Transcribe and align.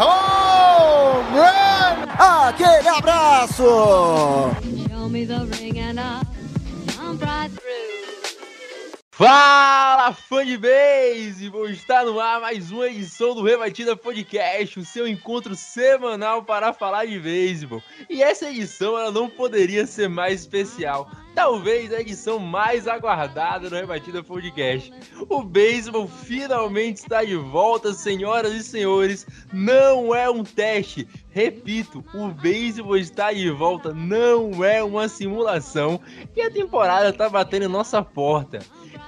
home 0.00 1.38
run! 1.38 2.06
Aquele 2.18 2.88
abraço! 2.88 3.64
Fala, 9.10 10.14
fã 10.14 10.46
de 10.46 10.56
beisebol! 10.56 11.68
Está 11.68 12.02
no 12.02 12.18
ar 12.18 12.40
mais 12.40 12.70
uma 12.70 12.86
edição 12.86 13.34
do 13.34 13.42
Rebatida 13.42 13.94
Podcast, 13.94 14.80
o 14.80 14.84
seu 14.84 15.06
encontro 15.06 15.54
semanal 15.54 16.42
para 16.42 16.72
falar 16.72 17.04
de 17.04 17.18
beisebol. 17.18 17.82
E 18.08 18.22
essa 18.22 18.48
edição 18.48 18.98
ela 18.98 19.10
não 19.10 19.28
poderia 19.28 19.86
ser 19.86 20.08
mais 20.08 20.40
especial. 20.40 21.10
Talvez 21.34 21.92
a 21.92 22.00
edição 22.00 22.38
mais 22.38 22.88
aguardada 22.88 23.70
do 23.70 23.76
Rebatida 23.76 24.22
Podcast. 24.22 24.92
O 25.28 25.42
beisebol 25.42 26.08
finalmente 26.08 26.98
está 26.98 27.24
de 27.24 27.36
volta, 27.36 27.92
senhoras 27.92 28.52
e 28.52 28.62
senhores. 28.62 29.26
Não 29.52 30.14
é 30.14 30.28
um 30.28 30.42
teste. 30.42 31.06
Repito, 31.30 32.04
o 32.12 32.28
beisebol 32.28 32.96
está 32.96 33.32
de 33.32 33.50
volta, 33.50 33.94
não 33.94 34.64
é 34.64 34.82
uma 34.82 35.08
simulação. 35.08 36.00
E 36.36 36.42
a 36.42 36.50
temporada 36.50 37.08
está 37.10 37.28
batendo 37.28 37.64
em 37.64 37.68
nossa 37.68 38.02
porta 38.02 38.58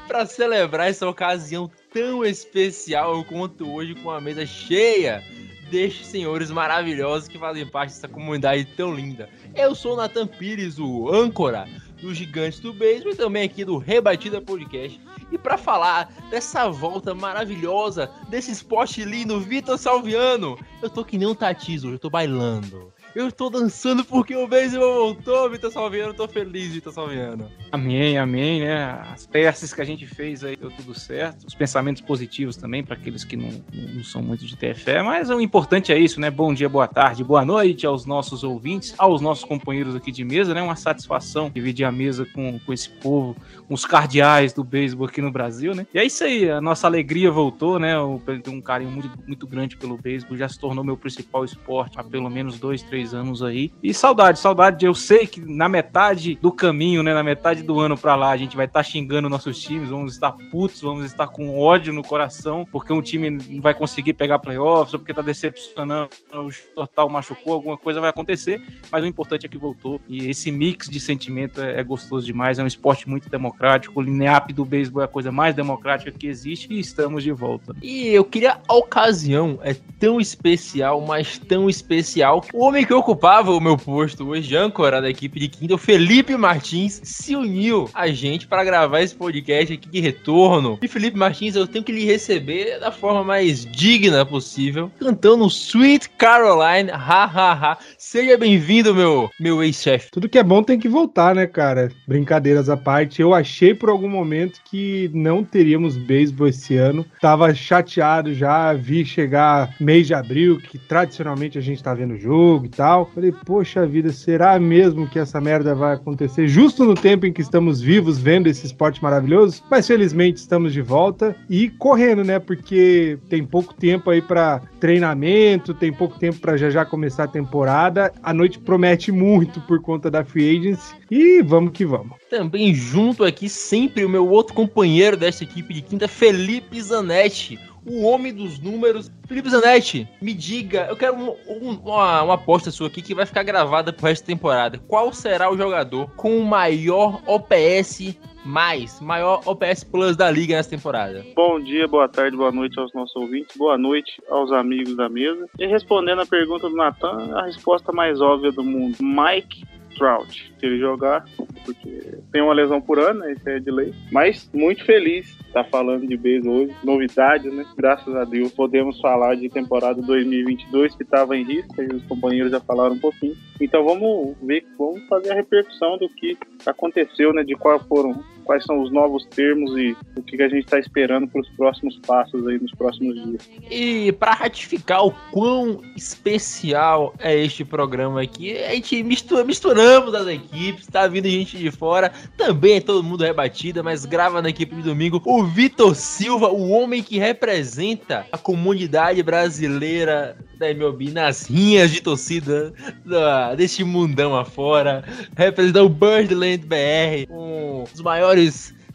para 0.06 0.26
celebrar 0.26 0.88
essa 0.88 1.08
ocasião 1.08 1.70
tão 1.92 2.24
especial, 2.24 3.16
eu 3.16 3.24
conto 3.24 3.70
hoje 3.70 3.94
com 3.94 4.10
a 4.10 4.20
mesa 4.20 4.44
cheia 4.44 5.22
destes 5.70 6.08
senhores 6.08 6.50
maravilhosos 6.50 7.28
que 7.28 7.38
fazem 7.38 7.66
parte 7.66 7.94
dessa 7.94 8.08
comunidade 8.08 8.66
tão 8.76 8.94
linda. 8.94 9.28
Eu 9.54 9.74
sou 9.74 9.94
o 9.94 9.96
Nathan 9.96 10.26
Pires, 10.26 10.78
o 10.78 11.10
âncora 11.10 11.66
dos 12.02 12.18
Gigantes 12.18 12.58
do 12.58 12.74
Beisebol 12.74 13.12
e 13.12 13.16
também 13.16 13.44
aqui 13.44 13.64
do 13.64 13.78
Rebatida 13.78 14.42
Podcast. 14.42 15.00
E 15.30 15.38
para 15.38 15.56
falar 15.56 16.12
dessa 16.28 16.68
volta 16.68 17.14
maravilhosa, 17.14 18.10
desse 18.28 18.50
esporte 18.50 19.04
lindo, 19.04 19.40
Vitor 19.40 19.78
Salviano, 19.78 20.58
eu 20.82 20.90
tô 20.90 21.04
que 21.04 21.16
nem 21.16 21.28
um 21.28 21.34
tatizo, 21.34 21.90
eu 21.90 21.98
tô 21.98 22.10
bailando. 22.10 22.92
Eu 23.14 23.28
estou 23.28 23.50
dançando 23.50 24.02
porque 24.06 24.34
o 24.34 24.48
beisebol 24.48 24.94
voltou, 24.94 25.50
Vitor 25.50 25.70
Salviano. 25.70 26.14
Tô 26.14 26.26
feliz, 26.26 26.72
Vitor 26.72 26.94
Salviano. 26.94 27.50
Amém, 27.70 28.16
amém, 28.16 28.60
né? 28.60 28.84
As 29.12 29.26
peças 29.26 29.74
que 29.74 29.82
a 29.82 29.84
gente 29.84 30.06
fez 30.06 30.42
aí 30.42 30.56
deu 30.56 30.70
tudo 30.70 30.98
certo. 30.98 31.46
Os 31.46 31.54
pensamentos 31.54 32.00
positivos 32.00 32.56
também 32.56 32.82
para 32.82 32.94
aqueles 32.94 33.22
que 33.22 33.36
não, 33.36 33.50
não 33.72 34.02
são 34.02 34.22
muito 34.22 34.46
de 34.46 34.56
fé. 34.74 35.02
Mas 35.02 35.28
o 35.28 35.40
importante 35.42 35.92
é 35.92 35.98
isso, 35.98 36.18
né? 36.18 36.30
Bom 36.30 36.54
dia, 36.54 36.70
boa 36.70 36.88
tarde, 36.88 37.22
boa 37.22 37.44
noite 37.44 37.84
aos 37.84 38.06
nossos 38.06 38.42
ouvintes, 38.42 38.94
aos 38.96 39.20
nossos 39.20 39.44
companheiros 39.44 39.94
aqui 39.94 40.10
de 40.10 40.24
mesa, 40.24 40.54
né? 40.54 40.62
Uma 40.62 40.76
satisfação 40.76 41.50
dividir 41.50 41.84
a 41.84 41.92
mesa 41.92 42.24
com, 42.24 42.58
com 42.60 42.72
esse 42.72 42.88
povo, 42.88 43.36
com 43.68 43.74
os 43.74 43.84
cardeais 43.84 44.54
do 44.54 44.64
beisebol 44.64 45.06
aqui 45.06 45.20
no 45.20 45.30
Brasil, 45.30 45.74
né? 45.74 45.86
E 45.92 45.98
é 45.98 46.04
isso 46.04 46.24
aí, 46.24 46.50
a 46.50 46.62
nossa 46.62 46.86
alegria 46.86 47.30
voltou, 47.30 47.78
né? 47.78 47.94
Eu 47.94 48.22
tenho 48.42 48.56
um 48.56 48.62
carinho 48.62 48.90
muito, 48.90 49.10
muito 49.26 49.46
grande 49.46 49.76
pelo 49.76 49.98
beisebol, 49.98 50.34
já 50.38 50.48
se 50.48 50.58
tornou 50.58 50.82
meu 50.82 50.96
principal 50.96 51.44
esporte 51.44 52.00
há 52.00 52.04
pelo 52.04 52.30
menos 52.30 52.58
dois, 52.58 52.82
três 52.82 53.01
anos 53.12 53.42
aí. 53.42 53.72
E 53.82 53.92
saudade, 53.92 54.38
saudade. 54.38 54.86
Eu 54.86 54.94
sei 54.94 55.26
que 55.26 55.40
na 55.40 55.68
metade 55.68 56.36
do 56.40 56.52
caminho, 56.52 57.02
né, 57.02 57.12
na 57.12 57.22
metade 57.22 57.62
do 57.62 57.78
ano 57.80 57.96
pra 57.96 58.14
lá, 58.14 58.30
a 58.30 58.36
gente 58.36 58.56
vai 58.56 58.66
estar 58.66 58.80
tá 58.80 58.84
xingando 58.84 59.28
nossos 59.28 59.60
times, 59.60 59.88
vamos 59.88 60.12
estar 60.12 60.32
putos, 60.50 60.80
vamos 60.80 61.04
estar 61.04 61.26
com 61.26 61.58
ódio 61.58 61.92
no 61.92 62.02
coração, 62.02 62.66
porque 62.70 62.92
um 62.92 63.02
time 63.02 63.30
não 63.30 63.60
vai 63.60 63.74
conseguir 63.74 64.12
pegar 64.12 64.38
playoffs, 64.38 64.94
ou 64.94 65.00
porque 65.00 65.14
tá 65.14 65.22
decepcionando, 65.22 66.08
o 66.32 66.50
total 66.74 67.08
machucou, 67.08 67.54
alguma 67.54 67.76
coisa 67.76 68.00
vai 68.00 68.10
acontecer, 68.10 68.62
mas 68.90 69.02
o 69.02 69.06
importante 69.06 69.46
é 69.46 69.48
que 69.48 69.58
voltou. 69.58 70.00
E 70.08 70.28
esse 70.28 70.50
mix 70.50 70.88
de 70.88 71.00
sentimento 71.00 71.60
é, 71.60 71.80
é 71.80 71.84
gostoso 71.84 72.24
demais, 72.24 72.58
é 72.58 72.62
um 72.62 72.66
esporte 72.66 73.08
muito 73.08 73.28
democrático, 73.28 73.98
o 73.98 74.02
lineap 74.02 74.52
do 74.52 74.64
beisebol 74.64 75.02
é 75.02 75.04
a 75.06 75.08
coisa 75.08 75.32
mais 75.32 75.54
democrática 75.54 76.12
que 76.12 76.26
existe 76.26 76.72
e 76.72 76.78
estamos 76.78 77.22
de 77.22 77.32
volta. 77.32 77.74
E 77.82 78.08
eu 78.08 78.24
queria 78.24 78.58
a 78.68 78.74
ocasião, 78.74 79.58
é 79.62 79.74
tão 79.98 80.20
especial, 80.20 81.00
mas 81.00 81.38
tão 81.38 81.68
especial, 81.68 82.44
o 82.52 82.64
homem 82.64 82.84
que 82.84 82.91
ocupava 82.92 83.50
o 83.52 83.60
meu 83.60 83.76
posto 83.76 84.28
hoje, 84.28 84.56
âncora 84.56 85.00
da 85.00 85.08
equipe 85.08 85.40
de 85.40 85.72
o 85.72 85.78
Felipe 85.78 86.36
Martins, 86.36 87.00
se 87.02 87.34
uniu 87.34 87.88
a 87.94 88.08
gente 88.08 88.46
para 88.46 88.62
gravar 88.62 89.00
esse 89.00 89.14
podcast 89.14 89.72
aqui 89.72 89.88
de 89.88 90.00
retorno. 90.00 90.78
E 90.82 90.88
Felipe 90.88 91.16
Martins, 91.16 91.56
eu 91.56 91.66
tenho 91.66 91.84
que 91.84 91.92
lhe 91.92 92.04
receber 92.04 92.78
da 92.78 92.90
forma 92.90 93.24
mais 93.24 93.64
digna 93.64 94.26
possível, 94.26 94.90
cantando 94.98 95.46
Sweet 95.46 96.10
Caroline, 96.10 96.90
ha 96.90 97.24
ha 97.24 97.52
ha. 97.52 97.78
Seja 97.96 98.36
bem-vindo, 98.36 98.94
meu, 98.94 99.30
meu 99.40 99.62
ex-chefe. 99.62 100.10
Tudo 100.10 100.28
que 100.28 100.38
é 100.38 100.42
bom 100.42 100.62
tem 100.62 100.78
que 100.78 100.88
voltar, 100.88 101.34
né, 101.34 101.46
cara? 101.46 101.90
Brincadeiras 102.06 102.68
à 102.68 102.76
parte, 102.76 103.22
eu 103.22 103.32
achei 103.32 103.72
por 103.72 103.88
algum 103.88 104.08
momento 104.08 104.60
que 104.64 105.10
não 105.14 105.42
teríamos 105.42 105.96
beisebol 105.96 106.48
esse 106.48 106.76
ano. 106.76 107.06
Tava 107.20 107.54
chateado 107.54 108.34
já, 108.34 108.74
vi 108.74 109.06
chegar 109.06 109.74
mês 109.80 110.06
de 110.06 110.12
abril, 110.12 110.58
que 110.58 110.76
tradicionalmente 110.76 111.56
a 111.56 111.62
gente 111.62 111.82
tá 111.82 111.94
vendo 111.94 112.18
jogo 112.18 112.66
e 112.66 112.68
tal. 112.68 112.81
Falei, 113.14 113.32
poxa 113.44 113.86
vida, 113.86 114.12
será 114.12 114.58
mesmo 114.58 115.08
que 115.08 115.18
essa 115.18 115.40
merda 115.40 115.74
vai 115.74 115.94
acontecer 115.94 116.48
justo 116.48 116.84
no 116.84 116.94
tempo 116.94 117.26
em 117.26 117.32
que 117.32 117.40
estamos 117.40 117.80
vivos 117.80 118.18
vendo 118.18 118.48
esse 118.48 118.66
esporte 118.66 119.02
maravilhoso? 119.02 119.62
Mas 119.70 119.86
felizmente 119.86 120.38
estamos 120.38 120.72
de 120.72 120.82
volta 120.82 121.36
e 121.48 121.68
correndo, 121.70 122.24
né? 122.24 122.38
Porque 122.38 123.18
tem 123.28 123.44
pouco 123.44 123.72
tempo 123.74 124.10
aí 124.10 124.20
para 124.20 124.60
treinamento, 124.80 125.72
tem 125.72 125.92
pouco 125.92 126.18
tempo 126.18 126.40
para 126.40 126.56
já 126.56 126.70
já 126.70 126.84
começar 126.84 127.24
a 127.24 127.28
temporada. 127.28 128.12
A 128.22 128.34
noite 128.34 128.58
promete 128.58 129.12
muito 129.12 129.60
por 129.60 129.80
conta 129.80 130.10
da 130.10 130.24
free 130.24 130.58
agency 130.58 130.94
e 131.10 131.42
vamos 131.42 131.72
que 131.72 131.84
vamos. 131.84 132.16
Também 132.28 132.74
junto 132.74 133.24
aqui 133.24 133.48
sempre 133.48 134.04
o 134.04 134.08
meu 134.08 134.28
outro 134.28 134.54
companheiro 134.54 135.16
desta 135.16 135.44
equipe 135.44 135.72
de 135.72 135.82
quinta, 135.82 136.08
Felipe 136.08 136.80
Zanetti 136.80 137.58
o 137.86 138.02
homem 138.02 138.32
dos 138.32 138.58
números. 138.58 139.10
Felipe 139.26 139.50
Zanetti, 139.50 140.08
me 140.20 140.34
diga, 140.34 140.86
eu 140.88 140.96
quero 140.96 141.14
um, 141.14 141.30
um, 141.48 141.70
uma, 141.84 142.22
uma 142.22 142.34
aposta 142.34 142.70
sua 142.70 142.88
aqui 142.88 143.02
que 143.02 143.14
vai 143.14 143.26
ficar 143.26 143.42
gravada 143.42 143.92
pro 143.92 144.06
resto 144.06 144.24
da 144.24 144.26
temporada. 144.28 144.78
Qual 144.86 145.12
será 145.12 145.50
o 145.50 145.56
jogador 145.56 146.10
com 146.16 146.38
o 146.38 146.44
maior 146.44 147.20
OPS 147.26 148.16
mais, 148.44 149.00
maior 149.00 149.40
OPS 149.46 149.84
Plus 149.84 150.16
da 150.16 150.30
liga 150.30 150.56
nessa 150.56 150.70
temporada? 150.70 151.24
Bom 151.34 151.60
dia, 151.60 151.86
boa 151.86 152.08
tarde, 152.08 152.36
boa 152.36 152.52
noite 152.52 152.78
aos 152.78 152.92
nossos 152.92 153.14
ouvintes, 153.16 153.56
boa 153.56 153.78
noite 153.78 154.20
aos 154.28 154.50
amigos 154.52 154.96
da 154.96 155.08
mesa. 155.08 155.48
E 155.58 155.66
respondendo 155.66 156.22
a 156.22 156.26
pergunta 156.26 156.68
do 156.68 156.76
Natan, 156.76 157.36
a 157.36 157.44
resposta 157.46 157.92
mais 157.92 158.20
óbvia 158.20 158.50
do 158.52 158.64
mundo: 158.64 158.96
Mike 159.00 159.64
Trout. 159.96 160.52
Se 160.58 160.66
ele 160.66 160.78
jogar, 160.78 161.24
porque 161.64 161.91
tem 162.32 162.42
uma 162.42 162.54
lesão 162.54 162.80
por 162.80 162.98
ano, 162.98 163.20
né? 163.20 163.32
Isso 163.32 163.48
é 163.48 163.60
de 163.60 163.70
lei. 163.70 163.94
Mas 164.10 164.50
muito 164.52 164.84
feliz 164.84 165.36
tá 165.52 165.62
falando 165.62 166.06
de 166.06 166.16
beisebol 166.16 166.62
hoje. 166.62 166.74
Novidades, 166.82 167.52
né? 167.52 167.64
Graças 167.76 168.14
a 168.16 168.24
Deus 168.24 168.52
podemos 168.52 168.98
falar 169.00 169.36
de 169.36 169.48
temporada 169.48 170.00
2022 170.00 170.96
que 170.96 171.02
estava 171.02 171.36
em 171.36 171.44
risco 171.44 171.82
e 171.82 171.86
os 171.94 172.02
companheiros 172.04 172.50
já 172.50 172.60
falaram 172.60 172.94
um 172.94 172.98
pouquinho. 172.98 173.36
Então 173.60 173.84
vamos 173.84 174.34
ver, 174.42 174.64
vamos 174.78 175.06
fazer 175.08 175.32
a 175.32 175.34
repercussão 175.34 175.98
do 175.98 176.08
que 176.08 176.36
aconteceu, 176.64 177.32
né? 177.34 177.44
De 177.44 177.54
qual 177.54 177.78
foram, 177.80 178.24
quais 178.52 178.64
são 178.64 178.82
os 178.82 178.92
novos 178.92 179.24
termos 179.24 179.74
e 179.78 179.96
o 180.14 180.22
que 180.22 180.42
a 180.42 180.48
gente 180.48 180.64
está 180.64 180.78
esperando 180.78 181.26
para 181.26 181.40
os 181.40 181.48
próximos 181.50 181.98
passos 182.00 182.46
aí 182.46 182.58
nos 182.60 182.72
próximos 182.72 183.14
dias. 183.14 183.48
E 183.70 184.12
para 184.12 184.34
ratificar 184.34 185.06
o 185.06 185.14
quão 185.30 185.80
especial 185.96 187.14
é 187.18 187.34
este 187.34 187.64
programa 187.64 188.20
aqui, 188.20 188.58
a 188.58 188.74
gente 188.74 189.02
mistura, 189.02 189.42
misturamos 189.42 190.14
as 190.14 190.26
equipes, 190.26 190.86
tá 190.86 191.06
vindo 191.06 191.28
gente 191.28 191.56
de 191.56 191.70
fora, 191.70 192.12
também 192.36 192.76
é 192.76 192.80
todo 192.80 193.02
mundo 193.02 193.24
rebatida, 193.24 193.82
mas 193.82 194.04
grava 194.04 194.42
na 194.42 194.50
equipe 194.50 194.74
de 194.74 194.82
domingo 194.82 195.22
o 195.24 195.44
Vitor 195.44 195.94
Silva, 195.94 196.48
o 196.48 196.68
homem 196.68 197.02
que 197.02 197.18
representa 197.18 198.26
a 198.30 198.36
comunidade 198.36 199.22
brasileira 199.22 200.36
da 200.58 200.70
MLB 200.70 201.10
nas 201.10 201.46
rinhas 201.46 201.90
de 201.90 202.00
torcida 202.00 202.72
da, 203.04 203.54
deste 203.54 203.82
mundão 203.82 204.36
afora, 204.36 205.02
representa 205.36 205.82
o 205.82 205.88
Birdland 205.88 206.58
BR, 206.66 207.26
um 207.30 207.84
dos 207.90 208.00
maiores 208.00 208.41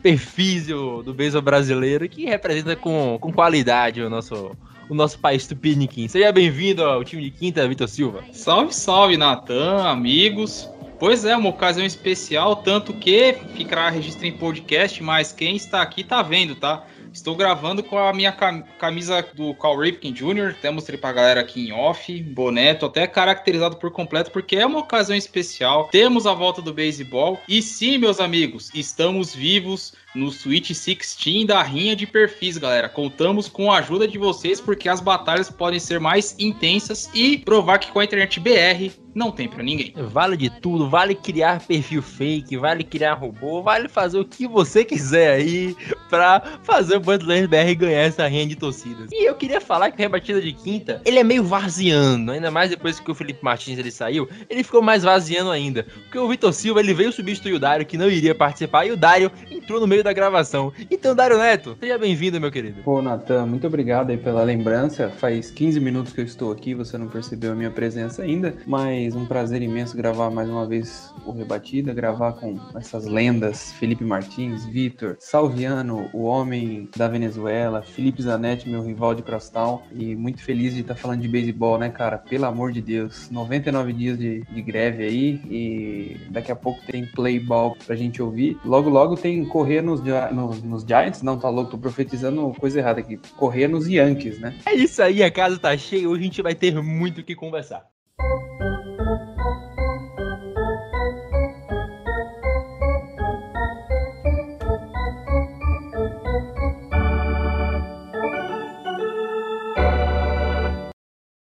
perfis 0.01 0.67
do, 0.67 1.03
do 1.03 1.13
beisebol 1.13 1.41
brasileiro 1.41 2.07
que 2.07 2.25
representa 2.25 2.75
com, 2.75 3.17
com 3.19 3.31
qualidade 3.31 4.01
o 4.01 4.09
nosso 4.09 4.55
o 4.89 4.95
nosso 4.95 5.19
país 5.19 5.45
tupiniquim. 5.45 6.07
Seja 6.07 6.31
bem-vindo 6.31 6.83
ao 6.83 7.03
time 7.03 7.21
de 7.23 7.31
quinta, 7.31 7.67
Vitor 7.67 7.87
Silva. 7.89 8.23
Salve, 8.31 8.73
salve, 8.73 9.17
Natan, 9.17 9.83
amigos. 9.83 10.69
Pois 10.99 11.25
é, 11.25 11.35
uma 11.35 11.49
ocasião 11.49 11.85
especial, 11.85 12.55
tanto 12.55 12.93
que 12.93 13.35
ficará 13.53 13.89
registro 13.89 14.25
em 14.25 14.31
podcast, 14.31 15.03
mas 15.03 15.31
quem 15.31 15.55
está 15.55 15.81
aqui 15.81 16.01
está 16.01 16.23
vendo, 16.23 16.55
tá? 16.55 16.83
Estou 17.17 17.35
gravando 17.35 17.81
com 17.81 17.97
a 17.97 18.13
minha 18.13 18.31
cam- 18.31 18.61
camisa 18.77 19.25
do 19.33 19.51
Cal 19.55 19.75
Ripken 19.75 20.13
Jr. 20.13 20.55
Mostrei 20.71 20.99
pra 20.99 21.11
galera 21.11 21.41
aqui 21.41 21.67
em 21.67 21.73
off, 21.73 22.21
boné, 22.21 22.75
tô 22.75 22.85
até 22.85 23.07
caracterizado 23.07 23.77
por 23.77 23.89
completo, 23.89 24.29
porque 24.29 24.55
é 24.55 24.65
uma 24.65 24.77
ocasião 24.79 25.17
especial. 25.17 25.87
Temos 25.91 26.27
a 26.27 26.33
volta 26.35 26.61
do 26.61 26.71
beisebol. 26.71 27.39
E 27.47 27.59
sim, 27.59 27.97
meus 27.97 28.19
amigos, 28.19 28.69
estamos 28.71 29.33
vivos 29.33 29.93
no 30.13 30.31
Switch 30.31 30.67
16 30.69 31.45
da 31.47 31.61
rinha 31.63 31.95
de 31.95 32.05
perfis, 32.05 32.55
galera. 32.57 32.87
Contamos 32.87 33.47
com 33.47 33.71
a 33.71 33.79
ajuda 33.79 34.07
de 34.07 34.19
vocês, 34.19 34.61
porque 34.61 34.87
as 34.87 35.01
batalhas 35.01 35.49
podem 35.49 35.79
ser 35.79 35.99
mais 35.99 36.35
intensas 36.37 37.09
e 37.15 37.39
provar 37.39 37.79
que 37.79 37.91
com 37.91 37.99
a 37.99 38.03
internet 38.03 38.39
BR 38.39 38.91
não 39.13 39.31
tem 39.31 39.47
pra 39.47 39.63
ninguém. 39.63 39.93
Vale 39.95 40.37
de 40.37 40.49
tudo, 40.49 40.89
vale 40.89 41.15
criar 41.15 41.59
perfil 41.65 42.01
fake, 42.01 42.57
vale 42.57 42.83
criar 42.83 43.13
robô, 43.13 43.61
vale 43.61 43.87
fazer 43.87 44.19
o 44.19 44.25
que 44.25 44.47
você 44.47 44.85
quiser 44.85 45.31
aí 45.31 45.75
pra 46.09 46.59
fazer 46.63 46.97
o 46.97 46.99
Bandland 46.99 47.47
BR 47.47 47.75
ganhar 47.75 48.01
essa 48.01 48.27
rinha 48.27 48.45
de 48.45 48.55
torcidas. 48.55 49.09
E 49.11 49.27
eu 49.27 49.35
queria 49.35 49.59
falar 49.59 49.91
que 49.91 49.97
o 49.97 49.99
Rebatida 49.99 50.41
de 50.41 50.53
Quinta, 50.53 51.01
ele 51.05 51.19
é 51.19 51.23
meio 51.23 51.43
vaziano, 51.43 52.31
ainda 52.31 52.51
mais 52.51 52.69
depois 52.69 52.99
que 52.99 53.11
o 53.11 53.15
Felipe 53.15 53.43
Martins 53.43 53.77
ele 53.77 53.91
saiu, 53.91 54.27
ele 54.49 54.63
ficou 54.63 54.81
mais 54.81 55.03
vaziano 55.03 55.49
ainda. 55.49 55.85
Porque 56.03 56.17
o 56.17 56.27
Vitor 56.27 56.53
Silva, 56.53 56.79
ele 56.79 56.93
veio 56.93 57.11
substituir 57.11 57.53
o 57.53 57.59
Dário, 57.59 57.85
que 57.85 57.97
não 57.97 58.09
iria 58.09 58.35
participar, 58.35 58.85
e 58.85 58.91
o 58.91 58.97
Dário 58.97 59.31
entrou 59.49 59.79
no 59.79 59.87
meio 59.87 60.03
da 60.03 60.13
gravação. 60.13 60.71
Então, 60.89 61.15
Dário 61.15 61.37
Neto, 61.37 61.77
seja 61.79 61.97
bem-vindo, 61.97 62.39
meu 62.39 62.51
querido. 62.51 62.81
Pô, 62.83 63.01
Natan, 63.01 63.45
muito 63.45 63.67
obrigado 63.67 64.09
aí 64.09 64.17
pela 64.17 64.43
lembrança. 64.43 65.09
Faz 65.09 65.51
15 65.51 65.79
minutos 65.79 66.13
que 66.13 66.21
eu 66.21 66.25
estou 66.25 66.51
aqui, 66.51 66.73
você 66.73 66.97
não 66.97 67.07
percebeu 67.07 67.51
a 67.51 67.55
minha 67.55 67.71
presença 67.71 68.23
ainda, 68.23 68.55
mas 68.65 69.06
um 69.15 69.25
prazer 69.25 69.61
imenso 69.61 69.95
gravar 69.95 70.29
mais 70.29 70.49
uma 70.49 70.65
vez 70.65 71.13
o 71.25 71.31
Rebatida, 71.31 71.93
gravar 71.93 72.33
com 72.33 72.57
essas 72.75 73.05
lendas, 73.05 73.71
Felipe 73.73 74.03
Martins, 74.03 74.65
Vitor, 74.65 75.15
Salviano, 75.19 76.09
o 76.13 76.23
homem 76.23 76.89
da 76.95 77.07
Venezuela, 77.07 77.81
Felipe 77.81 78.21
Zanetti, 78.21 78.69
meu 78.69 78.81
rival 78.81 79.13
de 79.13 79.23
Crosstown, 79.23 79.81
e 79.93 80.15
muito 80.15 80.41
feliz 80.41 80.73
de 80.73 80.81
estar 80.81 80.95
falando 80.95 81.21
de 81.21 81.27
beisebol, 81.27 81.77
né, 81.77 81.89
cara? 81.89 82.17
Pelo 82.17 82.45
amor 82.45 82.71
de 82.71 82.81
Deus, 82.81 83.29
99 83.29 83.93
dias 83.93 84.17
de, 84.17 84.41
de 84.41 84.61
greve 84.61 85.03
aí, 85.03 85.41
e 85.49 86.17
daqui 86.29 86.51
a 86.51 86.55
pouco 86.55 86.81
tem 86.85 87.05
play 87.05 87.39
ball 87.39 87.75
pra 87.85 87.95
gente 87.95 88.21
ouvir. 88.21 88.57
Logo, 88.65 88.89
logo 88.89 89.15
tem 89.15 89.45
correr 89.45 89.81
nos, 89.81 90.01
nos, 90.31 90.63
nos 90.63 90.83
Giants, 90.83 91.21
não, 91.21 91.37
tá 91.37 91.49
louco, 91.49 91.71
tô 91.71 91.77
profetizando 91.77 92.53
coisa 92.59 92.79
errada 92.79 92.99
aqui, 92.99 93.19
correr 93.35 93.67
nos 93.67 93.87
Yankees, 93.87 94.39
né? 94.39 94.55
É 94.65 94.73
isso 94.73 95.01
aí, 95.01 95.23
a 95.23 95.31
casa 95.31 95.57
tá 95.59 95.75
cheia, 95.77 96.09
hoje 96.09 96.21
a 96.21 96.25
gente 96.25 96.41
vai 96.41 96.55
ter 96.55 96.81
muito 96.81 97.21
o 97.21 97.23
que 97.23 97.35
conversar. 97.35 97.85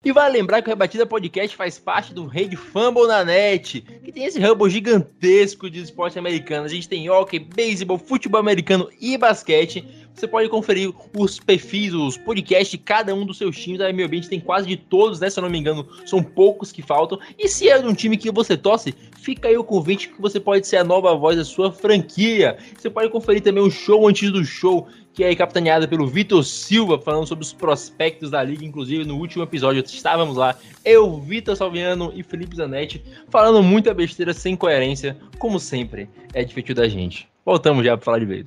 E 0.04 0.12
vale 0.12 0.36
lembrar 0.36 0.60
que 0.60 0.68
o 0.68 0.70
Rebatida 0.70 1.06
Podcast 1.06 1.56
faz 1.56 1.78
parte 1.78 2.12
do 2.12 2.26
Rede 2.26 2.56
Fumble 2.56 3.06
na 3.06 3.24
Net, 3.24 3.80
que 3.80 4.12
tem 4.12 4.26
esse 4.26 4.38
hub 4.44 4.68
gigantesco 4.68 5.70
de 5.70 5.80
esporte 5.80 6.18
americano. 6.18 6.66
A 6.66 6.68
gente 6.68 6.86
tem 6.86 7.08
hockey, 7.08 7.38
beisebol, 7.38 7.96
futebol 7.96 8.38
americano 8.38 8.90
e 9.00 9.16
basquete. 9.16 10.03
Você 10.14 10.28
pode 10.28 10.48
conferir 10.48 10.92
os 11.16 11.40
perfis, 11.40 11.92
os 11.92 12.16
podcasts 12.16 12.70
de 12.70 12.78
cada 12.78 13.12
um 13.12 13.26
dos 13.26 13.36
seus 13.36 13.58
times. 13.58 13.80
A 13.80 13.90
MLB 13.90 14.16
a 14.16 14.20
gente 14.20 14.30
tem 14.30 14.40
quase 14.40 14.68
de 14.68 14.76
todos, 14.76 15.18
né? 15.18 15.28
Se 15.28 15.40
eu 15.40 15.42
não 15.42 15.50
me 15.50 15.58
engano, 15.58 15.86
são 16.06 16.22
poucos 16.22 16.70
que 16.70 16.82
faltam. 16.82 17.18
E 17.36 17.48
se 17.48 17.68
é 17.68 17.80
de 17.80 17.86
um 17.86 17.94
time 17.94 18.16
que 18.16 18.30
você 18.30 18.56
torce, 18.56 18.94
fica 19.18 19.48
aí 19.48 19.58
o 19.58 19.64
convite 19.64 20.08
que 20.08 20.22
você 20.22 20.38
pode 20.38 20.66
ser 20.68 20.76
a 20.76 20.84
nova 20.84 21.14
voz 21.16 21.36
da 21.36 21.44
sua 21.44 21.72
franquia. 21.72 22.56
Você 22.78 22.88
pode 22.88 23.10
conferir 23.10 23.42
também 23.42 23.62
o 23.62 23.70
show 23.70 24.06
antes 24.06 24.30
do 24.30 24.44
show, 24.44 24.86
que 25.12 25.24
é 25.24 25.34
capitaneada 25.34 25.88
pelo 25.88 26.06
Vitor 26.06 26.44
Silva, 26.44 26.96
falando 26.98 27.26
sobre 27.26 27.44
os 27.44 27.52
prospectos 27.52 28.30
da 28.30 28.42
liga. 28.42 28.64
Inclusive, 28.64 29.04
no 29.04 29.18
último 29.18 29.42
episódio 29.42 29.82
estávamos 29.84 30.36
lá, 30.36 30.56
eu, 30.84 31.20
Vitor 31.20 31.56
Salviano 31.56 32.12
e 32.14 32.22
Felipe 32.22 32.54
Zanetti, 32.54 33.02
falando 33.30 33.62
muita 33.64 33.92
besteira 33.92 34.32
sem 34.32 34.54
coerência, 34.54 35.16
como 35.40 35.58
sempre, 35.58 36.08
é 36.32 36.44
divertido 36.44 36.80
da 36.80 36.88
gente. 36.88 37.28
Voltamos 37.44 37.84
já 37.84 37.96
para 37.96 38.04
falar 38.04 38.18
de 38.20 38.26
vez. 38.26 38.46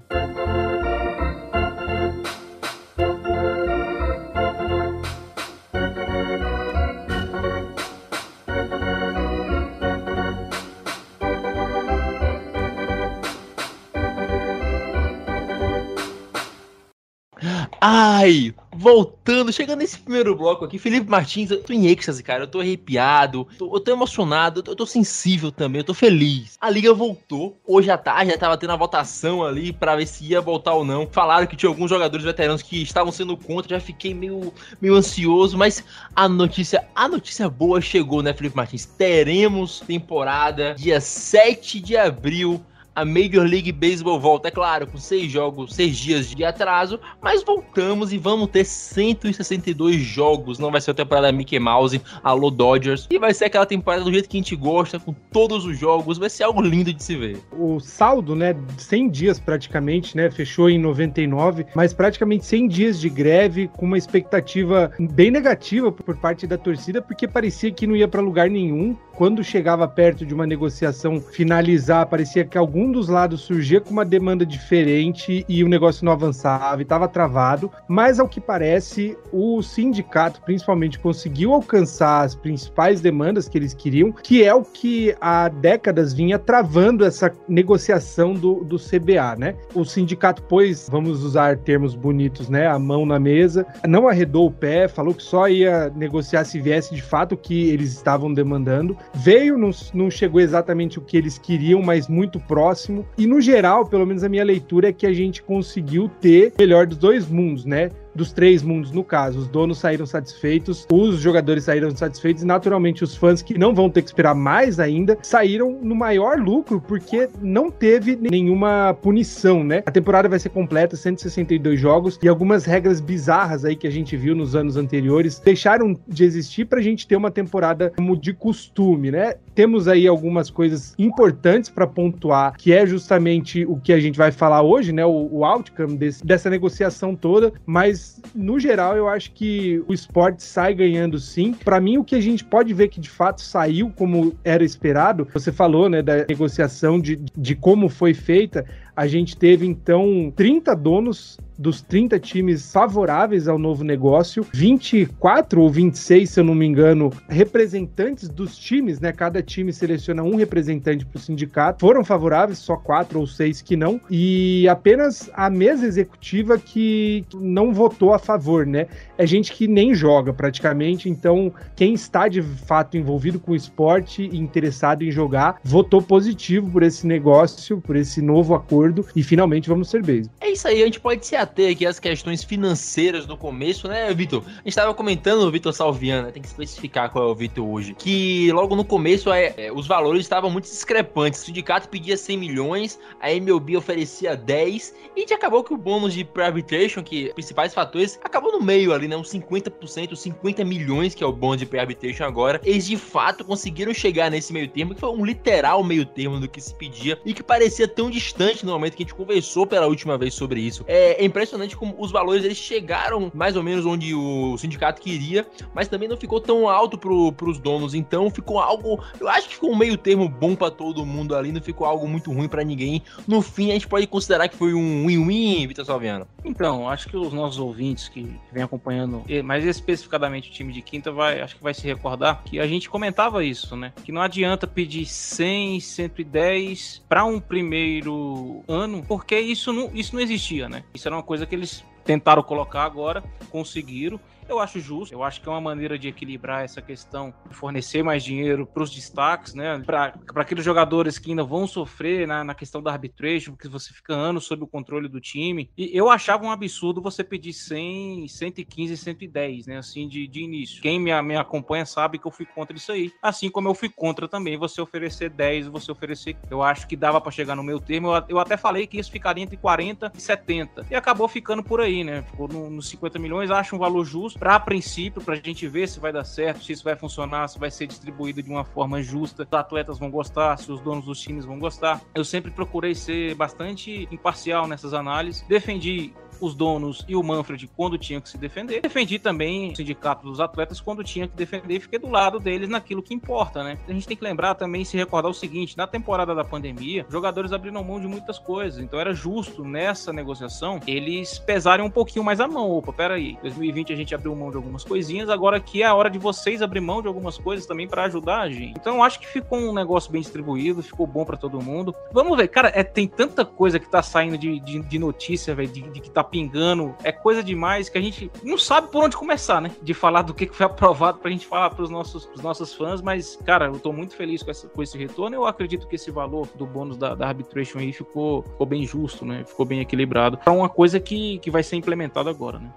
Ai, 17.89 18.53
voltando, 18.75 19.53
chegando 19.53 19.79
nesse 19.79 19.97
primeiro 19.97 20.35
bloco 20.35 20.65
aqui, 20.65 20.77
Felipe 20.77 21.09
Martins, 21.09 21.49
eu 21.51 21.63
tô 21.63 21.71
em 21.71 21.87
êxtase, 21.87 22.21
cara, 22.21 22.43
eu 22.43 22.47
tô 22.47 22.59
arrepiado, 22.59 23.47
tô- 23.57 23.73
eu 23.73 23.79
tô 23.79 23.91
emocionado, 23.91 24.59
eu 24.59 24.63
tô, 24.63 24.71
eu 24.71 24.75
tô 24.75 24.85
sensível 24.85 25.53
também, 25.53 25.79
eu 25.79 25.85
tô 25.85 25.93
feliz. 25.93 26.57
A 26.59 26.69
liga 26.69 26.93
voltou, 26.93 27.57
hoje 27.65 27.89
à 27.89 27.97
tarde 27.97 28.31
já 28.31 28.37
tava 28.37 28.57
tendo 28.57 28.73
a 28.73 28.75
votação 28.75 29.41
ali 29.41 29.71
pra 29.71 29.95
ver 29.95 30.05
se 30.05 30.25
ia 30.25 30.41
voltar 30.41 30.73
ou 30.73 30.83
não. 30.83 31.07
Falaram 31.09 31.47
que 31.47 31.55
tinha 31.55 31.69
alguns 31.69 31.89
jogadores 31.89 32.25
veteranos 32.25 32.61
que 32.61 32.81
estavam 32.81 33.09
sendo 33.11 33.37
contra, 33.37 33.77
já 33.77 33.79
fiquei 33.79 34.13
meio, 34.13 34.53
meio 34.81 34.95
ansioso, 34.95 35.57
mas 35.57 35.81
a 36.13 36.27
notícia, 36.27 36.85
a 36.93 37.07
notícia 37.07 37.47
boa 37.49 37.79
chegou, 37.79 38.21
né, 38.21 38.33
Felipe 38.33 38.57
Martins? 38.57 38.85
Teremos 38.85 39.79
temporada 39.79 40.73
dia 40.73 40.99
7 40.99 41.79
de 41.79 41.95
abril 41.95 42.61
a 42.97 43.05
Major 43.05 43.45
League 43.45 43.71
Baseball 43.71 44.19
volta, 44.19 44.47
é 44.47 44.51
claro, 44.51 44.87
com 44.87 44.97
seis 44.97 45.31
jogos, 45.31 45.75
seis 45.75 45.95
dias 45.95 46.31
de 46.31 46.43
atraso, 46.43 46.99
mas 47.21 47.43
voltamos 47.43 48.11
e 48.11 48.17
vamos 48.17 48.49
ter 48.49 48.65
162 48.65 49.97
jogos. 49.97 50.57
Não 50.57 50.71
vai 50.71 50.81
ser 50.81 50.89
a 50.89 50.93
temporada 50.95 51.31
Mickey 51.31 51.59
Mouse, 51.59 52.01
alô 52.23 52.49
Dodgers, 52.49 53.07
e 53.11 53.19
vai 53.19 53.35
ser 53.35 53.45
aquela 53.45 53.67
temporada 53.67 54.03
do 54.03 54.11
jeito 54.11 54.27
que 54.27 54.35
a 54.35 54.41
gente 54.41 54.55
gosta, 54.55 54.99
com 54.99 55.13
todos 55.31 55.63
os 55.63 55.77
jogos, 55.77 56.17
vai 56.17 56.27
ser 56.27 56.45
algo 56.45 56.59
lindo 56.59 56.91
de 56.91 57.03
se 57.03 57.15
ver. 57.15 57.37
o 57.51 57.79
saldo, 57.79 58.35
né, 58.35 58.55
100 58.79 59.09
dias 59.11 59.39
praticamente, 59.39 60.17
né, 60.17 60.31
fechou 60.31 60.67
em 60.67 60.79
99, 60.79 61.67
mas 61.75 61.93
praticamente 61.93 62.47
100 62.47 62.67
dias 62.67 62.99
de 62.99 63.09
greve 63.09 63.67
com 63.77 63.85
uma 63.85 63.99
expectativa 63.99 64.91
bem 65.11 65.29
negativa 65.29 65.91
por 65.91 66.17
parte 66.17 66.47
da 66.47 66.57
torcida, 66.57 66.99
porque 66.99 67.27
parecia 67.27 67.69
que 67.69 67.85
não 67.85 67.95
ia 67.95 68.07
para 68.07 68.21
lugar 68.21 68.49
nenhum. 68.49 68.97
Quando 69.13 69.43
chegava 69.43 69.87
perto 69.87 70.25
de 70.25 70.33
uma 70.33 70.47
negociação 70.47 71.21
finalizar, 71.21 72.07
parecia 72.07 72.45
que 72.45 72.57
algum 72.57 72.86
dos 72.91 73.07
lados 73.07 73.41
surgia 73.41 73.81
com 73.81 73.91
uma 73.91 74.05
demanda 74.05 74.45
diferente 74.45 75.45
e 75.47 75.63
o 75.63 75.69
negócio 75.69 76.05
não 76.05 76.11
avançava 76.11 76.81
e 76.81 76.83
estava 76.83 77.07
travado. 77.07 77.71
Mas 77.87 78.19
ao 78.19 78.27
que 78.27 78.39
parece, 78.39 79.17
o 79.31 79.61
sindicato 79.61 80.41
principalmente 80.41 80.99
conseguiu 80.99 81.53
alcançar 81.53 82.23
as 82.23 82.35
principais 82.35 83.01
demandas 83.01 83.47
que 83.47 83.57
eles 83.57 83.73
queriam, 83.73 84.11
que 84.11 84.43
é 84.43 84.53
o 84.53 84.63
que 84.63 85.15
há 85.19 85.49
décadas 85.49 86.13
vinha 86.13 86.39
travando 86.39 87.05
essa 87.05 87.31
negociação 87.47 88.33
do, 88.33 88.63
do 88.63 88.77
CBA, 88.77 89.35
né? 89.37 89.55
O 89.73 89.83
sindicato 89.83 90.43
pôs, 90.43 90.87
vamos 90.89 91.23
usar 91.23 91.57
termos 91.57 91.95
bonitos, 91.95 92.49
né? 92.49 92.67
A 92.67 92.79
mão 92.79 93.05
na 93.05 93.19
mesa, 93.19 93.65
não 93.87 94.07
arredou 94.07 94.47
o 94.47 94.51
pé, 94.51 94.87
falou 94.87 95.13
que 95.13 95.23
só 95.23 95.47
ia 95.47 95.91
negociar 95.95 96.43
se 96.45 96.59
viesse 96.59 96.93
de 96.93 97.01
fato 97.01 97.33
o 97.33 97.37
que 97.37 97.69
eles 97.69 97.91
estavam 97.93 98.33
demandando. 98.33 98.97
Veio, 99.13 99.57
não, 99.57 99.71
não 99.93 100.09
chegou 100.09 100.41
exatamente 100.41 100.97
o 100.97 101.01
que 101.01 101.17
eles 101.17 101.37
queriam, 101.37 101.81
mas 101.81 102.07
muito 102.07 102.39
próximo. 102.39 102.76
E 103.17 103.25
no 103.25 103.41
geral, 103.41 103.85
pelo 103.85 104.05
menos 104.05 104.23
a 104.23 104.29
minha 104.29 104.43
leitura 104.43 104.89
é 104.89 104.93
que 104.93 105.05
a 105.05 105.13
gente 105.13 105.41
conseguiu 105.41 106.09
ter 106.21 106.53
melhor 106.57 106.85
dos 106.85 106.97
dois 106.97 107.27
mundos, 107.27 107.65
né? 107.65 107.91
Dos 108.17 108.33
três 108.33 108.63
mundos, 108.63 108.91
no 108.91 109.03
caso. 109.03 109.39
Os 109.39 109.47
donos 109.47 109.77
saíram 109.77 110.05
satisfeitos, 110.05 110.85
os 110.91 111.19
jogadores 111.19 111.63
saíram 111.63 111.95
satisfeitos, 111.95 112.43
e 112.43 112.45
naturalmente 112.45 113.03
os 113.03 113.15
fãs 113.15 113.41
que 113.41 113.57
não 113.57 113.73
vão 113.73 113.89
ter 113.89 114.01
que 114.01 114.09
esperar 114.09 114.35
mais 114.35 114.79
ainda, 114.79 115.17
saíram 115.21 115.79
no 115.81 115.95
maior 115.95 116.37
lucro, 116.37 116.81
porque 116.81 117.29
não 117.41 117.69
teve 117.69 118.15
nenhuma 118.15 118.93
punição, 119.01 119.63
né? 119.63 119.83
A 119.85 119.91
temporada 119.91 120.27
vai 120.27 120.39
ser 120.39 120.49
completa, 120.49 120.95
162 120.95 121.79
jogos, 121.79 122.19
e 122.21 122.27
algumas 122.27 122.65
regras 122.65 122.99
bizarras 122.99 123.63
aí 123.63 123.75
que 123.75 123.87
a 123.87 123.91
gente 123.91 124.17
viu 124.17 124.35
nos 124.35 124.55
anos 124.55 124.75
anteriores 124.75 125.39
deixaram 125.39 125.95
de 126.07 126.23
existir 126.23 126.65
pra 126.65 126.81
gente 126.81 127.07
ter 127.07 127.15
uma 127.15 127.29
temporada 127.29 127.93
como 127.95 128.17
de 128.17 128.33
costume, 128.33 129.11
né? 129.11 129.35
Temos 129.53 129.87
aí 129.87 130.07
algumas 130.07 130.49
coisas 130.49 130.95
importantes 130.97 131.69
para 131.69 131.85
pontuar, 131.85 132.55
que 132.57 132.73
é 132.73 132.85
justamente 132.85 133.65
o 133.65 133.77
que 133.77 133.93
a 133.93 133.99
gente 133.99 134.17
vai 134.17 134.31
falar 134.31 134.63
hoje, 134.63 134.91
né? 134.91 135.05
O, 135.05 135.29
o 135.31 135.45
outcome 135.45 135.97
desse, 135.97 136.25
dessa 136.25 136.49
negociação 136.49 137.15
toda, 137.15 137.53
mas 137.65 138.06
no 138.33 138.59
geral, 138.59 138.95
eu 138.95 139.07
acho 139.07 139.31
que 139.31 139.83
o 139.87 139.93
esporte 139.93 140.43
sai 140.43 140.73
ganhando 140.73 141.19
sim. 141.19 141.53
Para 141.53 141.79
mim, 141.79 141.97
o 141.97 142.03
que 142.03 142.15
a 142.15 142.21
gente 142.21 142.43
pode 142.43 142.73
ver 142.73 142.87
que 142.87 142.99
de 142.99 143.09
fato 143.09 143.41
saiu 143.41 143.91
como 143.95 144.35
era 144.43 144.63
esperado, 144.63 145.27
você 145.33 145.51
falou, 145.51 145.89
né, 145.89 146.01
da 146.01 146.25
negociação 146.27 146.99
de, 146.99 147.15
de 147.15 147.55
como 147.55 147.89
foi 147.89 148.13
feita. 148.13 148.65
A 148.95 149.07
gente 149.07 149.37
teve 149.37 149.65
então 149.65 150.31
30 150.35 150.75
donos 150.75 151.37
dos 151.57 151.81
30 151.81 152.19
times 152.19 152.71
favoráveis 152.71 153.47
ao 153.47 153.57
novo 153.57 153.83
negócio, 153.83 154.45
24 154.53 155.61
ou 155.61 155.69
26, 155.69 156.29
se 156.29 156.39
eu 156.39 156.43
não 156.43 156.53
me 156.53 156.65
engano, 156.65 157.11
representantes 157.27 158.29
dos 158.29 158.57
times, 158.57 158.99
né? 158.99 159.11
Cada 159.11 159.41
time 159.41 159.73
seleciona 159.73 160.23
um 160.23 160.35
representante 160.35 161.05
para 161.05 161.17
o 161.17 161.21
sindicato, 161.21 161.81
foram 161.81 162.03
favoráveis, 162.03 162.59
só 162.59 162.75
quatro 162.75 163.19
ou 163.19 163.27
seis 163.27 163.61
que 163.61 163.75
não, 163.75 163.99
e 164.09 164.67
apenas 164.67 165.29
a 165.33 165.49
mesa 165.49 165.85
executiva 165.85 166.57
que 166.57 167.25
não 167.33 167.73
votou 167.73 168.13
a 168.13 168.19
favor, 168.19 168.65
né? 168.65 168.87
É 169.17 169.25
gente 169.25 169.53
que 169.53 169.67
nem 169.67 169.95
joga 169.95 170.33
praticamente, 170.33 171.09
então 171.09 171.51
quem 171.75 171.93
está 171.93 172.27
de 172.27 172.41
fato 172.41 172.97
envolvido 172.97 173.39
com 173.39 173.51
o 173.51 173.55
esporte 173.55 174.29
e 174.31 174.37
interessado 174.37 175.03
em 175.03 175.11
jogar, 175.11 175.59
votou 175.63 176.01
positivo 176.01 176.69
por 176.69 176.83
esse 176.83 177.07
negócio, 177.07 177.81
por 177.81 177.95
esse 177.95 178.21
novo 178.21 178.53
acordo, 178.53 179.05
e 179.15 179.23
finalmente 179.23 179.69
vamos 179.69 179.89
ser 179.89 180.01
base. 180.01 180.29
É 180.39 180.51
isso 180.51 180.67
aí, 180.67 180.81
a 180.81 180.85
gente 180.85 180.99
pode 180.99 181.25
se 181.25 181.35
ater 181.47 181.71
aqui 181.71 181.85
às 181.85 181.99
questões 181.99 182.43
financeiras 182.43 183.25
no 183.25 183.37
começo, 183.37 183.87
né, 183.87 184.13
Vitor? 184.13 184.43
A 184.45 184.51
gente 184.57 184.67
estava 184.67 184.93
comentando 184.93 185.41
o 185.41 185.51
Vitor 185.51 185.73
Salviana, 185.73 186.31
tem 186.31 186.41
que 186.41 186.47
especificar 186.47 187.09
qual 187.09 187.29
é 187.29 187.31
o 187.31 187.35
Vitor 187.35 187.65
hoje, 187.65 187.93
que 187.93 188.51
logo 188.51 188.75
no 188.75 188.83
começo 188.83 189.31
é, 189.31 189.53
é, 189.57 189.71
os 189.71 189.87
valores 189.87 190.21
estavam 190.21 190.49
muito 190.49 190.65
discrepantes. 190.65 191.41
O 191.41 191.45
sindicato 191.45 191.89
pedia 191.89 192.17
100 192.17 192.37
milhões, 192.37 192.99
a 193.19 193.31
MLB 193.31 193.77
oferecia 193.77 194.35
10, 194.35 194.93
e 195.15 195.33
acabou 195.33 195.63
que 195.63 195.73
o 195.73 195.77
bônus 195.77 196.13
de 196.13 196.23
pre-arbitration, 196.23 197.03
que 197.03 197.33
principais 197.33 197.73
fatores, 197.73 198.19
acabou 198.23 198.51
no 198.51 198.61
meio 198.61 198.93
ali, 198.93 199.07
né? 199.07 199.15
Uns 199.15 199.31
50%, 199.31 200.15
50 200.15 200.65
milhões, 200.65 201.15
que 201.15 201.23
é 201.23 201.27
o 201.27 201.31
bônus 201.31 201.59
de 201.59 201.65
pre-arbitration 201.65 202.23
agora. 202.23 202.59
Eles 202.63 202.85
de 202.85 202.97
fato 202.97 203.45
conseguiram 203.45 203.93
chegar 203.93 204.29
nesse 204.29 204.51
meio 204.51 204.67
termo, 204.67 204.93
que 204.93 204.99
foi 204.99 205.09
um 205.09 205.25
literal 205.25 205.83
meio 205.83 206.05
termo 206.05 206.39
do 206.39 206.47
que 206.47 206.59
se 206.59 206.73
pedia, 206.75 207.19
e 207.25 207.33
que 207.33 207.43
parecia 207.43 207.87
tão 207.87 208.09
distante 208.09 208.65
no 208.65 208.71
momento 208.71 208.95
que 208.95 209.03
a 209.03 209.05
gente 209.05 209.15
conversou 209.15 209.65
pela 209.65 209.87
última 209.87 210.17
vez 210.17 210.33
sobre 210.33 210.59
isso. 210.59 210.83
É, 210.87 211.23
é 211.23 211.25
impressionante 211.37 211.77
como 211.77 211.95
os 211.99 212.11
valores 212.11 212.43
eles 212.43 212.57
chegaram 212.57 213.31
mais 213.33 213.55
ou 213.55 213.61
menos 213.61 213.85
onde 213.85 214.13
o 214.15 214.57
sindicato 214.57 214.99
queria, 214.99 215.45
mas 215.73 215.87
também 215.87 216.09
não 216.09 216.17
ficou 216.17 216.41
tão 216.41 216.67
alto 216.67 216.97
pro, 216.97 217.31
pros 217.31 217.59
donos. 217.59 217.93
Então 217.93 218.29
ficou 218.31 218.59
algo. 218.59 218.99
Eu 219.19 219.27
acho 219.29 219.47
que 219.47 219.53
ficou 219.53 219.71
um 219.71 219.77
meio 219.77 219.95
termo 219.97 220.27
bom 220.27 220.55
para 220.55 220.71
todo 220.71 221.05
mundo 221.05 221.35
ali, 221.35 221.51
não 221.51 221.61
ficou 221.61 221.85
algo 221.85 222.07
muito 222.07 222.31
ruim 222.31 222.47
para 222.47 222.63
ninguém. 222.63 223.03
No 223.27 223.41
fim, 223.41 223.69
a 223.69 223.73
gente 223.73 223.87
pode 223.87 224.07
considerar 224.07 224.47
que 224.47 224.55
foi 224.55 224.73
um 224.73 225.05
win-win, 225.05 225.67
Vitor 225.67 225.85
Salviano. 225.85 226.27
Então, 226.43 226.89
acho 226.89 227.07
que 227.07 227.15
os 227.15 227.31
nossos 227.31 227.59
ouvintes 227.59 228.09
que 228.09 228.35
vêm 228.51 228.63
acompanhando, 228.63 229.23
mais 229.43 229.63
especificadamente 229.63 230.49
o 230.49 230.53
time 230.53 230.73
de 230.73 230.81
quinta, 230.81 231.11
vai, 231.11 231.41
acho 231.41 231.55
que 231.55 231.63
vai 231.63 231.73
se 231.73 231.85
recordar 231.85 232.41
que 232.43 232.59
a 232.59 232.65
gente 232.65 232.89
comentava 232.89 233.43
isso, 233.43 233.75
né? 233.75 233.93
Que 234.03 234.11
não 234.11 234.21
adianta 234.21 234.65
pedir 234.65 235.05
100, 235.05 235.79
110 235.81 237.03
para 237.07 237.25
um 237.25 237.39
primeiro 237.39 238.63
ano, 238.67 239.03
porque 239.07 239.39
isso 239.39 239.71
não, 239.71 239.91
isso 239.93 240.15
não 240.15 240.21
existia, 240.21 240.67
né? 240.67 240.83
Isso 240.93 241.07
era 241.07 241.15
uma 241.15 241.23
coisa 241.27 241.45
que 241.45 241.53
eles 241.53 241.85
tentaram 242.03 242.41
colocar 242.41 242.85
agora, 242.85 243.21
conseguiram. 243.51 244.19
Eu 244.47 244.59
acho 244.59 244.79
justo, 244.79 245.13
eu 245.13 245.23
acho 245.23 245.41
que 245.41 245.49
é 245.49 245.51
uma 245.51 245.59
maneira 245.59 245.99
de 245.99 246.07
equilibrar 246.07 246.63
essa 246.63 246.81
questão, 246.81 247.33
fornecer 247.51 248.01
mais 248.01 248.23
dinheiro 248.23 248.65
para 248.65 248.83
os 248.83 248.89
destaques, 248.89 249.53
né? 249.53 249.81
Para 249.85 250.13
aqueles 250.35 250.63
jogadores 250.63 251.19
que 251.19 251.29
ainda 251.29 251.43
vão 251.43 251.67
sofrer 251.67 252.25
na, 252.27 252.43
na 252.43 252.55
questão 252.55 252.81
da 252.81 252.91
arbitration, 252.91 253.51
porque 253.51 253.67
você 253.67 253.93
fica 253.93 254.13
anos 254.13 254.45
sob 254.45 254.63
o 254.63 254.67
controle 254.67 255.07
do 255.07 255.19
time. 255.19 255.69
E 255.77 255.89
eu 255.93 256.09
achava 256.09 256.45
um 256.45 256.51
absurdo 256.51 257.01
você 257.01 257.23
pedir 257.23 257.53
100, 257.53 258.27
115, 258.27 258.97
110, 258.97 259.67
né? 259.67 259.77
Assim, 259.77 260.07
de, 260.07 260.27
de 260.27 260.41
início. 260.41 260.81
Quem 260.81 260.99
me, 260.99 261.21
me 261.21 261.35
acompanha 261.35 261.85
sabe 261.85 262.17
que 262.17 262.25
eu 262.25 262.31
fui 262.31 262.45
contra 262.45 262.75
isso 262.75 262.91
aí. 262.91 263.11
Assim 263.21 263.49
como 263.49 263.67
eu 263.67 263.73
fui 263.73 263.89
contra 263.89 264.27
também 264.27 264.57
você 264.57 264.79
oferecer 264.79 265.29
10, 265.29 265.67
você 265.67 265.91
oferecer. 265.91 266.37
Eu 266.49 266.63
acho 266.63 266.87
que 266.87 266.95
dava 266.95 267.19
para 267.19 267.31
chegar 267.31 267.55
no 267.55 267.63
meu 267.63 267.79
termo. 267.79 268.13
Eu, 268.13 268.23
eu, 268.29 268.39
até 268.39 268.55
falei 268.55 268.87
que 268.87 268.97
isso 268.97 269.11
ficaria 269.11 269.43
entre 269.43 269.57
40 269.57 270.13
e 270.15 270.21
70. 270.21 270.87
E 270.89 270.95
acabou 270.95 271.27
ficando 271.27 271.61
por 271.61 271.81
aí, 271.81 272.03
né? 272.03 272.21
Ficou 272.21 272.47
nos 272.47 272.71
no 272.71 272.81
50 272.81 273.19
milhões, 273.19 273.51
acho 273.51 273.75
um 273.75 273.79
valor 273.79 274.05
justo 274.05 274.36
para 274.39 274.59
princípio, 274.59 275.21
para 275.21 275.33
a 275.33 275.37
gente 275.37 275.67
ver 275.67 275.87
se 275.87 275.99
vai 275.99 276.11
dar 276.11 276.23
certo, 276.23 276.63
se 276.63 276.73
isso 276.73 276.83
vai 276.83 276.95
funcionar, 276.95 277.47
se 277.47 277.59
vai 277.59 277.71
ser 277.71 277.87
distribuído 277.87 278.41
de 278.41 278.49
uma 278.49 278.63
forma 278.63 279.01
justa, 279.01 279.43
os 279.43 279.53
atletas 279.53 279.99
vão 279.99 280.09
gostar, 280.09 280.57
se 280.57 280.71
os 280.71 280.79
donos 280.81 281.05
dos 281.05 281.19
times 281.19 281.45
vão 281.45 281.59
gostar. 281.59 282.01
Eu 282.13 282.23
sempre 282.23 282.51
procurei 282.51 282.93
ser 282.93 283.35
bastante 283.35 284.07
imparcial 284.11 284.67
nessas 284.67 284.93
análises, 284.93 285.43
defendi 285.47 286.13
os 286.39 286.55
donos 286.55 287.05
e 287.07 287.15
o 287.15 287.23
Manfred 287.23 287.67
quando 287.75 287.97
tinha 287.97 288.21
que 288.21 288.29
se 288.29 288.37
defender. 288.37 288.81
Defendi 288.81 289.19
também 289.19 289.71
o 289.71 289.75
sindicato 289.75 290.25
dos 290.25 290.39
atletas 290.39 290.79
quando 290.79 291.03
tinha 291.03 291.27
que 291.27 291.35
defender 291.35 291.75
e 291.75 291.79
fiquei 291.79 291.99
do 291.99 292.09
lado 292.09 292.39
deles 292.39 292.69
naquilo 292.69 293.01
que 293.01 293.13
importa, 293.13 293.63
né? 293.63 293.77
A 293.87 293.93
gente 293.93 294.07
tem 294.07 294.17
que 294.17 294.23
lembrar 294.23 294.55
também, 294.55 294.85
se 294.85 294.97
recordar 294.97 295.29
o 295.29 295.33
seguinte: 295.33 295.77
na 295.77 295.87
temporada 295.87 296.33
da 296.33 296.43
pandemia, 296.43 297.05
jogadores 297.09 297.51
abriram 297.51 297.83
mão 297.83 297.99
de 297.99 298.07
muitas 298.07 298.39
coisas, 298.39 298.79
então 298.79 298.99
era 298.99 299.13
justo 299.13 299.63
nessa 299.63 300.11
negociação 300.13 300.79
eles 300.87 301.39
pesarem 301.39 301.85
um 301.85 301.89
pouquinho 301.89 302.23
mais 302.23 302.39
a 302.39 302.47
mão. 302.47 302.71
Opa, 302.71 302.93
peraí, 302.93 303.37
2020 303.41 303.93
a 303.93 303.95
gente 303.95 304.15
abriu 304.15 304.35
mão 304.35 304.49
de 304.49 304.57
algumas 304.57 304.83
coisinhas, 304.83 305.29
agora 305.29 305.57
aqui 305.57 305.83
é 305.83 305.85
a 305.85 305.93
hora 305.93 306.09
de 306.09 306.19
vocês 306.19 306.61
abrir 306.61 306.81
mão 306.81 307.01
de 307.01 307.07
algumas 307.07 307.37
coisas 307.37 307.65
também 307.65 307.87
para 307.87 308.03
ajudar 308.05 308.41
a 308.41 308.49
gente. 308.49 308.77
Então 308.79 309.03
acho 309.03 309.19
que 309.19 309.27
ficou 309.27 309.59
um 309.59 309.73
negócio 309.73 310.11
bem 310.11 310.21
distribuído, 310.21 310.83
ficou 310.83 311.07
bom 311.07 311.25
para 311.25 311.37
todo 311.37 311.61
mundo. 311.61 311.95
Vamos 312.11 312.37
ver, 312.37 312.47
cara, 312.47 312.71
é, 312.73 312.83
tem 312.83 313.07
tanta 313.07 313.45
coisa 313.45 313.79
que 313.79 313.89
tá 313.89 314.01
saindo 314.01 314.37
de, 314.37 314.59
de, 314.59 314.79
de 314.79 314.99
notícia, 314.99 315.53
velho, 315.55 315.69
de, 315.69 315.81
de 315.81 315.99
que 316.01 316.09
tá 316.09 316.23
pingando. 316.29 316.95
É 317.03 317.11
coisa 317.11 317.43
demais 317.43 317.89
que 317.89 317.97
a 317.97 318.01
gente 318.01 318.31
não 318.43 318.57
sabe 318.57 318.89
por 318.91 319.03
onde 319.03 319.17
começar, 319.17 319.61
né? 319.61 319.71
De 319.81 319.93
falar 319.93 320.21
do 320.21 320.33
que 320.33 320.47
foi 320.47 320.65
aprovado 320.65 321.19
pra 321.19 321.31
gente 321.31 321.45
falar 321.45 321.69
pros 321.71 321.89
nossos, 321.89 322.25
pros 322.25 322.41
nossos 322.41 322.73
fãs, 322.73 323.01
mas, 323.01 323.37
cara, 323.45 323.65
eu 323.65 323.79
tô 323.79 323.91
muito 323.91 324.15
feliz 324.15 324.43
com, 324.43 324.51
essa, 324.51 324.67
com 324.67 324.83
esse 324.83 324.97
retorno. 324.97 325.35
Eu 325.35 325.45
acredito 325.45 325.87
que 325.87 325.95
esse 325.95 326.11
valor 326.11 326.47
do 326.55 326.65
bônus 326.65 326.97
da, 326.97 327.15
da 327.15 327.27
arbitration 327.27 327.79
aí 327.79 327.91
ficou, 327.91 328.43
ficou 328.43 328.65
bem 328.65 328.85
justo, 328.85 329.25
né? 329.25 329.43
Ficou 329.45 329.65
bem 329.65 329.79
equilibrado. 329.79 330.37
Pra 330.37 330.53
uma 330.53 330.69
coisa 330.69 330.99
que, 330.99 331.39
que 331.39 331.51
vai 331.51 331.63
ser 331.63 331.75
implementada 331.75 332.29
agora, 332.29 332.59
né? 332.59 332.71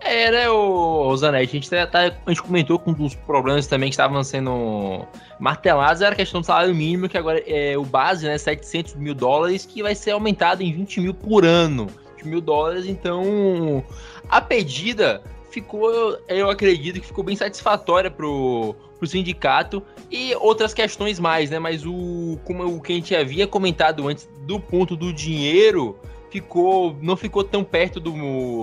É, 0.00 0.30
né, 0.30 0.50
o 0.50 1.16
Zanetti, 1.16 1.56
a 1.56 1.60
gente, 1.60 1.70
tá, 1.70 1.86
tá, 1.86 2.14
a 2.26 2.30
gente 2.30 2.42
comentou 2.42 2.78
com 2.78 2.90
um 2.90 2.94
dos 2.94 3.14
problemas 3.14 3.66
também 3.66 3.88
que 3.88 3.94
estavam 3.94 4.22
sendo 4.22 5.06
martelados 5.38 6.02
era 6.02 6.12
a 6.12 6.16
questão 6.16 6.42
do 6.42 6.46
salário 6.46 6.74
mínimo, 6.74 7.08
que 7.08 7.16
agora 7.16 7.42
é 7.46 7.76
o 7.78 7.84
base, 7.84 8.26
né, 8.26 8.36
700 8.36 8.96
mil 8.96 9.14
dólares, 9.14 9.64
que 9.64 9.82
vai 9.82 9.94
ser 9.94 10.10
aumentado 10.10 10.62
em 10.62 10.70
20 10.70 11.00
mil 11.00 11.14
por 11.14 11.46
ano 11.46 11.88
mil 12.24 12.40
dólares, 12.40 12.86
então 12.86 13.84
a 14.28 14.40
pedida 14.40 15.22
ficou, 15.50 16.18
eu 16.28 16.50
acredito 16.50 17.00
que 17.00 17.06
ficou 17.06 17.22
bem 17.22 17.36
satisfatória 17.36 18.10
pro, 18.10 18.74
pro 18.98 19.06
sindicato 19.06 19.82
e 20.10 20.34
outras 20.36 20.74
questões 20.74 21.20
mais, 21.20 21.50
né? 21.50 21.58
Mas 21.58 21.84
o 21.86 22.38
como 22.44 22.64
o 22.64 22.80
que 22.80 22.92
a 22.92 22.96
gente 22.96 23.14
havia 23.14 23.46
comentado 23.46 24.08
antes 24.08 24.28
do 24.42 24.58
ponto 24.58 24.96
do 24.96 25.12
dinheiro 25.12 25.96
ficou 26.34 26.96
não 27.00 27.16
ficou 27.16 27.44
tão 27.44 27.62
perto 27.62 28.00
do, 28.00 28.10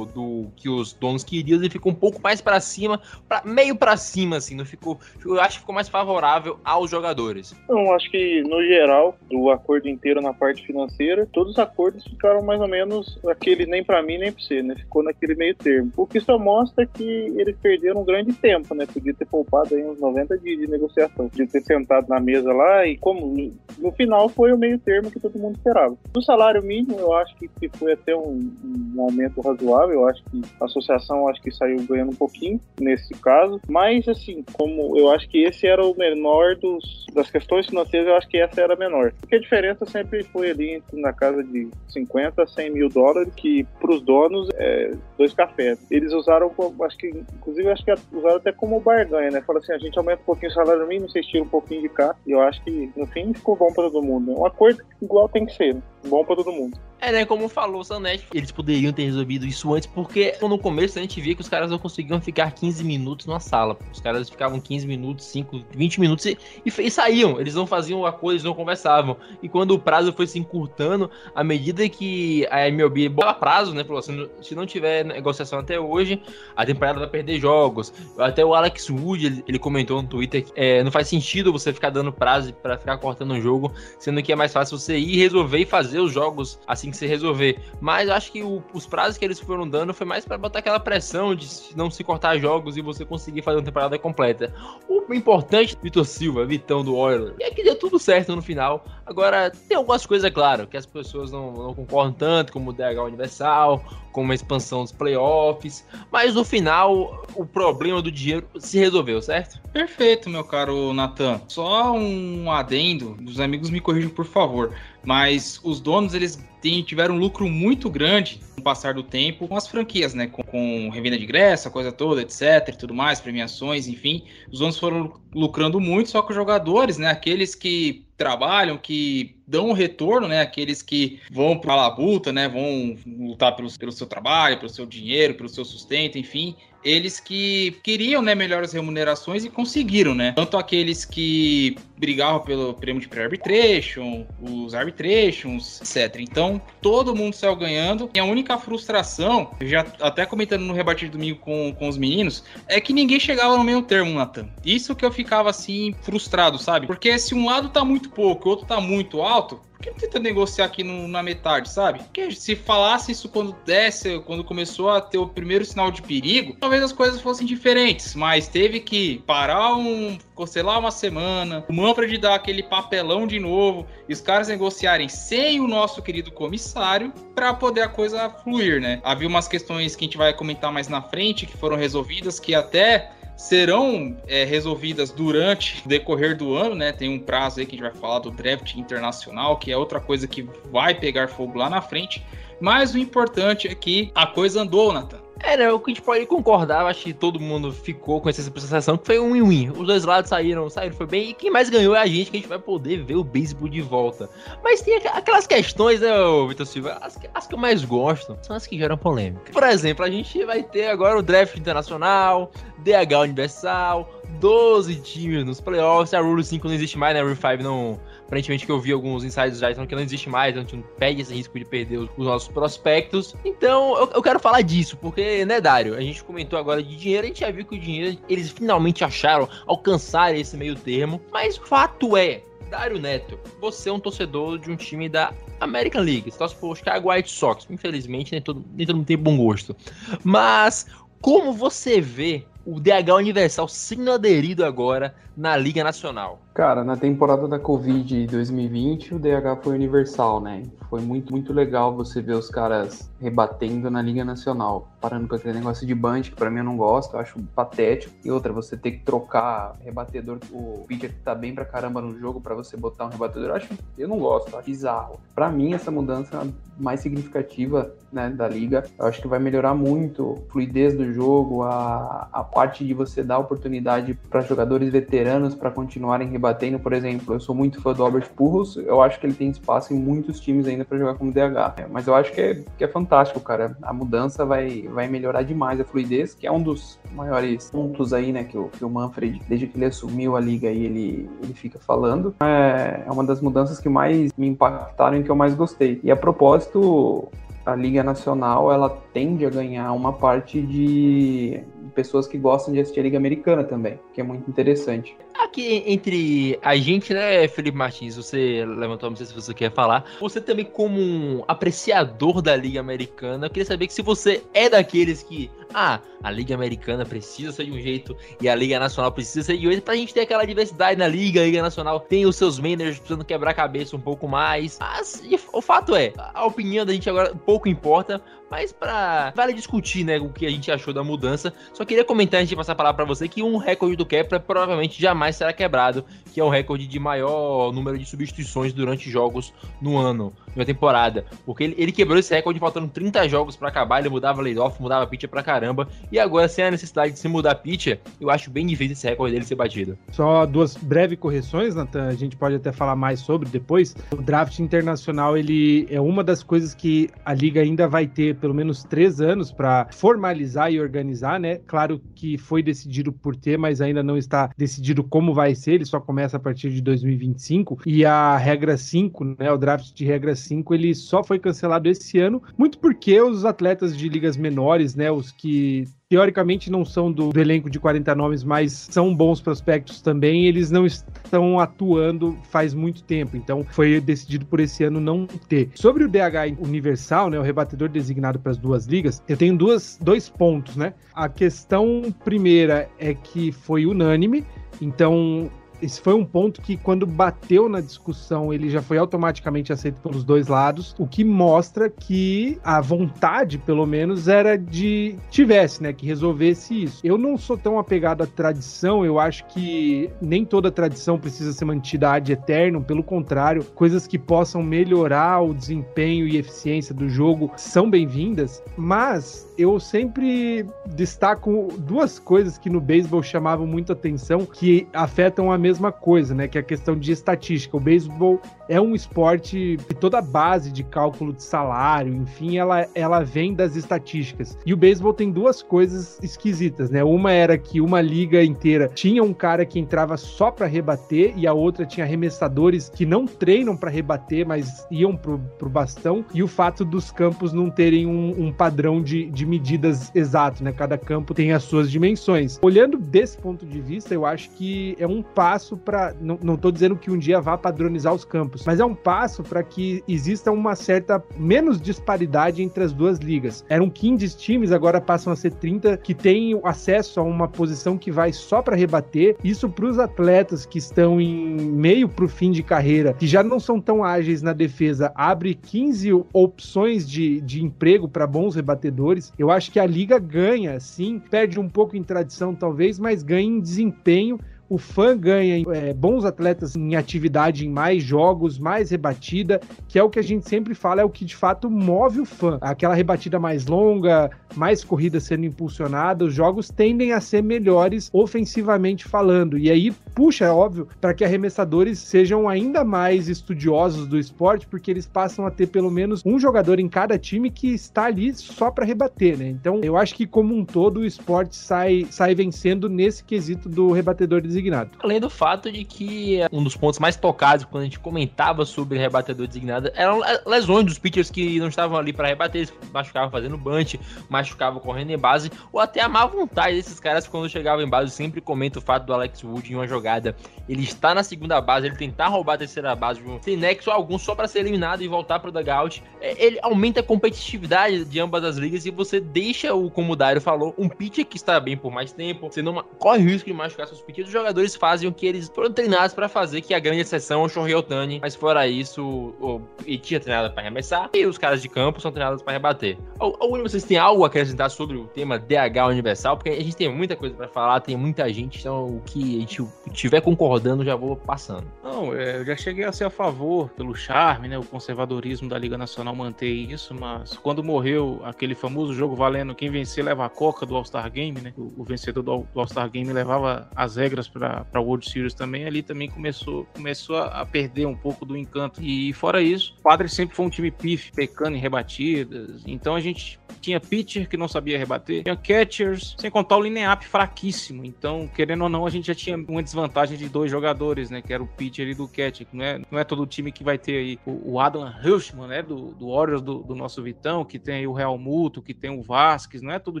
do 0.06 0.48
que 0.56 0.68
os 0.68 0.92
donos 0.92 1.22
queriam, 1.22 1.60
ele 1.60 1.70
ficou 1.70 1.92
um 1.92 1.94
pouco 1.94 2.20
mais 2.20 2.40
para 2.40 2.58
cima, 2.58 3.00
pra, 3.28 3.42
meio 3.44 3.76
para 3.76 3.96
cima 3.96 4.38
assim, 4.38 4.56
não 4.56 4.64
ficou, 4.64 4.98
eu 5.24 5.40
acho 5.40 5.54
que 5.54 5.60
ficou 5.60 5.74
mais 5.74 5.88
favorável 5.88 6.58
aos 6.64 6.90
jogadores. 6.90 7.54
Não, 7.68 7.94
acho 7.94 8.10
que 8.10 8.42
no 8.42 8.60
geral, 8.64 9.16
do 9.30 9.50
acordo 9.50 9.88
inteiro 9.88 10.20
na 10.20 10.34
parte 10.34 10.66
financeira, 10.66 11.28
todos 11.32 11.52
os 11.52 11.58
acordos 11.60 12.02
ficaram 12.02 12.42
mais 12.42 12.60
ou 12.60 12.66
menos 12.66 13.18
aquele 13.28 13.66
nem 13.66 13.84
para 13.84 14.02
mim 14.02 14.18
nem 14.18 14.32
para 14.32 14.42
você, 14.42 14.62
né? 14.62 14.74
Ficou 14.74 15.04
naquele 15.04 15.36
meio 15.36 15.54
termo. 15.54 15.92
O 15.96 16.06
que 16.06 16.20
só 16.20 16.36
mostra 16.38 16.84
que 16.84 17.04
eles 17.04 17.56
perderam 17.62 18.00
um 18.00 18.04
grande 18.04 18.32
tempo, 18.32 18.74
né? 18.74 18.84
Podia 18.86 19.14
ter 19.14 19.26
poupado 19.26 19.76
aí 19.76 19.84
uns 19.84 20.00
90 20.00 20.38
dias 20.38 20.58
de 20.58 20.66
negociação, 20.66 21.28
podia 21.28 21.46
ter 21.46 21.62
sentado 21.62 22.08
na 22.08 22.18
mesa 22.18 22.52
lá 22.52 22.84
e 22.84 22.96
como 22.96 23.52
no 23.78 23.92
final 23.92 24.28
foi 24.28 24.52
o 24.52 24.58
meio 24.58 24.78
termo 24.78 25.10
que 25.10 25.20
todo 25.20 25.38
mundo 25.38 25.56
esperava. 25.56 25.96
Do 26.10 26.22
salário 26.22 26.62
mínimo, 26.62 26.98
eu 26.98 27.12
acho 27.12 27.36
que 27.36 27.48
que 27.60 27.78
foi 27.78 27.92
até 27.92 28.16
um, 28.16 28.40
um, 28.64 29.02
aumento 29.02 29.40
razoável. 29.40 30.00
Eu 30.00 30.08
acho 30.08 30.22
que 30.24 30.40
a 30.60 30.64
associação 30.64 31.28
acho 31.28 31.40
que 31.42 31.50
saiu 31.50 31.82
ganhando 31.82 32.12
um 32.12 32.16
pouquinho 32.16 32.60
nesse 32.80 33.12
caso. 33.14 33.60
Mas, 33.68 34.08
assim, 34.08 34.44
como 34.54 34.96
eu 34.96 35.10
acho 35.10 35.28
que 35.28 35.44
esse 35.44 35.66
era 35.66 35.84
o 35.84 35.96
menor 35.96 36.56
dos, 36.56 37.06
das 37.14 37.30
questões 37.30 37.66
financeiras, 37.66 38.08
eu 38.08 38.16
acho 38.16 38.28
que 38.28 38.38
essa 38.38 38.60
era 38.60 38.74
a 38.74 38.76
menor. 38.76 39.12
Porque 39.20 39.36
a 39.36 39.40
diferença 39.40 39.84
sempre 39.84 40.24
foi 40.24 40.50
ali 40.50 40.82
na 40.92 41.12
casa 41.12 41.44
de 41.44 41.68
50 41.88 42.42
a 42.42 42.46
100 42.46 42.70
mil 42.70 42.88
dólares, 42.88 43.32
que 43.34 43.64
para 43.78 43.92
os 43.92 44.02
donos 44.02 44.48
é 44.54 44.92
dois 45.18 45.34
cafés. 45.34 45.78
Eles 45.90 46.12
usaram, 46.12 46.50
acho 46.82 46.96
que, 46.96 47.08
inclusive, 47.08 47.68
acho 47.70 47.84
que 47.84 47.92
usaram 48.12 48.36
até 48.36 48.52
como 48.52 48.80
barganha, 48.80 49.30
né? 49.30 49.42
Falaram 49.42 49.62
assim: 49.62 49.72
a 49.72 49.78
gente 49.78 49.98
aumenta 49.98 50.22
um 50.22 50.24
pouquinho 50.24 50.50
o 50.50 50.54
salário 50.54 50.86
mínimo, 50.86 51.10
vocês 51.10 51.26
tiram 51.26 51.44
um 51.44 51.48
pouquinho 51.48 51.82
de 51.82 51.88
cá. 51.88 52.14
E 52.26 52.32
eu 52.32 52.40
acho 52.40 52.62
que, 52.64 52.90
no 52.96 53.06
fim, 53.06 53.32
ficou 53.32 53.56
bom 53.56 53.72
para 53.72 53.90
todo 53.90 54.02
mundo. 54.02 54.32
Né? 54.32 54.38
Um 54.38 54.46
acordo 54.46 54.82
igual 55.02 55.28
tem 55.28 55.46
que 55.46 55.54
ser, 55.54 55.74
né? 55.74 55.82
bom 56.08 56.24
para 56.24 56.36
todo 56.36 56.52
mundo. 56.52 56.78
É, 57.00 57.10
né? 57.10 57.24
Como 57.24 57.48
falou 57.48 57.80
o 57.80 57.84
Sanet, 57.84 58.26
eles 58.34 58.52
poderiam 58.52 58.92
ter 58.92 59.04
resolvido 59.04 59.46
isso 59.46 59.72
antes, 59.72 59.86
porque 59.86 60.36
no 60.42 60.58
começo 60.58 60.98
a 60.98 61.02
gente 61.02 61.18
via 61.18 61.34
que 61.34 61.40
os 61.40 61.48
caras 61.48 61.70
não 61.70 61.78
conseguiam 61.78 62.20
ficar 62.20 62.50
15 62.52 62.84
minutos 62.84 63.24
numa 63.24 63.40
sala. 63.40 63.78
Os 63.90 64.00
caras 64.00 64.28
ficavam 64.28 64.60
15 64.60 64.86
minutos, 64.86 65.24
5, 65.26 65.64
20 65.70 65.98
minutos 65.98 66.26
e, 66.26 66.36
e, 66.64 66.90
saíam, 66.90 67.40
eles 67.40 67.54
não 67.54 67.66
faziam 67.66 68.04
acordo, 68.04 68.32
eles 68.32 68.44
não 68.44 68.52
conversavam. 68.52 69.16
E 69.42 69.48
quando 69.48 69.70
o 69.70 69.78
prazo 69.78 70.12
foi 70.12 70.26
se 70.26 70.38
encurtando, 70.38 71.10
à 71.34 71.42
medida 71.42 71.88
que 71.88 72.46
a 72.50 72.68
MLB 72.68 73.08
bota 73.08 73.32
prazo, 73.32 73.74
né? 73.74 73.82
Falou 73.82 74.00
assim, 74.00 74.28
se 74.42 74.54
não 74.54 74.66
tiver 74.66 75.02
negociação 75.04 75.58
até 75.58 75.80
hoje, 75.80 76.22
a 76.54 76.66
temporada 76.66 76.98
vai 76.98 77.08
perder 77.08 77.40
jogos. 77.40 77.94
Até 78.18 78.44
o 78.44 78.54
Alex 78.54 78.90
Wood, 78.90 79.24
ele, 79.24 79.44
ele 79.48 79.58
comentou 79.58 80.02
no 80.02 80.08
Twitter 80.08 80.44
que 80.44 80.52
é, 80.54 80.84
não 80.84 80.92
faz 80.92 81.08
sentido 81.08 81.50
você 81.50 81.72
ficar 81.72 81.88
dando 81.88 82.12
prazo 82.12 82.52
para 82.52 82.76
ficar 82.76 82.98
cortando 82.98 83.32
o 83.32 83.40
jogo, 83.40 83.72
sendo 83.98 84.22
que 84.22 84.32
é 84.32 84.36
mais 84.36 84.52
fácil 84.52 84.78
você 84.78 84.98
ir 84.98 85.16
resolver 85.16 85.58
e 85.58 85.64
fazer 85.64 86.00
os 86.00 86.12
jogos 86.12 86.58
assim 86.66 86.89
que 86.90 86.96
você 86.96 87.06
resolver. 87.06 87.58
Mas 87.80 88.08
eu 88.08 88.14
acho 88.14 88.32
que 88.32 88.42
o, 88.42 88.62
os 88.72 88.86
prazos 88.86 89.16
que 89.16 89.24
eles 89.24 89.38
foram 89.38 89.68
dando 89.68 89.94
foi 89.94 90.06
mais 90.06 90.24
para 90.24 90.38
botar 90.38 90.60
aquela 90.60 90.80
pressão 90.80 91.34
de 91.34 91.48
não 91.76 91.90
se 91.90 92.02
cortar 92.04 92.38
jogos 92.38 92.76
e 92.76 92.80
você 92.80 93.04
conseguir 93.04 93.42
fazer 93.42 93.58
uma 93.58 93.64
temporada 93.64 93.98
completa. 93.98 94.52
O 94.88 95.12
importante, 95.12 95.76
Vitor 95.82 96.04
Silva, 96.04 96.44
Vitão 96.44 96.84
do 96.84 96.96
Oilers, 96.96 97.34
é 97.40 97.50
que 97.50 97.62
deu 97.62 97.76
tudo 97.76 97.98
certo 97.98 98.34
no 98.34 98.42
final. 98.42 98.84
Agora, 99.04 99.50
tem 99.50 99.76
algumas 99.76 100.06
coisas, 100.06 100.24
é 100.24 100.30
claro, 100.30 100.66
que 100.66 100.76
as 100.76 100.86
pessoas 100.86 101.32
não, 101.32 101.52
não 101.52 101.74
concordam 101.74 102.12
tanto, 102.12 102.52
como 102.52 102.70
o 102.70 102.72
DH 102.72 103.02
Universal, 103.04 103.82
como 104.12 104.32
a 104.32 104.34
expansão 104.34 104.82
dos 104.82 104.92
playoffs, 104.92 105.84
mas 106.10 106.34
no 106.34 106.44
final 106.44 107.24
o 107.34 107.46
problema 107.46 108.02
do 108.02 108.10
dinheiro 108.10 108.46
se 108.58 108.78
resolveu, 108.78 109.20
certo? 109.22 109.60
Perfeito, 109.72 110.28
meu 110.28 110.44
caro 110.44 110.92
Natan. 110.92 111.40
Só 111.48 111.92
um 111.92 112.50
adendo, 112.50 113.16
os 113.26 113.40
amigos 113.40 113.70
me 113.70 113.80
corrijam 113.80 114.10
por 114.10 114.24
favor, 114.24 114.74
mas 115.04 115.60
os 115.62 115.80
donos 115.80 116.14
eles 116.14 116.38
tiveram 116.84 117.14
um 117.14 117.18
lucro 117.18 117.48
muito 117.48 117.88
grande 117.88 118.40
no 118.56 118.62
passar 118.62 118.94
do 118.94 119.02
tempo 119.02 119.48
com 119.48 119.56
as 119.56 119.66
franquias, 119.66 120.12
né? 120.12 120.26
Com, 120.26 120.42
com 120.50 120.88
revenda 120.90 121.16
de 121.16 121.24
ingresso, 121.24 121.68
a 121.68 121.70
coisa 121.70 121.92
toda, 121.92 122.22
etc. 122.22 122.74
tudo 122.76 122.94
mais, 122.94 123.20
premiações, 123.20 123.86
enfim. 123.86 124.24
Os 124.50 124.58
donos 124.58 124.78
foram 124.78 125.20
lucrando 125.34 125.80
muito, 125.80 126.10
só 126.10 126.22
que 126.22 126.30
os 126.30 126.36
jogadores, 126.36 126.98
né? 126.98 127.08
Aqueles 127.08 127.54
que 127.54 128.04
trabalham, 128.16 128.76
que 128.76 129.36
dão 129.46 129.72
retorno, 129.72 130.28
né? 130.28 130.40
Aqueles 130.40 130.82
que 130.82 131.20
vão 131.30 131.58
para 131.58 131.72
a 131.72 131.76
labuta, 131.76 132.32
né? 132.32 132.48
Vão 132.48 132.96
lutar 133.06 133.54
pelo, 133.56 133.70
pelo 133.78 133.92
seu 133.92 134.06
trabalho, 134.06 134.58
pelo 134.58 134.68
seu 134.68 134.86
dinheiro, 134.86 135.34
pelo 135.34 135.48
seu 135.48 135.64
sustento, 135.64 136.18
enfim 136.18 136.56
eles 136.84 137.20
que 137.20 137.72
queriam 137.82 138.22
né, 138.22 138.34
melhores 138.34 138.72
remunerações 138.72 139.44
e 139.44 139.50
conseguiram, 139.50 140.14
né? 140.14 140.32
Tanto 140.32 140.56
aqueles 140.56 141.04
que 141.04 141.76
brigavam 141.96 142.40
pelo 142.40 142.74
prêmio 142.74 143.00
de 143.00 143.08
pre-arbitration, 143.08 144.26
os 144.40 144.74
arbitrations, 144.74 145.80
etc. 145.80 146.20
Então, 146.20 146.60
todo 146.80 147.14
mundo 147.14 147.34
saiu 147.34 147.56
ganhando. 147.56 148.08
E 148.14 148.18
a 148.18 148.24
única 148.24 148.56
frustração, 148.58 149.50
já 149.60 149.80
até 150.00 150.24
comentando 150.40 150.62
no 150.62 150.72
rebate 150.72 151.04
de 151.04 151.10
domingo 151.10 151.38
com, 151.38 151.74
com 151.78 151.86
os 151.86 151.98
meninos, 151.98 152.42
é 152.66 152.80
que 152.80 152.94
ninguém 152.94 153.20
chegava 153.20 153.58
no 153.58 153.64
meio 153.64 153.82
termo, 153.82 154.14
Nathan. 154.14 154.48
Isso 154.64 154.94
que 154.94 155.04
eu 155.04 155.12
ficava 155.12 155.50
assim, 155.50 155.94
frustrado, 156.00 156.58
sabe? 156.58 156.86
Porque 156.86 157.18
se 157.18 157.34
um 157.34 157.44
lado 157.44 157.68
tá 157.68 157.84
muito 157.84 158.08
pouco 158.08 158.46
e 158.46 158.48
o 158.48 158.50
outro 158.52 158.66
tá 158.66 158.80
muito 158.80 159.20
alto, 159.20 159.60
por 159.80 159.84
que 159.84 159.90
não 159.90 159.96
tenta 159.96 160.18
negociar 160.18 160.66
aqui 160.66 160.84
no, 160.84 161.08
na 161.08 161.22
metade, 161.22 161.70
sabe? 161.70 162.00
Porque 162.00 162.30
se 162.32 162.54
falasse 162.54 163.12
isso 163.12 163.28
quando 163.30 163.56
desse, 163.64 164.20
quando 164.20 164.44
começou 164.44 164.90
a 164.90 165.00
ter 165.00 165.16
o 165.16 165.26
primeiro 165.26 165.64
sinal 165.64 165.90
de 165.90 166.02
perigo, 166.02 166.54
talvez 166.60 166.82
as 166.82 166.92
coisas 166.92 167.20
fossem 167.20 167.46
diferentes. 167.46 168.14
Mas 168.14 168.46
teve 168.46 168.80
que 168.80 169.22
parar 169.26 169.74
um. 169.74 170.18
sei 170.46 170.62
uma 170.62 170.90
semana, 170.90 171.64
o 171.68 171.72
Manfred 171.72 172.18
dar 172.18 172.34
aquele 172.34 172.62
papelão 172.62 173.26
de 173.26 173.38
novo, 173.38 173.86
e 174.08 174.12
os 174.12 174.20
caras 174.20 174.48
negociarem 174.48 175.08
sem 175.08 175.60
o 175.60 175.66
nosso 175.66 176.02
querido 176.02 176.30
comissário 176.30 177.12
para 177.34 177.54
poder 177.54 177.82
a 177.82 177.88
coisa 177.88 178.28
fluir, 178.28 178.80
né? 178.80 179.00
Havia 179.02 179.28
umas 179.28 179.48
questões 179.48 179.96
que 179.96 180.04
a 180.04 180.06
gente 180.06 180.18
vai 180.18 180.34
comentar 180.34 180.70
mais 180.70 180.88
na 180.88 181.00
frente 181.00 181.46
que 181.46 181.56
foram 181.56 181.76
resolvidas 181.76 182.38
que 182.38 182.54
até 182.54 183.12
serão 183.40 184.14
é, 184.28 184.44
resolvidas 184.44 185.10
durante 185.10 185.82
o 185.82 185.88
decorrer 185.88 186.36
do 186.36 186.54
ano, 186.54 186.74
né? 186.74 186.92
Tem 186.92 187.08
um 187.08 187.18
prazo 187.18 187.58
aí 187.58 187.64
que 187.64 187.74
a 187.74 187.78
gente 187.78 187.90
vai 187.90 187.98
falar 187.98 188.18
do 188.18 188.30
draft 188.30 188.76
internacional, 188.76 189.56
que 189.56 189.72
é 189.72 189.76
outra 189.76 189.98
coisa 189.98 190.28
que 190.28 190.46
vai 190.70 190.94
pegar 190.94 191.26
fogo 191.26 191.58
lá 191.58 191.70
na 191.70 191.80
frente. 191.80 192.22
Mas 192.60 192.92
o 192.92 192.98
importante 192.98 193.66
é 193.66 193.74
que 193.74 194.10
a 194.14 194.26
coisa 194.26 194.60
andou, 194.60 194.92
Nathan. 194.92 195.29
É, 195.42 195.56
né, 195.56 195.72
o 195.72 195.80
que 195.80 195.90
a 195.90 195.94
gente 195.94 196.02
pode 196.02 196.26
concordar, 196.26 196.84
acho 196.86 197.04
que 197.04 197.12
todo 197.12 197.40
mundo 197.40 197.72
ficou 197.72 198.20
com 198.20 198.28
essa 198.28 198.42
sensação 198.42 198.96
que 198.96 199.06
foi 199.06 199.18
um 199.18 199.32
win-win. 199.32 199.70
Os 199.70 199.86
dois 199.86 200.04
lados 200.04 200.28
saíram, 200.28 200.68
saíram, 200.68 200.94
foi 200.94 201.06
bem. 201.06 201.30
E 201.30 201.34
quem 201.34 201.50
mais 201.50 201.70
ganhou 201.70 201.94
é 201.94 202.00
a 202.00 202.06
gente, 202.06 202.30
que 202.30 202.36
a 202.36 202.40
gente 202.40 202.48
vai 202.48 202.58
poder 202.58 203.02
ver 203.02 203.16
o 203.16 203.24
beisebol 203.24 203.68
de 203.68 203.80
volta. 203.80 204.28
Mas 204.62 204.82
tem 204.82 204.96
aquelas 204.96 205.46
questões, 205.46 206.00
né, 206.00 206.10
Vitor 206.48 206.66
Silva? 206.66 206.98
As, 207.00 207.18
as, 207.34 207.46
que 207.46 207.54
eu 207.54 207.58
mais 207.58 207.84
gosto 207.84 208.38
são 208.42 208.54
as 208.54 208.66
que 208.66 208.78
geram 208.78 208.96
polêmica. 208.96 209.52
Por 209.52 209.62
exemplo, 209.62 210.04
a 210.04 210.10
gente 210.10 210.44
vai 210.44 210.62
ter 210.62 210.88
agora 210.88 211.18
o 211.18 211.22
draft 211.22 211.56
internacional, 211.56 212.52
DH 212.78 213.14
Universal, 213.22 214.08
12 214.38 214.96
times 214.96 215.44
nos 215.44 215.60
playoffs. 215.60 216.14
A 216.14 216.20
Rule 216.20 216.44
5 216.44 216.66
não 216.66 216.74
existe 216.74 216.98
mais, 216.98 217.14
né? 217.14 217.20
A 217.20 217.24
Rule 217.24 217.36
5 217.36 217.62
não 217.62 217.98
aparentemente 218.30 218.64
que 218.64 218.70
eu 218.70 218.80
vi 218.80 218.92
alguns 218.92 219.24
insiders 219.24 219.58
já 219.58 219.70
dizendo 219.70 219.88
que 219.88 219.94
não 219.94 220.02
existe 220.02 220.28
mais, 220.28 220.56
a 220.56 220.60
gente 220.60 220.76
não 220.76 220.84
pede 220.96 221.20
esse 221.20 221.34
risco 221.34 221.58
de 221.58 221.64
perder 221.64 221.98
os, 221.98 222.08
os 222.16 222.24
nossos 222.24 222.48
prospectos. 222.48 223.34
Então, 223.44 223.98
eu, 223.98 224.10
eu, 224.14 224.22
quero 224.22 224.38
falar 224.38 224.62
disso, 224.62 224.96
porque, 224.96 225.44
né, 225.44 225.60
Dário, 225.60 225.96
a 225.96 226.00
gente 226.00 226.22
comentou 226.22 226.56
agora 226.56 226.80
de 226.80 226.96
dinheiro, 226.96 227.24
a 227.24 227.26
gente 227.26 227.40
já 227.40 227.50
viu 227.50 227.66
que 227.66 227.74
o 227.74 227.78
dinheiro, 227.78 228.16
eles 228.28 228.50
finalmente 228.50 229.02
acharam 229.02 229.48
alcançar 229.66 230.32
esse 230.36 230.56
meio 230.56 230.76
termo, 230.76 231.20
mas 231.32 231.58
o 231.58 231.66
fato 231.66 232.16
é, 232.16 232.42
Dário 232.70 233.00
Neto, 233.00 233.36
você 233.60 233.88
é 233.88 233.92
um 233.92 233.98
torcedor 233.98 234.60
de 234.60 234.70
um 234.70 234.76
time 234.76 235.08
da 235.08 235.34
American 235.58 236.02
League, 236.02 236.30
você 236.30 236.38
torce 236.38 236.54
pro 236.54 236.76
Chicago 236.76 237.10
White 237.10 237.32
Sox, 237.32 237.66
infelizmente 237.68 238.30
nem 238.30 238.40
todo, 238.40 238.64
nem 238.74 238.86
todo 238.86 238.96
mundo 238.96 239.06
tem 239.06 239.18
bom 239.18 239.36
gosto, 239.36 239.76
mas 240.22 240.86
como 241.20 241.52
você 241.52 242.00
vê 242.00 242.46
o 242.64 242.78
DH 242.78 243.10
Universal 243.16 243.66
sendo 243.66 244.12
aderido 244.12 244.64
agora 244.64 245.14
na 245.36 245.56
Liga 245.56 245.82
Nacional? 245.82 246.40
Cara, 246.52 246.82
na 246.82 246.96
temporada 246.96 247.46
da 247.46 247.60
Covid 247.60 248.26
2020, 248.26 249.14
o 249.14 249.18
DH 249.20 249.62
foi 249.62 249.76
universal, 249.76 250.40
né? 250.40 250.64
Foi 250.88 251.00
muito, 251.00 251.32
muito 251.32 251.52
legal 251.52 251.94
você 251.94 252.20
ver 252.20 252.34
os 252.34 252.50
caras 252.50 253.08
rebatendo 253.20 253.88
na 253.88 254.02
Liga 254.02 254.24
Nacional. 254.24 254.88
Parando 255.00 255.28
com 255.28 255.36
aquele 255.36 255.54
negócio 255.54 255.86
de 255.86 255.94
band, 255.94 256.22
que 256.22 256.34
pra 256.34 256.50
mim 256.50 256.58
eu 256.58 256.64
não 256.64 256.76
gosto, 256.76 257.14
eu 257.14 257.20
acho 257.20 257.38
patético. 257.54 258.12
E 258.24 258.30
outra, 258.32 258.52
você 258.52 258.76
ter 258.76 258.90
que 258.90 259.04
trocar 259.04 259.76
rebatedor, 259.80 260.38
o 260.50 260.84
pitcher 260.88 261.10
que 261.10 261.20
tá 261.20 261.36
bem 261.36 261.54
pra 261.54 261.64
caramba 261.64 262.00
no 262.00 262.18
jogo, 262.18 262.40
para 262.40 262.54
você 262.54 262.76
botar 262.76 263.06
um 263.06 263.10
rebatedor, 263.10 263.50
eu 263.50 263.54
acho, 263.54 263.68
eu 263.96 264.08
não 264.08 264.18
gosto, 264.18 264.50
eu 264.50 264.58
acho 264.58 264.66
bizarro. 264.66 265.20
Pra 265.32 265.48
mim, 265.48 265.72
essa 265.72 265.90
mudança 265.90 266.44
mais 266.76 267.00
significativa, 267.00 267.94
né, 268.12 268.28
da 268.30 268.48
Liga. 268.48 268.84
Eu 268.98 269.06
acho 269.06 269.20
que 269.20 269.28
vai 269.28 269.38
melhorar 269.38 269.74
muito 269.74 270.42
a 270.48 270.52
fluidez 270.52 270.96
do 270.96 271.12
jogo, 271.12 271.62
a, 271.62 272.28
a 272.32 272.42
parte 272.42 272.84
de 272.84 272.94
você 272.94 273.22
dar 273.22 273.38
oportunidade 273.38 274.14
para 274.28 274.40
jogadores 274.40 274.90
veteranos 274.90 275.54
para 275.54 275.70
continuarem 275.70 276.28
rebatendo, 276.40 276.78
por 276.78 276.94
exemplo, 276.94 277.34
eu 277.34 277.40
sou 277.40 277.54
muito 277.54 277.82
fã 277.82 277.92
do 277.92 278.02
Albert 278.02 278.30
Pujols, 278.34 278.76
eu 278.76 279.02
acho 279.02 279.20
que 279.20 279.26
ele 279.26 279.34
tem 279.34 279.50
espaço 279.50 279.92
em 279.92 279.98
muitos 279.98 280.40
times 280.40 280.66
ainda 280.66 280.84
para 280.86 280.96
jogar 280.96 281.14
como 281.14 281.30
DH, 281.30 281.86
mas 281.90 282.06
eu 282.06 282.14
acho 282.14 282.32
que 282.32 282.40
é, 282.40 282.54
que 282.78 282.82
é 282.82 282.88
fantástico, 282.88 283.38
cara. 283.40 283.76
A 283.82 283.92
mudança 283.92 284.44
vai, 284.44 284.88
vai 284.88 285.06
melhorar 285.06 285.42
demais 285.42 285.78
a 285.78 285.84
fluidez, 285.84 286.34
que 286.34 286.46
é 286.46 286.52
um 286.52 286.62
dos 286.62 286.98
maiores 287.12 287.70
pontos 287.70 288.14
aí, 288.14 288.32
né, 288.32 288.44
que 288.44 288.56
o, 288.56 288.68
que 288.68 288.84
o 288.84 288.88
Manfred, 288.88 289.42
desde 289.46 289.66
que 289.66 289.76
ele 289.76 289.84
assumiu 289.84 290.34
a 290.36 290.40
liga 290.40 290.68
aí, 290.68 290.84
ele, 290.84 291.28
ele 291.42 291.52
fica 291.52 291.78
falando. 291.78 292.34
É, 292.42 293.04
é 293.06 293.12
uma 293.12 293.24
das 293.24 293.40
mudanças 293.40 293.78
que 293.78 293.88
mais 293.88 294.32
me 294.36 294.46
impactaram 294.46 295.18
e 295.18 295.22
que 295.22 295.30
eu 295.30 295.36
mais 295.36 295.54
gostei. 295.54 296.00
E 296.02 296.10
a 296.10 296.16
propósito, 296.16 297.28
a 297.64 297.74
Liga 297.74 298.02
Nacional 298.02 298.72
ela 298.72 298.88
tende 299.12 299.44
a 299.44 299.50
ganhar 299.50 299.92
uma 299.92 300.12
parte 300.12 300.60
de 300.60 301.62
pessoas 301.94 302.26
que 302.26 302.38
gostam 302.38 302.72
de 302.72 302.80
assistir 302.80 303.00
a 303.00 303.02
Liga 303.02 303.18
Americana 303.18 303.64
também, 303.64 303.98
que 304.14 304.20
é 304.20 304.24
muito 304.24 304.48
interessante. 304.48 305.16
Aqui 305.38 305.82
entre 305.86 306.58
a 306.62 306.76
gente, 306.76 307.12
né, 307.12 307.46
Felipe 307.48 307.76
Martins, 307.76 308.16
você 308.16 308.64
levantou, 308.64 309.10
não 309.10 309.16
sei 309.16 309.26
se 309.26 309.34
você 309.34 309.52
quer 309.52 309.72
falar. 309.72 310.04
Você 310.20 310.40
também, 310.40 310.64
como 310.64 311.00
um 311.00 311.44
apreciador 311.48 312.40
da 312.40 312.54
Liga 312.54 312.80
Americana, 312.80 313.46
eu 313.46 313.50
queria 313.50 313.66
saber 313.66 313.86
que 313.86 313.92
se 313.92 314.02
você 314.02 314.42
é 314.54 314.68
daqueles 314.68 315.22
que, 315.22 315.50
ah, 315.74 316.00
a 316.22 316.30
Liga 316.30 316.54
Americana 316.54 317.04
precisa 317.04 317.52
ser 317.52 317.64
de 317.64 317.72
um 317.72 317.80
jeito 317.80 318.16
e 318.40 318.48
a 318.48 318.54
Liga 318.54 318.78
Nacional 318.78 319.12
precisa 319.12 319.44
ser 319.44 319.56
de 319.56 319.66
outro, 319.66 319.82
pra 319.82 319.96
gente 319.96 320.12
ter 320.12 320.20
aquela 320.20 320.44
diversidade 320.44 320.98
na 320.98 321.06
Liga, 321.06 321.40
a 321.40 321.44
Liga 321.44 321.62
Nacional 321.62 322.00
tem 322.00 322.26
os 322.26 322.36
seus 322.36 322.58
managers 322.58 322.98
precisando 322.98 323.24
quebrar 323.24 323.50
a 323.50 323.54
cabeça 323.54 323.96
um 323.96 324.00
pouco 324.00 324.28
mais. 324.28 324.78
Mas 324.80 325.22
o 325.52 325.62
fato 325.62 325.94
é, 325.94 326.12
a 326.16 326.44
opinião 326.44 326.84
da 326.84 326.92
gente 326.92 327.08
agora 327.08 327.34
pouco 327.34 327.68
importa, 327.68 328.20
mas 328.50 328.72
para 328.72 329.32
vale 329.36 329.52
discutir, 329.52 330.04
né, 330.04 330.18
o 330.18 330.28
que 330.28 330.44
a 330.44 330.50
gente 330.50 330.70
achou 330.70 330.92
da 330.92 331.04
mudança. 331.04 331.52
Só 331.72 331.84
queria 331.84 332.04
comentar 332.04 332.40
antes 332.40 332.48
de 332.48 332.56
passar 332.56 332.72
a 332.72 332.74
palavra 332.74 332.96
para 332.96 333.04
você 333.04 333.28
que 333.28 333.42
um 333.42 333.56
recorde 333.56 333.96
do 333.96 334.04
Kepler 334.04 334.40
provavelmente 334.40 335.00
jamais 335.00 335.36
será 335.36 335.52
quebrado, 335.52 336.04
que 336.32 336.40
é 336.40 336.44
o 336.44 336.48
recorde 336.48 336.86
de 336.86 336.98
maior 336.98 337.72
número 337.72 337.96
de 337.96 338.04
substituições 338.04 338.72
durante 338.72 339.08
jogos 339.08 339.54
no 339.80 339.96
ano, 339.96 340.32
uma 340.54 340.64
temporada. 340.64 341.24
Porque 341.46 341.64
ele, 341.64 341.74
ele 341.78 341.92
quebrou 341.92 342.18
esse 342.18 342.34
recorde 342.34 342.58
faltando 342.58 342.88
30 342.88 343.28
jogos 343.28 343.56
para 343.56 343.68
acabar, 343.68 344.00
ele 344.00 344.08
mudava 344.08 344.42
layoff, 344.42 344.80
mudava 344.82 345.06
pitcher 345.06 345.30
pra 345.30 345.42
caramba. 345.42 345.88
E 346.10 346.18
agora, 346.18 346.48
sem 346.48 346.64
a 346.64 346.70
necessidade 346.70 347.12
de 347.12 347.18
se 347.18 347.28
mudar 347.28 347.54
pitcher, 347.56 348.00
eu 348.20 348.30
acho 348.30 348.50
bem 348.50 348.66
difícil 348.66 348.92
esse 348.92 349.08
recorde 349.08 349.34
dele 349.34 349.44
ser 349.44 349.54
batido. 349.54 349.96
Só 350.10 350.44
duas 350.44 350.76
breves 350.76 351.18
correções, 351.18 351.74
Nathan, 351.74 352.08
a 352.08 352.14
gente 352.14 352.36
pode 352.36 352.56
até 352.56 352.72
falar 352.72 352.96
mais 352.96 353.20
sobre 353.20 353.48
depois. 353.48 353.94
O 354.10 354.16
draft 354.16 354.58
internacional, 354.58 355.36
ele 355.36 355.86
é 355.90 356.00
uma 356.00 356.24
das 356.24 356.42
coisas 356.42 356.74
que 356.74 357.08
a 357.24 357.32
liga 357.32 357.60
ainda 357.60 357.86
vai 357.86 358.06
ter 358.06 358.39
pelo 358.40 358.54
menos 358.54 358.82
três 358.82 359.20
anos 359.20 359.52
para 359.52 359.86
formalizar 359.92 360.72
e 360.72 360.80
organizar, 360.80 361.38
né? 361.38 361.58
Claro 361.66 362.00
que 362.14 362.38
foi 362.38 362.62
decidido 362.62 363.12
por 363.12 363.36
ter, 363.36 363.58
mas 363.58 363.80
ainda 363.80 364.02
não 364.02 364.16
está 364.16 364.50
decidido 364.56 365.04
como 365.04 365.34
vai 365.34 365.54
ser, 365.54 365.72
ele 365.72 365.84
só 365.84 366.00
começa 366.00 366.36
a 366.36 366.40
partir 366.40 366.70
de 366.70 366.80
2025. 366.80 367.80
E 367.86 368.04
a 368.04 368.36
regra 368.36 368.76
5, 368.76 369.36
né? 369.38 369.52
O 369.52 369.58
draft 369.58 369.92
de 369.94 370.04
regra 370.04 370.34
5, 370.34 370.74
ele 370.74 370.94
só 370.94 371.22
foi 371.22 371.38
cancelado 371.38 371.88
esse 371.88 372.18
ano, 372.18 372.42
muito 372.56 372.78
porque 372.78 373.20
os 373.20 373.44
atletas 373.44 373.96
de 373.96 374.08
ligas 374.08 374.36
menores, 374.36 374.94
né? 374.94 375.10
Os 375.10 375.30
que 375.30 375.86
teoricamente 376.10 376.72
não 376.72 376.84
são 376.84 377.10
do, 377.10 377.30
do, 377.30 377.40
elenco 377.40 377.70
de 377.70 377.78
40 377.78 378.12
nomes, 378.16 378.42
mas 378.42 378.72
são 378.72 379.14
bons 379.14 379.40
prospectos 379.40 380.02
também, 380.02 380.46
eles 380.46 380.68
não 380.68 380.84
estão 380.84 381.60
atuando 381.60 382.36
faz 382.50 382.74
muito 382.74 383.04
tempo. 383.04 383.36
Então 383.36 383.64
foi 383.70 384.00
decidido 384.00 384.44
por 384.44 384.58
esse 384.58 384.82
ano 384.82 384.98
não 385.00 385.24
ter. 385.48 385.70
Sobre 385.76 386.02
o 386.02 386.08
DH 386.08 386.58
universal, 386.58 387.30
né, 387.30 387.38
o 387.38 387.42
rebatedor 387.42 387.88
designado 387.88 388.40
para 388.40 388.50
as 388.50 388.58
duas 388.58 388.86
ligas, 388.86 389.22
eu 389.28 389.36
tenho 389.36 389.56
duas, 389.56 389.96
dois 390.02 390.28
pontos, 390.28 390.74
né? 390.74 390.94
A 391.14 391.28
questão 391.28 392.02
primeira 392.24 392.88
é 392.98 393.14
que 393.14 393.52
foi 393.52 393.86
unânime, 393.86 394.44
então 394.82 395.48
esse 395.82 396.00
foi 396.00 396.14
um 396.14 396.24
ponto 396.24 396.60
que, 396.60 396.76
quando 396.76 397.06
bateu 397.06 397.68
na 397.68 397.80
discussão, 397.80 398.52
ele 398.52 398.68
já 398.68 398.82
foi 398.82 398.98
automaticamente 398.98 399.72
aceito 399.72 400.00
pelos 400.00 400.24
dois 400.24 400.48
lados, 400.48 400.94
o 400.98 401.06
que 401.06 401.24
mostra 401.24 401.88
que 401.88 402.58
a 402.62 402.80
vontade, 402.80 403.58
pelo 403.58 403.86
menos, 403.86 404.28
era 404.28 404.56
de 404.56 405.16
tivesse, 405.30 405.82
né, 405.82 405.92
que 405.92 406.06
resolvesse 406.06 406.84
isso. 406.84 407.00
Eu 407.04 407.16
não 407.16 407.36
sou 407.36 407.56
tão 407.56 407.78
apegado 407.78 408.22
à 408.22 408.26
tradição, 408.26 409.04
eu 409.04 409.18
acho 409.18 409.44
que 409.46 410.10
nem 410.20 410.44
toda 410.44 410.70
tradição 410.70 411.18
precisa 411.18 411.52
ser 411.52 411.64
mantida 411.64 412.12
ad 412.12 412.30
eterno, 412.30 412.82
pelo 412.82 413.02
contrário, 413.02 413.64
coisas 413.74 414.06
que 414.06 414.18
possam 414.18 414.62
melhorar 414.62 415.40
o 415.40 415.54
desempenho 415.54 416.26
e 416.26 416.36
eficiência 416.36 416.94
do 416.94 417.08
jogo 417.08 417.50
são 417.56 417.90
bem-vindas, 417.90 418.62
mas 418.76 419.48
eu 419.56 419.78
sempre 419.78 420.66
destaco 420.94 421.68
duas 421.78 422.18
coisas 422.18 422.58
que 422.58 422.70
no 422.70 422.80
beisebol 422.80 423.22
chamavam 423.22 423.66
muito 423.66 423.92
atenção, 423.92 424.46
que 424.46 424.86
afetam 424.92 425.50
a 425.50 425.58
mesma 425.58 425.69
coisa, 425.92 426.34
né? 426.34 426.48
Que 426.48 426.58
é 426.58 426.60
a 426.60 426.64
questão 426.64 426.96
de 426.96 427.12
estatística. 427.12 427.76
O 427.76 427.80
beisebol 427.80 428.40
é 428.68 428.80
um 428.80 428.94
esporte 428.94 429.76
que 429.88 429.94
toda 429.94 430.18
a 430.18 430.22
base 430.22 430.70
de 430.70 430.84
cálculo 430.84 431.32
de 431.32 431.42
salário, 431.42 432.14
enfim, 432.14 432.56
ela, 432.56 432.86
ela 432.94 433.20
vem 433.22 433.52
das 433.52 433.76
estatísticas. 433.76 434.56
E 434.64 434.72
o 434.72 434.76
beisebol 434.76 435.12
tem 435.12 435.30
duas 435.30 435.62
coisas 435.62 436.18
esquisitas, 436.22 436.90
né? 436.90 437.02
Uma 437.02 437.32
era 437.32 437.58
que 437.58 437.80
uma 437.80 438.00
liga 438.00 438.42
inteira 438.42 438.88
tinha 438.94 439.22
um 439.22 439.32
cara 439.32 439.66
que 439.66 439.78
entrava 439.78 440.16
só 440.16 440.50
para 440.50 440.66
rebater 440.66 441.32
e 441.36 441.46
a 441.46 441.52
outra 441.52 441.84
tinha 441.84 442.06
arremessadores 442.06 442.88
que 442.88 443.04
não 443.04 443.26
treinam 443.26 443.76
para 443.76 443.90
rebater, 443.90 444.46
mas 444.46 444.86
iam 444.90 445.16
pro, 445.16 445.38
pro 445.58 445.68
bastão. 445.68 446.24
E 446.32 446.42
o 446.42 446.48
fato 446.48 446.84
dos 446.84 447.10
campos 447.10 447.52
não 447.52 447.70
terem 447.70 448.06
um, 448.06 448.46
um 448.46 448.52
padrão 448.52 449.02
de, 449.02 449.26
de 449.30 449.44
medidas 449.44 450.14
exato, 450.14 450.62
né? 450.62 450.72
Cada 450.72 450.96
campo 450.96 451.34
tem 451.34 451.52
as 451.52 451.64
suas 451.64 451.90
dimensões. 451.90 452.58
Olhando 452.62 452.98
desse 452.98 453.36
ponto 453.36 453.66
de 453.66 453.80
vista, 453.80 454.14
eu 454.14 454.24
acho 454.24 454.50
que 454.50 454.96
é 454.98 455.06
um 455.06 455.22
passo 455.22 455.59
para. 455.76 456.14
Não, 456.20 456.56
tô 456.56 456.70
dizendo 456.70 456.96
que 456.96 457.10
um 457.10 457.18
dia 457.18 457.40
vá 457.40 457.56
padronizar 457.56 458.14
os 458.14 458.24
campos, 458.24 458.64
mas 458.66 458.80
é 458.80 458.84
um 458.84 458.94
passo 458.94 459.42
para 459.42 459.62
que 459.62 460.02
exista 460.06 460.50
uma 460.50 460.74
certa 460.74 461.22
menos 461.36 461.80
disparidade 461.80 462.62
entre 462.62 462.84
as 462.84 462.92
duas 462.92 463.18
ligas. 463.18 463.64
Eram 463.68 463.88
15 463.88 464.36
times, 464.36 464.72
agora 464.72 465.00
passam 465.00 465.32
a 465.32 465.36
ser 465.36 465.52
30 465.52 465.96
que 465.98 466.14
têm 466.14 466.58
acesso 466.64 467.20
a 467.20 467.22
uma 467.22 467.48
posição 467.48 467.96
que 467.96 468.10
vai 468.10 468.32
só 468.32 468.62
para 468.62 468.76
rebater. 468.76 469.36
Isso 469.42 469.68
para 469.68 469.86
os 469.86 469.98
atletas 469.98 470.66
que 470.66 470.78
estão 470.78 471.20
em 471.20 471.56
meio 471.56 472.08
para 472.08 472.24
o 472.24 472.28
fim 472.28 472.50
de 472.50 472.62
carreira, 472.62 473.12
que 473.14 473.26
já 473.26 473.42
não 473.42 473.58
são 473.58 473.80
tão 473.80 474.04
ágeis 474.04 474.42
na 474.42 474.52
defesa, 474.52 475.12
abre 475.14 475.54
15 475.54 476.12
opções 476.32 477.08
de, 477.08 477.40
de 477.40 477.62
emprego 477.62 478.08
para 478.08 478.26
bons 478.26 478.54
rebatedores. 478.54 479.32
Eu 479.38 479.50
acho 479.50 479.70
que 479.70 479.80
a 479.80 479.86
liga 479.86 480.18
ganha, 480.18 480.78
sim, 480.80 481.18
perde 481.18 481.58
um 481.58 481.68
pouco 481.68 481.96
em 481.96 482.02
tradição 482.02 482.54
talvez, 482.54 482.98
mas 482.98 483.22
ganha 483.22 483.48
em 483.48 483.60
desempenho 483.60 484.38
o 484.70 484.78
fã 484.78 485.18
ganha 485.18 485.64
é, 485.74 485.92
bons 485.92 486.24
atletas 486.24 486.76
em 486.76 486.94
atividade, 486.94 487.66
em 487.66 487.70
mais 487.70 488.04
jogos, 488.04 488.56
mais 488.56 488.92
rebatida, 488.92 489.60
que 489.88 489.98
é 489.98 490.02
o 490.02 490.08
que 490.08 490.20
a 490.20 490.22
gente 490.22 490.48
sempre 490.48 490.74
fala, 490.74 491.00
é 491.00 491.04
o 491.04 491.10
que 491.10 491.24
de 491.24 491.34
fato 491.34 491.68
move 491.68 492.20
o 492.20 492.24
fã. 492.24 492.56
Aquela 492.60 492.94
rebatida 492.94 493.40
mais 493.40 493.66
longa, 493.66 494.30
mais 494.54 494.84
corrida 494.84 495.18
sendo 495.18 495.44
impulsionada, 495.44 496.24
os 496.24 496.32
jogos 496.32 496.68
tendem 496.68 497.12
a 497.12 497.20
ser 497.20 497.42
melhores 497.42 498.08
ofensivamente 498.12 499.04
falando. 499.08 499.58
E 499.58 499.68
aí 499.68 499.92
puxa, 500.14 500.44
é 500.44 500.50
óbvio, 500.50 500.86
para 501.00 501.14
que 501.14 501.24
arremessadores 501.24 501.98
sejam 501.98 502.48
ainda 502.48 502.84
mais 502.84 503.28
estudiosos 503.28 504.06
do 504.06 504.18
esporte, 504.18 504.68
porque 504.68 504.90
eles 504.90 505.06
passam 505.06 505.46
a 505.46 505.50
ter 505.50 505.66
pelo 505.66 505.90
menos 505.90 506.22
um 506.24 506.38
jogador 506.38 506.78
em 506.78 506.88
cada 506.88 507.18
time 507.18 507.50
que 507.50 507.74
está 507.74 508.04
ali 508.04 508.32
só 508.34 508.70
para 508.70 508.84
rebater, 508.84 509.36
né? 509.36 509.48
Então, 509.48 509.80
eu 509.82 509.96
acho 509.96 510.14
que 510.14 510.26
como 510.26 510.54
um 510.54 510.64
todo 510.64 511.00
o 511.00 511.04
esporte 511.04 511.56
sai, 511.56 512.06
sai 512.10 512.34
vencendo 512.36 512.88
nesse 512.88 513.24
quesito 513.24 513.68
do 513.68 513.90
rebatedor 513.90 514.40
designado 514.40 514.59
designado. 514.60 514.90
Além 515.02 515.20
do 515.20 515.30
fato 515.30 515.70
de 515.70 515.84
que 515.84 516.40
um 516.52 516.62
dos 516.62 516.76
pontos 516.76 516.98
mais 516.98 517.16
tocados 517.16 517.64
quando 517.64 517.82
a 517.82 517.84
gente 517.84 517.98
comentava 517.98 518.64
sobre 518.64 518.98
rebatedor 518.98 519.46
designado 519.46 519.90
eram 519.94 520.20
lesões 520.46 520.84
dos 520.84 520.98
pitchers 520.98 521.30
que 521.30 521.58
não 521.58 521.68
estavam 521.68 521.98
ali 521.98 522.12
para 522.12 522.28
rebater, 522.28 522.62
eles 522.62 522.74
machucavam 522.92 523.30
fazendo 523.30 523.56
bunch, 523.56 523.98
machucavam 524.28 524.80
correndo 524.80 525.10
em 525.10 525.18
base, 525.18 525.50
ou 525.72 525.80
até 525.80 526.00
a 526.00 526.08
má 526.08 526.26
vontade 526.26 526.76
desses 526.76 527.00
caras 527.00 527.26
quando 527.26 527.48
chegavam 527.48 527.84
em 527.84 527.88
base. 527.88 528.10
Sempre 528.10 528.40
comento 528.40 528.78
o 528.78 528.82
fato 528.82 529.06
do 529.06 529.12
Alex 529.12 529.42
Wood 529.42 529.72
em 529.72 529.76
uma 529.76 529.86
jogada. 529.86 530.36
Ele 530.68 530.82
está 530.82 531.14
na 531.14 531.22
segunda 531.22 531.60
base, 531.60 531.86
ele 531.86 531.96
tentar 531.96 532.28
roubar 532.28 532.54
a 532.54 532.58
terceira 532.58 532.94
base, 532.94 533.22
sem 533.42 533.56
nexo 533.56 533.90
algum, 533.90 534.18
só 534.18 534.34
para 534.34 534.46
ser 534.46 534.60
eliminado 534.60 535.02
e 535.02 535.08
voltar 535.08 535.38
para 535.38 535.48
o 535.48 535.52
dugout. 535.52 536.02
É, 536.20 536.44
ele 536.44 536.58
aumenta 536.62 537.00
a 537.00 537.02
competitividade 537.02 538.04
de 538.04 538.20
ambas 538.20 538.44
as 538.44 538.56
ligas 538.56 538.84
e 538.86 538.90
você 538.90 539.20
deixa 539.20 539.74
o, 539.74 539.90
como 539.90 540.12
o 540.12 540.16
Dario 540.16 540.40
falou, 540.40 540.74
um 540.78 540.88
pitcher 540.88 541.26
que 541.26 541.36
está 541.36 541.58
bem 541.58 541.76
por 541.76 541.90
mais 541.90 542.12
tempo, 542.12 542.50
você 542.50 542.62
não 542.62 542.82
corre 542.98 543.22
risco 543.22 543.48
de 543.48 543.54
machucar 543.54 543.86
seus 543.86 544.00
pitchers, 544.00 544.28
jogadores 544.28 544.49
jogadores 544.50 544.74
fazem 544.74 545.08
o 545.08 545.12
que 545.12 545.26
eles 545.26 545.48
foram 545.48 545.72
treinados 545.72 546.12
para 546.12 546.28
fazer, 546.28 546.60
que 546.60 546.74
é 546.74 546.76
a 546.76 546.80
grande 546.80 547.00
exceção 547.00 547.42
é 547.42 547.44
o 547.44 547.48
Shohei 547.48 547.74
Otani. 547.74 548.18
Mas 548.20 548.34
fora 548.34 548.66
isso, 548.66 549.02
o 549.40 549.60
Iti 549.86 550.16
é 550.16 550.18
treinado 550.18 550.52
para 550.52 550.62
arremessar 550.62 551.08
e 551.14 551.24
os 551.24 551.38
caras 551.38 551.62
de 551.62 551.68
campo 551.68 552.00
são 552.00 552.10
treinados 552.10 552.42
para 552.42 552.52
rebater. 552.52 552.98
Ou 553.18 553.62
vocês 553.62 553.84
têm 553.84 553.96
algo 553.96 554.24
a 554.24 554.26
acrescentar 554.26 554.70
sobre 554.70 554.96
o 554.96 555.06
tema 555.06 555.38
DH 555.38 555.86
universal? 555.88 556.36
Porque 556.36 556.50
a 556.50 556.62
gente 556.62 556.76
tem 556.76 556.92
muita 556.92 557.14
coisa 557.14 557.34
para 557.34 557.48
falar, 557.48 557.80
tem 557.80 557.96
muita 557.96 558.30
gente, 558.32 558.58
então 558.58 558.86
o 558.86 559.02
que 559.04 559.36
a 559.36 559.40
gente 559.40 559.66
tiver 559.92 560.20
concordando 560.20 560.84
já 560.84 560.96
vou 560.96 561.16
passando. 561.16 561.66
Não, 561.82 562.14
é, 562.14 562.38
eu 562.38 562.44
já 562.44 562.56
cheguei 562.56 562.84
a 562.84 562.92
ser 562.92 563.04
a 563.04 563.10
favor 563.10 563.70
pelo 563.70 563.94
charme, 563.94 564.48
né? 564.48 564.58
O 564.58 564.64
conservadorismo 564.64 565.48
da 565.48 565.58
Liga 565.58 565.78
Nacional 565.78 566.14
manter 566.14 566.50
isso, 566.50 566.94
mas 566.94 567.36
quando 567.36 567.62
morreu 567.62 568.20
aquele 568.24 568.54
famoso 568.54 568.92
jogo 568.94 569.14
valendo 569.14 569.54
quem 569.54 569.70
vencer 569.70 570.04
leva 570.04 570.24
a 570.24 570.28
coca 570.28 570.66
do 570.66 570.74
All-Star 570.74 571.10
Game, 571.10 571.40
né? 571.40 571.52
O, 571.56 571.82
o 571.82 571.84
vencedor 571.84 572.22
do 572.22 572.46
All-Star 572.54 572.90
Game 572.90 573.12
levava 573.12 573.68
as 573.76 573.96
regras 573.96 574.26
para 574.40 574.64
para 574.64 574.80
World 574.80 575.08
Series 575.08 575.34
também, 575.34 575.66
ali 575.66 575.82
também 575.82 576.08
começou, 576.08 576.66
começou 576.74 577.16
a, 577.16 577.42
a, 577.42 577.46
perder 577.46 577.86
um 577.86 577.96
pouco 577.96 578.24
do 578.24 578.36
encanto. 578.36 578.80
E 578.82 579.12
fora 579.12 579.42
isso, 579.42 579.74
o 579.78 579.82
Padres 579.82 580.12
sempre 580.12 580.34
foi 580.34 580.46
um 580.46 580.50
time 580.50 580.70
pif, 580.70 581.12
pecando 581.12 581.56
em 581.56 581.60
rebatidas. 581.60 582.62
Então 582.66 582.94
a 582.94 583.00
gente 583.00 583.38
tinha 583.60 583.78
pitcher 583.78 584.28
que 584.28 584.36
não 584.36 584.48
sabia 584.48 584.78
rebater, 584.78 585.22
tinha 585.22 585.36
catchers, 585.36 586.14
sem 586.18 586.30
contar 586.30 586.56
o 586.56 586.62
lineap 586.62 587.02
fraquíssimo. 587.02 587.84
Então, 587.84 588.26
querendo 588.28 588.62
ou 588.62 588.68
não, 588.68 588.86
a 588.86 588.90
gente 588.90 589.06
já 589.06 589.14
tinha 589.14 589.36
uma 589.36 589.62
desvantagem 589.62 590.16
de 590.16 590.28
dois 590.28 590.50
jogadores, 590.50 591.10
né? 591.10 591.20
Que 591.20 591.32
era 591.32 591.42
o 591.42 591.46
pitcher 591.46 591.86
e 591.88 591.94
do 591.94 592.08
catcher. 592.08 592.46
Não 592.52 592.64
é, 592.64 592.80
não 592.90 592.98
é 592.98 593.04
todo 593.04 593.26
time 593.26 593.52
que 593.52 593.62
vai 593.62 593.76
ter 593.76 593.96
aí 593.98 594.18
o, 594.24 594.52
o 594.52 594.60
Adam 594.60 594.90
Hirschman, 595.04 595.48
né? 595.48 595.62
Do, 595.62 595.92
do 595.92 596.10
Warriors 596.14 596.40
do, 596.40 596.60
do 596.60 596.74
nosso 596.74 597.02
Vitão, 597.02 597.44
que 597.44 597.58
tem 597.58 597.86
o 597.86 597.92
Real 597.92 598.16
Muto, 598.16 598.62
que 598.62 598.72
tem 598.72 598.90
o 598.90 599.02
Vasquez. 599.02 599.62
Não 599.62 599.72
é 599.72 599.78
todo 599.78 600.00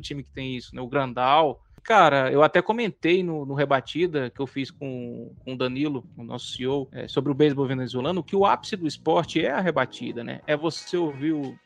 time 0.00 0.22
que 0.22 0.30
tem 0.30 0.56
isso, 0.56 0.74
né? 0.74 0.80
O 0.80 0.88
Grandal. 0.88 1.60
Cara, 1.82 2.30
eu 2.30 2.42
até 2.42 2.60
comentei 2.60 3.22
no, 3.22 3.44
no 3.44 3.54
Rebatida 3.54 4.30
que 4.30 4.40
eu 4.40 4.46
fiz 4.46 4.70
com, 4.70 5.34
com 5.44 5.54
o 5.54 5.56
Danilo, 5.56 6.04
o 6.16 6.22
nosso 6.22 6.52
CEO, 6.52 6.88
é, 6.92 7.08
sobre 7.08 7.32
o 7.32 7.34
beisebol 7.34 7.66
venezuelano, 7.66 8.22
que 8.22 8.36
o 8.36 8.44
ápice 8.46 8.76
do 8.76 8.86
esporte 8.86 9.44
é 9.44 9.50
a 9.50 9.60
rebatida, 9.60 10.22
né? 10.22 10.40
É 10.46 10.56
você 10.56 10.96
ouvir 10.96 11.32
o 11.32 11.58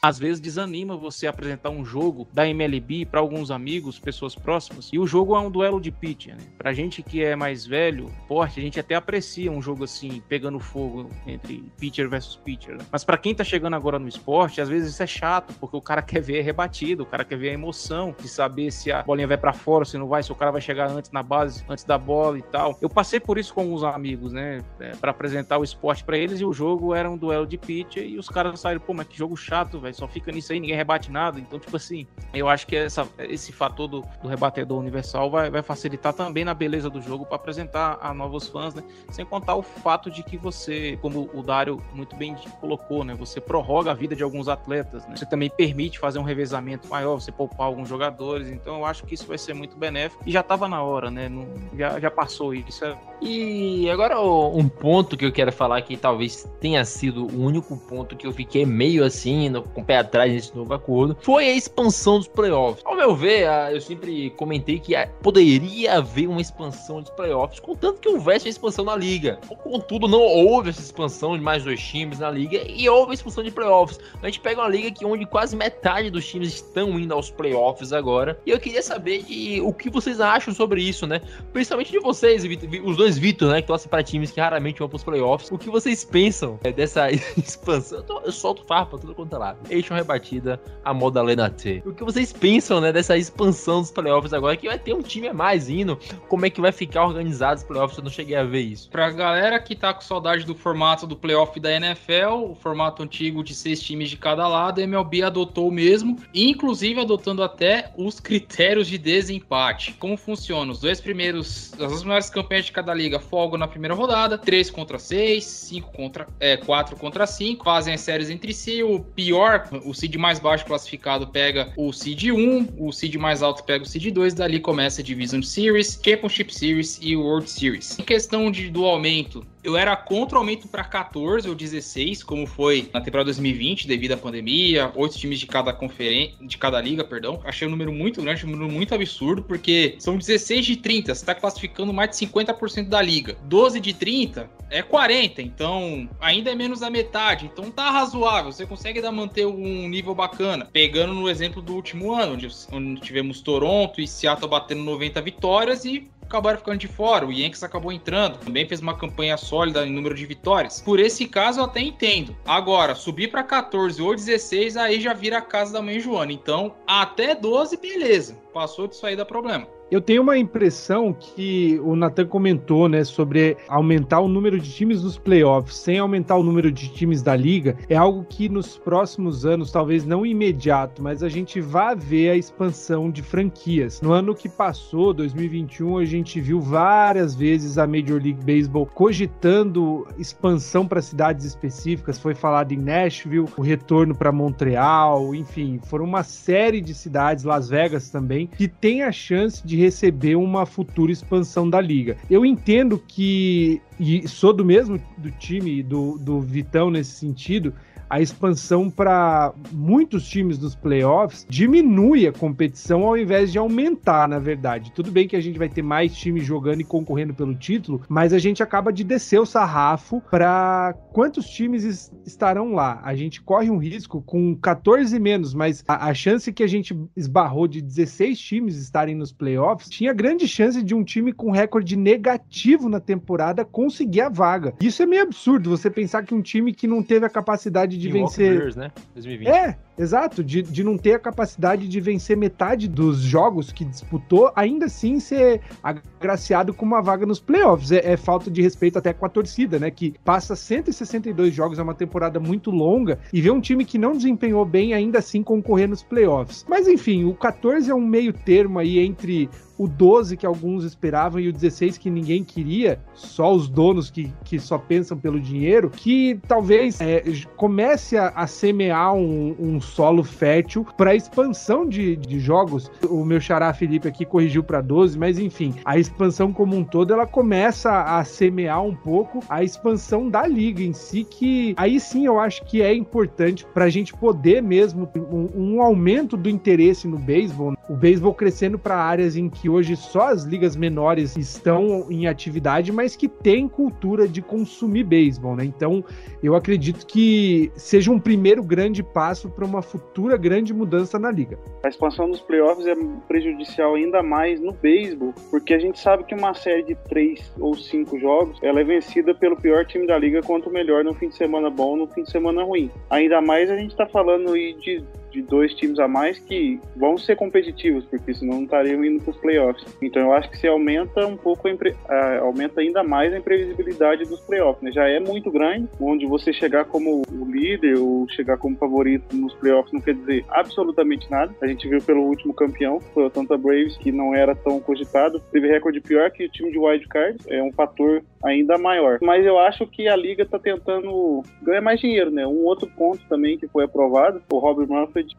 às 0.00 0.18
vezes 0.18 0.40
desanima 0.40 0.96
você 0.96 1.26
apresentar 1.26 1.70
um 1.70 1.84
jogo 1.84 2.28
da 2.32 2.48
MLB 2.48 3.04
para 3.06 3.20
alguns 3.20 3.50
amigos, 3.50 3.98
pessoas 3.98 4.34
próximas, 4.34 4.90
e 4.92 4.98
o 4.98 5.06
jogo 5.06 5.36
é 5.36 5.40
um 5.40 5.50
duelo 5.50 5.80
de 5.80 5.90
pitch, 5.90 6.28
né? 6.28 6.38
Pra 6.56 6.72
gente 6.72 7.02
que 7.02 7.22
é 7.22 7.34
mais 7.34 7.66
velho, 7.66 8.10
forte, 8.26 8.60
a 8.60 8.62
gente 8.62 8.78
até 8.78 8.94
aprecia 8.94 9.50
um 9.50 9.60
jogo 9.60 9.84
assim, 9.84 10.22
pegando 10.28 10.58
fogo 10.60 11.10
entre 11.26 11.64
pitcher 11.78 12.08
versus 12.08 12.36
pitcher. 12.36 12.76
Né? 12.76 12.84
Mas 12.90 13.04
para 13.04 13.18
quem 13.18 13.34
tá 13.34 13.42
chegando 13.42 13.74
agora 13.74 13.98
no 13.98 14.08
esporte, 14.08 14.60
às 14.60 14.68
vezes 14.68 14.92
isso 14.92 15.02
é 15.02 15.06
chato, 15.06 15.52
porque 15.54 15.76
o 15.76 15.80
cara 15.80 16.00
quer 16.02 16.20
ver 16.20 16.42
rebatido, 16.42 17.02
o 17.02 17.06
cara 17.06 17.24
quer 17.24 17.36
ver 17.36 17.50
a 17.50 17.54
emoção 17.54 18.14
de 18.20 18.28
saber 18.28 18.70
se 18.70 18.92
a 18.92 19.02
bolinha 19.02 19.26
vai 19.26 19.36
para 19.36 19.52
fora, 19.52 19.84
se 19.84 19.98
não 19.98 20.06
vai, 20.06 20.22
se 20.22 20.30
o 20.30 20.34
cara 20.34 20.52
vai 20.52 20.60
chegar 20.60 20.90
antes 20.90 21.10
na 21.10 21.22
base, 21.22 21.64
antes 21.68 21.84
da 21.84 21.98
bola 21.98 22.38
e 22.38 22.42
tal. 22.42 22.78
Eu 22.80 22.88
passei 22.88 23.18
por 23.18 23.36
isso 23.38 23.52
com 23.52 23.62
alguns 23.62 23.82
amigos, 23.82 24.32
né, 24.32 24.60
é, 24.78 24.90
para 24.96 25.10
apresentar 25.10 25.58
o 25.58 25.64
esporte 25.64 26.04
para 26.04 26.16
eles 26.16 26.40
e 26.40 26.44
o 26.44 26.52
jogo 26.52 26.94
era 26.94 27.10
um 27.10 27.16
duelo 27.16 27.46
de 27.46 27.58
pitcher 27.58 28.04
e 28.04 28.18
os 28.18 28.28
caras 28.28 28.60
saíram, 28.60 28.80
pô, 28.80 28.94
mas 28.94 29.08
que 29.08 29.16
jogo 29.16 29.36
chato, 29.36 29.80
velho 29.80 29.87
Só 29.92 30.06
fica 30.08 30.32
nisso 30.32 30.52
aí, 30.52 30.60
ninguém 30.60 30.76
rebate 30.76 31.10
nada. 31.10 31.38
Então, 31.38 31.58
tipo 31.58 31.76
assim, 31.76 32.06
eu 32.32 32.48
acho 32.48 32.66
que 32.66 32.76
essa, 32.76 33.06
esse 33.18 33.52
fator 33.52 33.88
do, 33.88 34.04
do 34.22 34.28
rebatedor 34.28 34.78
universal 34.78 35.30
vai, 35.30 35.50
vai 35.50 35.62
facilitar 35.62 36.12
também 36.12 36.44
na 36.44 36.54
beleza 36.54 36.90
do 36.90 37.00
jogo 37.00 37.24
para 37.24 37.36
apresentar 37.36 37.98
a 38.00 38.12
novos 38.12 38.48
fãs, 38.48 38.74
né? 38.74 38.82
Sem 39.10 39.24
contar 39.24 39.54
o 39.54 39.62
fato 39.62 40.10
de 40.10 40.22
que 40.22 40.36
você, 40.36 40.98
como 41.00 41.28
o 41.32 41.42
Dário 41.42 41.82
muito 41.92 42.16
bem 42.16 42.34
colocou, 42.60 43.04
né? 43.04 43.14
Você 43.14 43.40
prorroga 43.40 43.90
a 43.90 43.94
vida 43.94 44.14
de 44.14 44.22
alguns 44.22 44.48
atletas, 44.48 45.06
né? 45.06 45.16
Você 45.16 45.26
também 45.26 45.50
permite 45.50 45.98
fazer 45.98 46.18
um 46.18 46.22
revezamento 46.22 46.88
maior, 46.88 47.20
você 47.20 47.32
poupar 47.32 47.66
alguns 47.66 47.88
jogadores. 47.88 48.48
Então, 48.48 48.76
eu 48.76 48.84
acho 48.84 49.04
que 49.04 49.14
isso 49.14 49.26
vai 49.26 49.38
ser 49.38 49.54
muito 49.54 49.76
benéfico. 49.76 50.22
E 50.26 50.32
já 50.32 50.42
tava 50.42 50.68
na 50.68 50.82
hora, 50.82 51.10
né? 51.10 51.28
Não, 51.28 51.46
já, 51.76 51.98
já 51.98 52.10
passou 52.10 52.54
isso. 52.54 52.84
É... 52.84 52.96
E 53.20 53.90
agora 53.90 54.20
um 54.20 54.68
ponto 54.68 55.16
que 55.16 55.24
eu 55.24 55.32
quero 55.32 55.52
falar 55.52 55.82
que 55.82 55.96
talvez 55.96 56.48
tenha 56.60 56.84
sido 56.84 57.26
o 57.26 57.42
único 57.42 57.76
ponto 57.76 58.16
que 58.16 58.26
eu 58.26 58.32
fiquei 58.32 58.64
meio 58.64 59.04
assim, 59.04 59.48
no, 59.48 59.62
com 59.78 59.82
o 59.82 59.84
pé 59.84 59.98
atrás 59.98 60.32
nesse 60.32 60.56
novo 60.56 60.74
acordo, 60.74 61.16
foi 61.20 61.48
a 61.48 61.54
expansão 61.54 62.18
dos 62.18 62.26
playoffs. 62.26 62.84
Ao 62.84 62.96
meu 62.96 63.14
ver, 63.14 63.48
eu 63.72 63.80
sempre 63.80 64.30
comentei 64.30 64.78
que 64.78 64.94
poderia 65.22 65.98
haver 65.98 66.28
uma 66.28 66.40
expansão 66.40 67.00
dos 67.00 67.10
playoffs, 67.10 67.60
contanto 67.60 68.00
que 68.00 68.08
houvesse 68.08 68.46
uma 68.46 68.50
expansão 68.50 68.84
na 68.84 68.96
liga. 68.96 69.38
Contudo, 69.62 70.08
não 70.08 70.20
houve 70.20 70.70
essa 70.70 70.80
expansão 70.80 71.36
de 71.36 71.42
mais 71.42 71.62
dois 71.62 71.80
times 71.80 72.18
na 72.18 72.30
liga 72.30 72.62
e 72.66 72.88
houve 72.88 73.12
a 73.12 73.14
expansão 73.14 73.44
de 73.44 73.50
playoffs. 73.50 74.00
A 74.22 74.26
gente 74.26 74.40
pega 74.40 74.60
uma 74.60 74.68
liga 74.68 74.90
que 74.90 75.04
onde 75.04 75.24
quase 75.26 75.54
metade 75.54 76.10
dos 76.10 76.26
times 76.26 76.54
estão 76.54 76.98
indo 76.98 77.14
aos 77.14 77.30
playoffs 77.30 77.92
agora. 77.92 78.38
E 78.44 78.50
eu 78.50 78.58
queria 78.58 78.82
saber 78.82 79.22
de, 79.22 79.60
o 79.60 79.72
que 79.72 79.90
vocês 79.90 80.20
acham 80.20 80.52
sobre 80.52 80.82
isso, 80.82 81.06
né? 81.06 81.20
Principalmente 81.52 81.92
de 81.92 82.00
vocês, 82.00 82.42
os 82.84 82.96
dois 82.96 83.18
Vitor, 83.18 83.50
né? 83.50 83.60
Que 83.60 83.68
torcem 83.68 83.88
para 83.88 84.02
times 84.02 84.30
que 84.30 84.40
raramente 84.40 84.78
vão 84.78 84.88
para 84.88 84.96
os 84.96 85.04
playoffs. 85.04 85.50
O 85.52 85.58
que 85.58 85.70
vocês 85.70 86.04
pensam 86.04 86.58
é, 86.64 86.72
dessa 86.72 87.10
expansão? 87.36 87.98
Eu, 87.98 88.04
tô, 88.04 88.20
eu 88.20 88.32
solto 88.32 88.64
farpa 88.64 88.98
tudo 88.98 89.14
quanto 89.14 89.34
é 89.34 89.38
lado. 89.38 89.58
Eixo 89.70 89.94
rebatida, 89.94 90.60
a 90.84 90.94
moda 90.94 91.22
Lena 91.22 91.50
T. 91.50 91.82
O 91.84 91.92
que 91.92 92.04
vocês 92.04 92.32
pensam, 92.32 92.80
né? 92.80 92.92
Dessa 92.92 93.16
expansão 93.16 93.80
dos 93.80 93.90
playoffs 93.90 94.32
agora? 94.32 94.56
Que 94.56 94.68
vai 94.68 94.78
ter 94.78 94.94
um 94.94 95.02
time 95.02 95.28
a 95.28 95.34
mais 95.34 95.68
indo. 95.68 95.98
Como 96.28 96.46
é 96.46 96.50
que 96.50 96.60
vai 96.60 96.72
ficar 96.72 97.06
organizado 97.06 97.58
os 97.58 97.64
playoffs? 97.64 97.98
Eu 97.98 98.04
não 98.04 98.10
cheguei 98.10 98.36
a 98.36 98.44
ver 98.44 98.60
isso. 98.60 98.90
Pra 98.90 99.10
galera 99.10 99.58
que 99.58 99.74
tá 99.74 99.92
com 99.92 100.00
saudade 100.00 100.44
do 100.44 100.54
formato 100.54 101.06
do 101.06 101.16
playoff 101.16 101.58
da 101.60 101.72
NFL, 101.72 102.50
o 102.50 102.54
formato 102.54 103.02
antigo 103.02 103.42
de 103.44 103.54
seis 103.54 103.80
times 103.80 104.10
de 104.10 104.16
cada 104.16 104.46
lado, 104.48 104.80
a 104.80 104.82
MLB 104.82 105.22
adotou 105.22 105.70
mesmo, 105.70 106.18
inclusive 106.34 107.00
adotando 107.00 107.42
até 107.42 107.92
os 107.96 108.20
critérios 108.20 108.86
de 108.86 108.98
desempate. 108.98 109.92
Como 109.94 110.16
funciona? 110.16 110.72
Os 110.72 110.80
dois 110.80 111.00
primeiros, 111.00 111.72
as 111.74 111.88
duas 111.88 112.04
maiores 112.04 112.30
campanhas 112.30 112.66
de 112.66 112.72
cada 112.72 112.94
liga 112.94 113.18
folgam 113.18 113.58
na 113.58 113.68
primeira 113.68 113.94
rodada, 113.94 114.38
3 114.38 114.70
contra 114.70 114.98
6, 114.98 115.44
5 115.44 115.92
contra 115.92 116.26
é, 116.40 116.56
4 116.56 116.96
contra 116.96 117.26
5, 117.26 117.64
fazem 117.64 117.94
as 117.94 118.00
séries 118.00 118.30
entre 118.30 118.52
si. 118.52 118.82
O 118.82 119.00
pior, 119.00 119.57
o 119.84 119.94
seed 119.94 120.16
mais 120.16 120.38
baixo 120.38 120.64
classificado 120.64 121.26
pega 121.26 121.72
o 121.76 121.92
seed 121.92 122.30
1, 122.30 122.68
o 122.78 122.92
seed 122.92 123.16
mais 123.16 123.42
alto 123.42 123.64
pega 123.64 123.84
o 123.84 123.86
seed 123.86 124.10
2, 124.12 124.34
dali 124.34 124.60
começa 124.60 125.00
a 125.00 125.04
Division 125.04 125.42
Series, 125.42 126.00
Championship 126.04 126.54
Series 126.54 126.98
e 127.02 127.16
World 127.16 127.48
Series. 127.50 127.98
Em 127.98 128.04
questão 128.04 128.50
de, 128.50 128.70
do 128.70 128.84
aumento, 128.84 129.46
eu 129.62 129.76
era 129.76 129.96
contra 129.96 130.36
o 130.36 130.38
aumento 130.38 130.68
para 130.68 130.84
14 130.84 131.48
ou 131.48 131.54
16, 131.54 132.22
como 132.22 132.46
foi 132.46 132.88
na 132.92 133.00
temporada 133.00 133.26
2020, 133.26 133.86
devido 133.86 134.12
à 134.12 134.16
pandemia, 134.16 134.92
oito 134.94 135.18
times 135.18 135.40
de 135.40 135.46
cada 135.46 135.72
conferência, 135.72 136.34
de 136.40 136.56
cada 136.56 136.80
liga, 136.80 137.04
perdão. 137.04 137.40
Achei 137.44 137.66
um 137.66 137.70
número 137.70 137.92
muito 137.92 138.22
grande, 138.22 138.46
um 138.46 138.50
número 138.50 138.70
muito 138.70 138.94
absurdo, 138.94 139.42
porque 139.42 139.96
são 139.98 140.16
16 140.16 140.66
de 140.66 140.76
30, 140.76 141.14
você 141.14 141.22
está 141.22 141.34
classificando 141.34 141.92
mais 141.92 142.10
de 142.10 142.26
50% 142.26 142.88
da 142.88 143.02
liga. 143.02 143.36
12 143.44 143.80
de 143.80 143.92
30 143.94 144.50
é 144.70 144.82
40, 144.82 145.42
então 145.42 146.08
ainda 146.20 146.50
é 146.50 146.54
menos 146.54 146.80
da 146.80 146.90
metade, 146.90 147.46
então 147.46 147.70
tá 147.70 147.90
razoável, 147.90 148.52
você 148.52 148.66
consegue 148.66 149.00
dar 149.00 149.12
manter 149.12 149.46
um 149.46 149.88
nível 149.88 150.14
bacana. 150.14 150.68
Pegando 150.72 151.14
no 151.14 151.28
exemplo 151.28 151.62
do 151.62 151.74
último 151.74 152.14
ano, 152.14 152.34
onde, 152.34 152.48
onde 152.72 153.00
tivemos 153.00 153.40
Toronto 153.40 154.00
e 154.00 154.06
Seattle 154.06 154.48
batendo 154.48 154.82
90 154.82 155.20
vitórias 155.22 155.84
e 155.84 156.08
acabaram 156.28 156.58
ficando 156.58 156.78
de 156.78 156.86
fora. 156.86 157.26
O 157.26 157.32
Yankees 157.32 157.62
acabou 157.62 157.90
entrando, 157.90 158.38
também 158.38 158.68
fez 158.68 158.80
uma 158.80 158.96
campanha 158.96 159.36
sólida 159.36 159.86
em 159.86 159.92
número 159.92 160.14
de 160.14 160.26
vitórias. 160.26 160.80
Por 160.80 161.00
esse 161.00 161.26
caso, 161.26 161.60
eu 161.60 161.64
até 161.64 161.80
entendo. 161.80 162.36
Agora, 162.44 162.94
subir 162.94 163.30
para 163.30 163.42
14 163.42 164.00
ou 164.00 164.14
16, 164.14 164.76
aí 164.76 165.00
já 165.00 165.14
vira 165.14 165.38
a 165.38 165.42
casa 165.42 165.72
da 165.72 165.82
mãe 165.82 165.98
Joana. 165.98 166.32
Então, 166.32 166.74
até 166.86 167.34
12, 167.34 167.78
beleza. 167.78 168.38
Passou 168.52 168.88
disso 168.88 169.06
aí 169.06 169.14
dá 169.16 169.24
problema. 169.24 169.66
Eu 169.90 170.02
tenho 170.02 170.20
uma 170.20 170.36
impressão 170.36 171.14
que 171.14 171.80
o 171.82 171.96
Nathan 171.96 172.26
comentou, 172.26 172.90
né, 172.90 173.04
sobre 173.04 173.56
aumentar 173.66 174.20
o 174.20 174.28
número 174.28 174.60
de 174.60 174.70
times 174.70 175.02
nos 175.02 175.16
playoffs 175.16 175.78
sem 175.78 175.98
aumentar 175.98 176.36
o 176.36 176.42
número 176.42 176.70
de 176.70 176.90
times 176.90 177.22
da 177.22 177.34
liga. 177.34 177.74
É 177.88 177.96
algo 177.96 178.26
que 178.28 178.50
nos 178.50 178.76
próximos 178.76 179.46
anos, 179.46 179.72
talvez 179.72 180.04
não 180.04 180.26
imediato, 180.26 181.02
mas 181.02 181.22
a 181.22 181.28
gente 181.30 181.58
vai 181.58 181.96
ver 181.96 182.30
a 182.30 182.36
expansão 182.36 183.10
de 183.10 183.22
franquias. 183.22 184.02
No 184.02 184.12
ano 184.12 184.34
que 184.34 184.46
passou, 184.46 185.14
2021, 185.14 185.96
a 185.96 186.04
gente 186.04 186.38
viu 186.38 186.60
várias 186.60 187.34
vezes 187.34 187.78
a 187.78 187.86
Major 187.86 188.20
League 188.22 188.44
Baseball 188.44 188.84
cogitando 188.84 190.06
expansão 190.18 190.86
para 190.86 191.00
cidades 191.00 191.46
específicas. 191.46 192.18
Foi 192.18 192.34
falado 192.34 192.72
em 192.72 192.78
Nashville, 192.78 193.46
o 193.56 193.62
retorno 193.62 194.14
para 194.14 194.30
Montreal, 194.30 195.34
enfim, 195.34 195.80
foram 195.82 196.04
uma 196.04 196.22
série 196.22 196.82
de 196.82 196.92
cidades, 196.92 197.44
Las 197.44 197.70
Vegas 197.70 198.10
também, 198.10 198.47
que 198.56 198.68
tem 198.68 199.02
a 199.02 199.12
chance 199.12 199.66
de 199.66 199.76
receber 199.76 200.36
uma 200.36 200.66
futura 200.66 201.12
expansão 201.12 201.68
da 201.68 201.80
liga. 201.80 202.16
Eu 202.30 202.44
entendo 202.44 203.02
que, 203.06 203.80
e 203.98 204.26
sou 204.26 204.52
do 204.52 204.64
mesmo 204.64 205.00
do 205.16 205.30
time 205.30 205.82
do, 205.82 206.18
do 206.18 206.40
Vitão 206.40 206.90
nesse 206.90 207.12
sentido, 207.12 207.74
a 208.08 208.20
expansão 208.20 208.90
para 208.90 209.52
muitos 209.72 210.28
times 210.28 210.58
dos 210.58 210.74
playoffs 210.74 211.46
diminui 211.48 212.26
a 212.26 212.32
competição 212.32 213.04
ao 213.04 213.16
invés 213.16 213.52
de 213.52 213.58
aumentar, 213.58 214.28
na 214.28 214.38
verdade. 214.38 214.92
Tudo 214.92 215.10
bem 215.10 215.28
que 215.28 215.36
a 215.36 215.40
gente 215.40 215.58
vai 215.58 215.68
ter 215.68 215.82
mais 215.82 216.16
times 216.16 216.44
jogando 216.44 216.80
e 216.80 216.84
concorrendo 216.84 217.34
pelo 217.34 217.54
título, 217.54 218.02
mas 218.08 218.32
a 218.32 218.38
gente 218.38 218.62
acaba 218.62 218.92
de 218.92 219.04
descer 219.04 219.40
o 219.40 219.46
sarrafo 219.46 220.22
para 220.30 220.94
quantos 221.12 221.46
times 221.48 222.10
estarão 222.24 222.72
lá. 222.72 223.00
A 223.04 223.14
gente 223.14 223.42
corre 223.42 223.70
um 223.70 223.78
risco 223.78 224.22
com 224.22 224.54
14 224.56 225.18
menos, 225.18 225.52
mas 225.52 225.84
a, 225.86 226.08
a 226.08 226.14
chance 226.14 226.52
que 226.52 226.62
a 226.62 226.66
gente 226.66 226.98
esbarrou 227.16 227.68
de 227.68 227.80
16 227.82 228.38
times 228.38 228.76
estarem 228.76 229.14
nos 229.14 229.32
playoffs 229.32 229.88
tinha 229.88 230.12
grande 230.12 230.46
chance 230.48 230.82
de 230.82 230.94
um 230.94 231.04
time 231.04 231.32
com 231.32 231.50
recorde 231.50 231.96
negativo 231.96 232.88
na 232.88 233.00
temporada 233.00 233.64
conseguir 233.64 234.22
a 234.22 234.28
vaga. 234.28 234.74
Isso 234.80 235.02
é 235.02 235.06
meio 235.06 235.22
absurdo, 235.22 235.70
você 235.70 235.90
pensar 235.90 236.22
que 236.22 236.34
um 236.34 236.42
time 236.42 236.72
que 236.72 236.86
não 236.86 237.02
teve 237.02 237.26
a 237.26 237.30
capacidade 237.30 237.97
de 237.98 238.10
vencer. 238.10 238.58
Bears, 238.58 238.76
né? 238.76 238.90
2020. 239.14 239.48
É, 239.48 239.76
exato, 239.98 240.44
de, 240.44 240.62
de 240.62 240.84
não 240.84 240.96
ter 240.96 241.14
a 241.14 241.18
capacidade 241.18 241.88
de 241.88 242.00
vencer 242.00 242.36
metade 242.36 242.88
dos 242.88 243.18
jogos 243.18 243.72
que 243.72 243.84
disputou, 243.84 244.52
ainda 244.54 244.86
assim 244.86 245.18
ser 245.20 245.60
agraciado 245.82 246.72
com 246.72 246.86
uma 246.86 247.02
vaga 247.02 247.26
nos 247.26 247.40
playoffs. 247.40 247.92
É, 247.92 248.12
é, 248.12 248.16
falta 248.16 248.50
de 248.50 248.62
respeito 248.62 248.98
até 248.98 249.12
com 249.12 249.26
a 249.26 249.28
torcida, 249.28 249.78
né? 249.78 249.90
Que 249.90 250.14
passa 250.24 250.54
162 250.54 251.54
jogos, 251.54 251.78
é 251.78 251.82
uma 251.82 251.94
temporada 251.94 252.38
muito 252.38 252.70
longa, 252.70 253.18
e 253.32 253.40
vê 253.40 253.50
um 253.50 253.60
time 253.60 253.84
que 253.84 253.98
não 253.98 254.12
desempenhou 254.12 254.64
bem 254.64 254.94
ainda 254.94 255.18
assim 255.18 255.42
concorrer 255.42 255.88
nos 255.88 256.02
playoffs. 256.02 256.64
Mas 256.68 256.86
enfim, 256.86 257.24
o 257.24 257.34
14 257.34 257.90
é 257.90 257.94
um 257.94 258.06
meio 258.06 258.32
termo 258.32 258.78
aí 258.78 258.98
entre 258.98 259.48
o 259.78 259.86
12 259.86 260.36
que 260.36 260.44
alguns 260.44 260.82
esperavam 260.84 261.40
e 261.40 261.48
o 261.48 261.52
16 261.52 261.96
que 261.96 262.10
ninguém 262.10 262.42
queria, 262.42 263.00
só 263.14 263.54
os 263.54 263.68
donos 263.68 264.10
que, 264.10 264.32
que 264.44 264.58
só 264.58 264.76
pensam 264.76 265.16
pelo 265.16 265.40
dinheiro, 265.40 265.88
que 265.88 266.38
talvez 266.48 267.00
é, 267.00 267.22
comece 267.56 268.18
a, 268.18 268.28
a 268.30 268.46
semear 268.46 269.14
um, 269.14 269.54
um, 269.58 269.80
solo 269.88 270.22
fértil 270.22 270.86
para 270.96 271.14
expansão 271.14 271.88
de, 271.88 272.16
de 272.16 272.38
jogos. 272.38 272.90
O 273.08 273.24
meu 273.24 273.40
xará 273.40 273.72
Felipe 273.72 274.08
aqui 274.08 274.24
corrigiu 274.24 274.62
para 274.62 274.80
12, 274.80 275.18
mas 275.18 275.38
enfim, 275.38 275.74
a 275.84 275.98
expansão 275.98 276.52
como 276.52 276.76
um 276.76 276.84
todo 276.84 277.12
ela 277.12 277.26
começa 277.26 278.02
a 278.02 278.24
semear 278.24 278.82
um 278.82 278.94
pouco 278.94 279.40
a 279.48 279.62
expansão 279.62 280.28
da 280.28 280.46
liga 280.46 280.82
em 280.82 280.92
si, 280.92 281.24
que 281.24 281.74
aí 281.76 281.98
sim 281.98 282.26
eu 282.26 282.38
acho 282.38 282.64
que 282.64 282.82
é 282.82 282.94
importante 282.94 283.66
para 283.72 283.84
a 283.86 283.90
gente 283.90 284.12
poder 284.14 284.62
mesmo 284.62 285.08
um, 285.16 285.76
um 285.76 285.82
aumento 285.82 286.36
do 286.36 286.48
interesse 286.48 287.08
no 287.08 287.18
beisebol, 287.18 287.74
o 287.88 287.94
beisebol 287.94 288.34
crescendo 288.34 288.78
para 288.78 288.96
áreas 288.96 289.36
em 289.36 289.48
que 289.48 289.68
hoje 289.68 289.96
só 289.96 290.28
as 290.28 290.44
ligas 290.44 290.76
menores 290.76 291.36
estão 291.36 292.06
em 292.10 292.26
atividade, 292.26 292.92
mas 292.92 293.16
que 293.16 293.28
tem 293.28 293.68
cultura 293.68 294.28
de 294.28 294.42
consumir 294.42 295.04
beisebol, 295.04 295.56
né? 295.56 295.64
Então, 295.64 296.04
eu 296.42 296.54
acredito 296.54 297.06
que 297.06 297.72
seja 297.74 298.10
um 298.10 298.20
primeiro 298.20 298.62
grande 298.62 299.02
passo 299.02 299.48
para 299.48 299.64
uma 299.64 299.80
futura 299.80 300.36
grande 300.36 300.74
mudança 300.74 301.18
na 301.18 301.30
liga. 301.30 301.58
A 301.82 301.88
expansão 301.88 302.30
dos 302.30 302.40
playoffs 302.40 302.86
é 302.86 302.94
prejudicial 303.26 303.94
ainda 303.94 304.22
mais 304.22 304.60
no 304.60 304.72
beisebol, 304.72 305.32
porque 305.50 305.72
a 305.72 305.78
gente 305.78 305.98
sabe 305.98 306.24
que 306.24 306.34
uma 306.34 306.54
série 306.54 306.82
de 306.82 306.94
três 307.08 307.52
ou 307.58 307.74
cinco 307.74 308.18
jogos 308.18 308.58
ela 308.62 308.80
é 308.80 308.84
vencida 308.84 309.34
pelo 309.34 309.56
pior 309.56 309.84
time 309.86 310.06
da 310.06 310.18
liga 310.18 310.42
contra 310.42 310.68
o 310.68 310.72
melhor 310.72 311.04
no 311.04 311.14
fim 311.14 311.28
de 311.28 311.36
semana 311.36 311.70
bom 311.70 311.96
no 311.96 312.06
fim 312.08 312.22
de 312.22 312.30
semana 312.30 312.62
ruim. 312.62 312.90
Ainda 313.10 313.40
mais 313.40 313.70
a 313.70 313.76
gente 313.76 313.90
está 313.90 314.06
falando 314.06 314.52
de 314.52 315.02
de 315.30 315.42
dois 315.42 315.74
times 315.74 315.98
a 315.98 316.08
mais 316.08 316.38
que 316.38 316.80
vão 316.96 317.16
ser 317.16 317.36
competitivos, 317.36 318.04
porque 318.06 318.34
senão 318.34 318.58
não 318.58 318.64
estariam 318.64 319.04
indo 319.04 319.22
para 319.22 319.30
os 319.30 319.36
playoffs. 319.38 319.84
Então 320.02 320.22
eu 320.22 320.32
acho 320.32 320.50
que 320.50 320.58
se 320.58 320.66
aumenta 320.66 321.26
um 321.26 321.36
pouco, 321.36 321.68
a, 321.68 322.38
aumenta 322.38 322.80
ainda 322.80 323.02
mais 323.02 323.32
a 323.32 323.38
imprevisibilidade 323.38 324.24
dos 324.24 324.40
playoffs. 324.40 324.82
Né? 324.82 324.92
Já 324.92 325.08
é 325.08 325.20
muito 325.20 325.50
grande, 325.50 325.88
onde 326.00 326.26
você 326.26 326.52
chegar 326.52 326.84
como 326.86 327.22
o 327.30 327.44
líder 327.44 327.98
ou 327.98 328.28
chegar 328.28 328.56
como 328.56 328.76
favorito 328.76 329.34
nos 329.34 329.54
playoffs 329.54 329.92
não 329.92 330.00
quer 330.00 330.14
dizer 330.14 330.44
absolutamente 330.48 331.30
nada. 331.30 331.54
A 331.60 331.66
gente 331.66 331.88
viu 331.88 332.00
pelo 332.02 332.22
último 332.22 332.54
campeão, 332.54 333.00
foi 333.00 333.24
o 333.24 333.30
Tampa 333.30 333.56
Braves, 333.56 333.96
que 333.96 334.10
não 334.10 334.34
era 334.34 334.54
tão 334.54 334.80
cogitado, 334.80 335.40
teve 335.52 335.68
recorde 335.68 336.00
pior 336.00 336.30
que 336.30 336.44
o 336.44 336.48
time 336.48 336.70
de 336.70 336.78
wild 336.78 337.06
card, 337.08 337.38
é 337.48 337.62
um 337.62 337.72
fator 337.72 338.22
ainda 338.44 338.78
maior. 338.78 339.18
Mas 339.22 339.44
eu 339.44 339.58
acho 339.58 339.86
que 339.86 340.08
a 340.08 340.16
liga 340.16 340.42
está 340.42 340.58
tentando 340.58 341.42
ganhar 341.62 341.80
mais 341.80 342.00
dinheiro, 342.00 342.30
né? 342.30 342.46
Um 342.46 342.64
outro 342.64 342.88
ponto 342.96 343.20
também 343.28 343.58
que 343.58 343.68
foi 343.68 343.84
aprovado, 343.84 344.42
o 344.52 344.58
Robert 344.58 344.88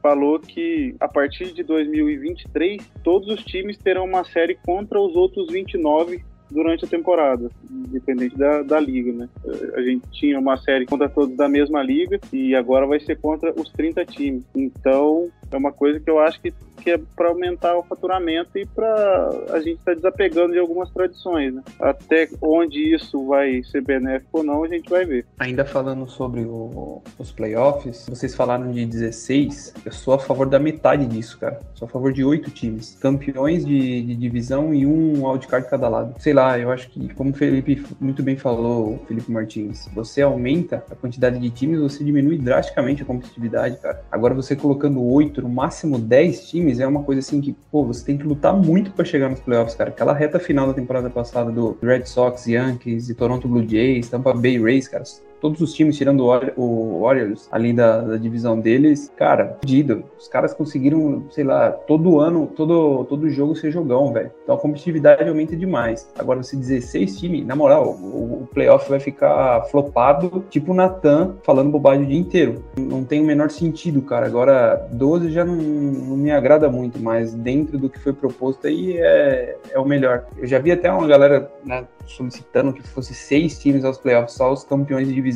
Falou 0.02 0.40
que 0.40 0.96
a 1.00 1.08
partir 1.08 1.54
de 1.54 1.64
2023 1.64 2.82
todos 3.04 3.30
os 3.30 3.44
times 3.44 3.78
terão 3.78 4.06
uma 4.06 4.24
série 4.24 4.56
contra 4.56 5.00
os 5.00 5.16
outros 5.16 5.52
29 5.52 6.24
durante 6.52 6.86
a 6.86 6.88
temporada, 6.88 7.50
independente 7.70 8.36
da, 8.36 8.64
da 8.64 8.80
liga, 8.80 9.14
né? 9.14 9.30
A 9.76 9.82
gente 9.82 10.10
tinha 10.12 10.40
uma 10.40 10.58
série 10.58 10.86
contra 10.86 11.08
todos 11.08 11.36
da 11.36 11.48
mesma 11.48 11.84
liga 11.84 12.20
e 12.34 12.56
agora 12.56 12.88
vai 12.88 13.00
ser 13.00 13.20
contra 13.20 13.54
os 13.54 13.72
30 13.72 14.06
times. 14.06 14.44
Então, 14.56 15.30
é 15.52 15.58
uma 15.58 15.72
coisa 15.72 16.00
que 16.00 16.10
eu 16.10 16.20
acho 16.20 16.40
que, 16.42 16.54
que 16.82 16.92
é 16.92 17.00
para 17.16 17.30
aumentar 17.30 17.78
o 17.78 17.84
faturamento 17.84 18.58
e 18.58 18.66
para 18.66 19.30
a 19.52 19.60
gente 19.60 19.80
estar 19.80 19.92
tá 19.92 19.96
desapegando 19.96 20.54
de 20.54 20.60
algumas 20.60 20.90
tradições. 20.92 21.54
Né? 21.54 21.64
Até 21.80 22.30
onde 22.42 22.94
isso 22.94 23.26
vai 23.28 23.64
ser 23.64 23.82
benéfico 23.82 24.40
ou 24.40 24.44
não, 24.44 24.64
a 24.64 24.68
gente 24.68 24.90
vai 24.90 25.06
ver. 25.06 25.26
Ainda 25.40 25.66
falando 25.66 26.08
sobre 26.08 26.42
o, 26.42 27.02
os 27.18 27.32
playoffs, 27.32 28.08
vocês 28.10 28.36
falaram 28.36 28.72
de 28.72 28.86
16, 28.86 29.74
eu 29.86 29.92
sou 29.92 30.14
a 30.14 30.20
favor 30.20 30.48
da 30.48 30.60
metade 30.60 31.06
disso, 31.06 31.38
cara. 31.40 31.60
Sou 31.74 31.88
a 31.88 31.90
favor 31.90 32.12
de 32.12 32.24
oito 32.24 32.52
times, 32.52 32.98
campeões 33.00 33.66
de, 33.66 34.02
de 34.02 34.16
divisão 34.16 34.74
e 34.74 34.86
um 34.86 35.26
wildcard 35.26 35.70
cada 35.70 35.88
lado. 35.88 36.16
Sei 36.20 36.34
lá, 36.34 36.58
eu 36.58 36.72
acho 36.72 36.90
que, 36.90 37.14
como 37.14 37.32
o 37.32 37.34
Felipe 37.34 37.84
muito 38.00 38.22
bem 38.22 38.36
falou, 38.36 39.00
Felipe 39.08 39.32
Martins, 39.32 39.88
você 39.94 40.22
aumenta 40.22 40.84
a 40.90 40.96
quantidade 40.96 41.40
de 41.40 41.50
times, 41.50 41.80
você 41.80 42.04
diminui 42.04 42.38
drasticamente 42.38 43.02
a 43.02 43.06
competitividade, 43.06 43.78
cara. 43.78 44.04
Agora 44.12 44.34
você 44.34 44.56
colocando 44.56 45.02
oito 45.02 45.39
no 45.42 45.50
máximo 45.50 45.98
10 45.98 46.50
times, 46.50 46.80
é 46.80 46.88
uma 46.88 47.04
coisa 47.04 47.20
assim 47.20 47.42
que, 47.42 47.56
pô, 47.72 47.86
você 47.86 48.06
tem 48.06 48.18
que 48.18 48.24
lutar 48.24 48.56
muito 48.56 48.92
para 48.92 49.06
chegar 49.06 49.30
nos 49.30 49.40
playoffs, 49.40 49.76
cara. 49.76 49.90
Aquela 49.90 50.14
reta 50.14 50.40
final 50.40 50.68
da 50.68 50.74
temporada 50.74 51.10
passada 51.10 51.52
do 51.52 51.78
Red 51.82 52.06
Sox, 52.06 52.48
Yankees 52.48 53.10
e 53.10 53.16
Toronto 53.16 53.48
Blue 53.48 53.68
Jays, 53.68 54.10
Tampa 54.10 54.34
Bay 54.34 54.62
Rays, 54.62 54.88
cara, 54.88 55.04
todos 55.40 55.62
os 55.62 55.74
times, 55.74 55.98
tirando 55.98 56.26
o 56.58 57.02
Warriors, 57.02 57.48
ali 57.52 57.74
da, 57.74 58.02
da 58.02 58.18
divisão 58.18 58.60
deles, 58.60 59.12
cara, 59.16 59.46
perdido. 59.46 60.04
Os 60.18 60.28
caras 60.28 60.54
conseguiram, 60.54 61.24
sei 61.32 61.44
lá, 61.44 61.72
todo 61.72 62.20
ano, 62.20 62.48
todo, 62.56 63.06
todo 63.06 63.30
jogo 63.30 63.56
ser 63.56 63.72
jogão, 63.72 64.12
velho. 64.12 64.32
Então 64.44 64.56
a 64.56 64.58
competitividade 64.58 65.28
aumenta 65.28 65.56
demais. 65.56 66.10
Agora, 66.18 66.44
você 66.44 66.56
16 66.56 67.20
times, 67.20 67.46
na 67.46 67.56
moral, 67.56 67.92
o, 67.92 68.44
o 68.44 68.48
playoff 68.54 68.90
vai 68.90 69.00
ficar 69.00 69.64
flopado, 69.70 70.44
tipo 70.50 70.72
o 70.72 70.76
Natan 70.76 71.36
falando 71.44 71.72
bobagem 71.72 72.06
o 72.06 72.08
dia 72.08 72.20
inteiro. 72.20 72.64
Não 72.78 73.04
tem 73.04 73.22
o 73.22 73.26
menor 73.26 73.50
sentido, 73.50 74.02
cara. 74.02 74.26
Agora, 74.26 74.88
12 74.92 75.32
já 75.32 75.46
não, 75.46 75.56
não 75.56 76.18
me 76.18 76.32
agrada 76.32 76.70
muito, 76.70 77.00
mas 77.00 77.34
dentro 77.34 77.78
do 77.78 77.90
que 77.90 78.00
foi 78.00 78.14
proposto 78.14 78.68
aí 78.68 78.98
é, 78.98 79.58
é 79.72 79.80
o 79.80 79.86
melhor. 79.86 80.26
Eu 80.38 80.48
já 80.48 80.60
vi 80.60 80.72
até 80.72 80.92
uma 80.92 81.08
galera 81.08 81.52
né, 81.64 81.86
solicitando 82.06 82.74
que 82.74 82.82
fosse 82.82 83.14
seis 83.14 83.58
times 83.60 83.84
aos 83.84 83.98
playoffs, 83.98 84.36
só 84.36 84.52
os 84.52 84.64
campeões 84.64 85.08
de 85.08 85.14
divisão. 85.14 85.29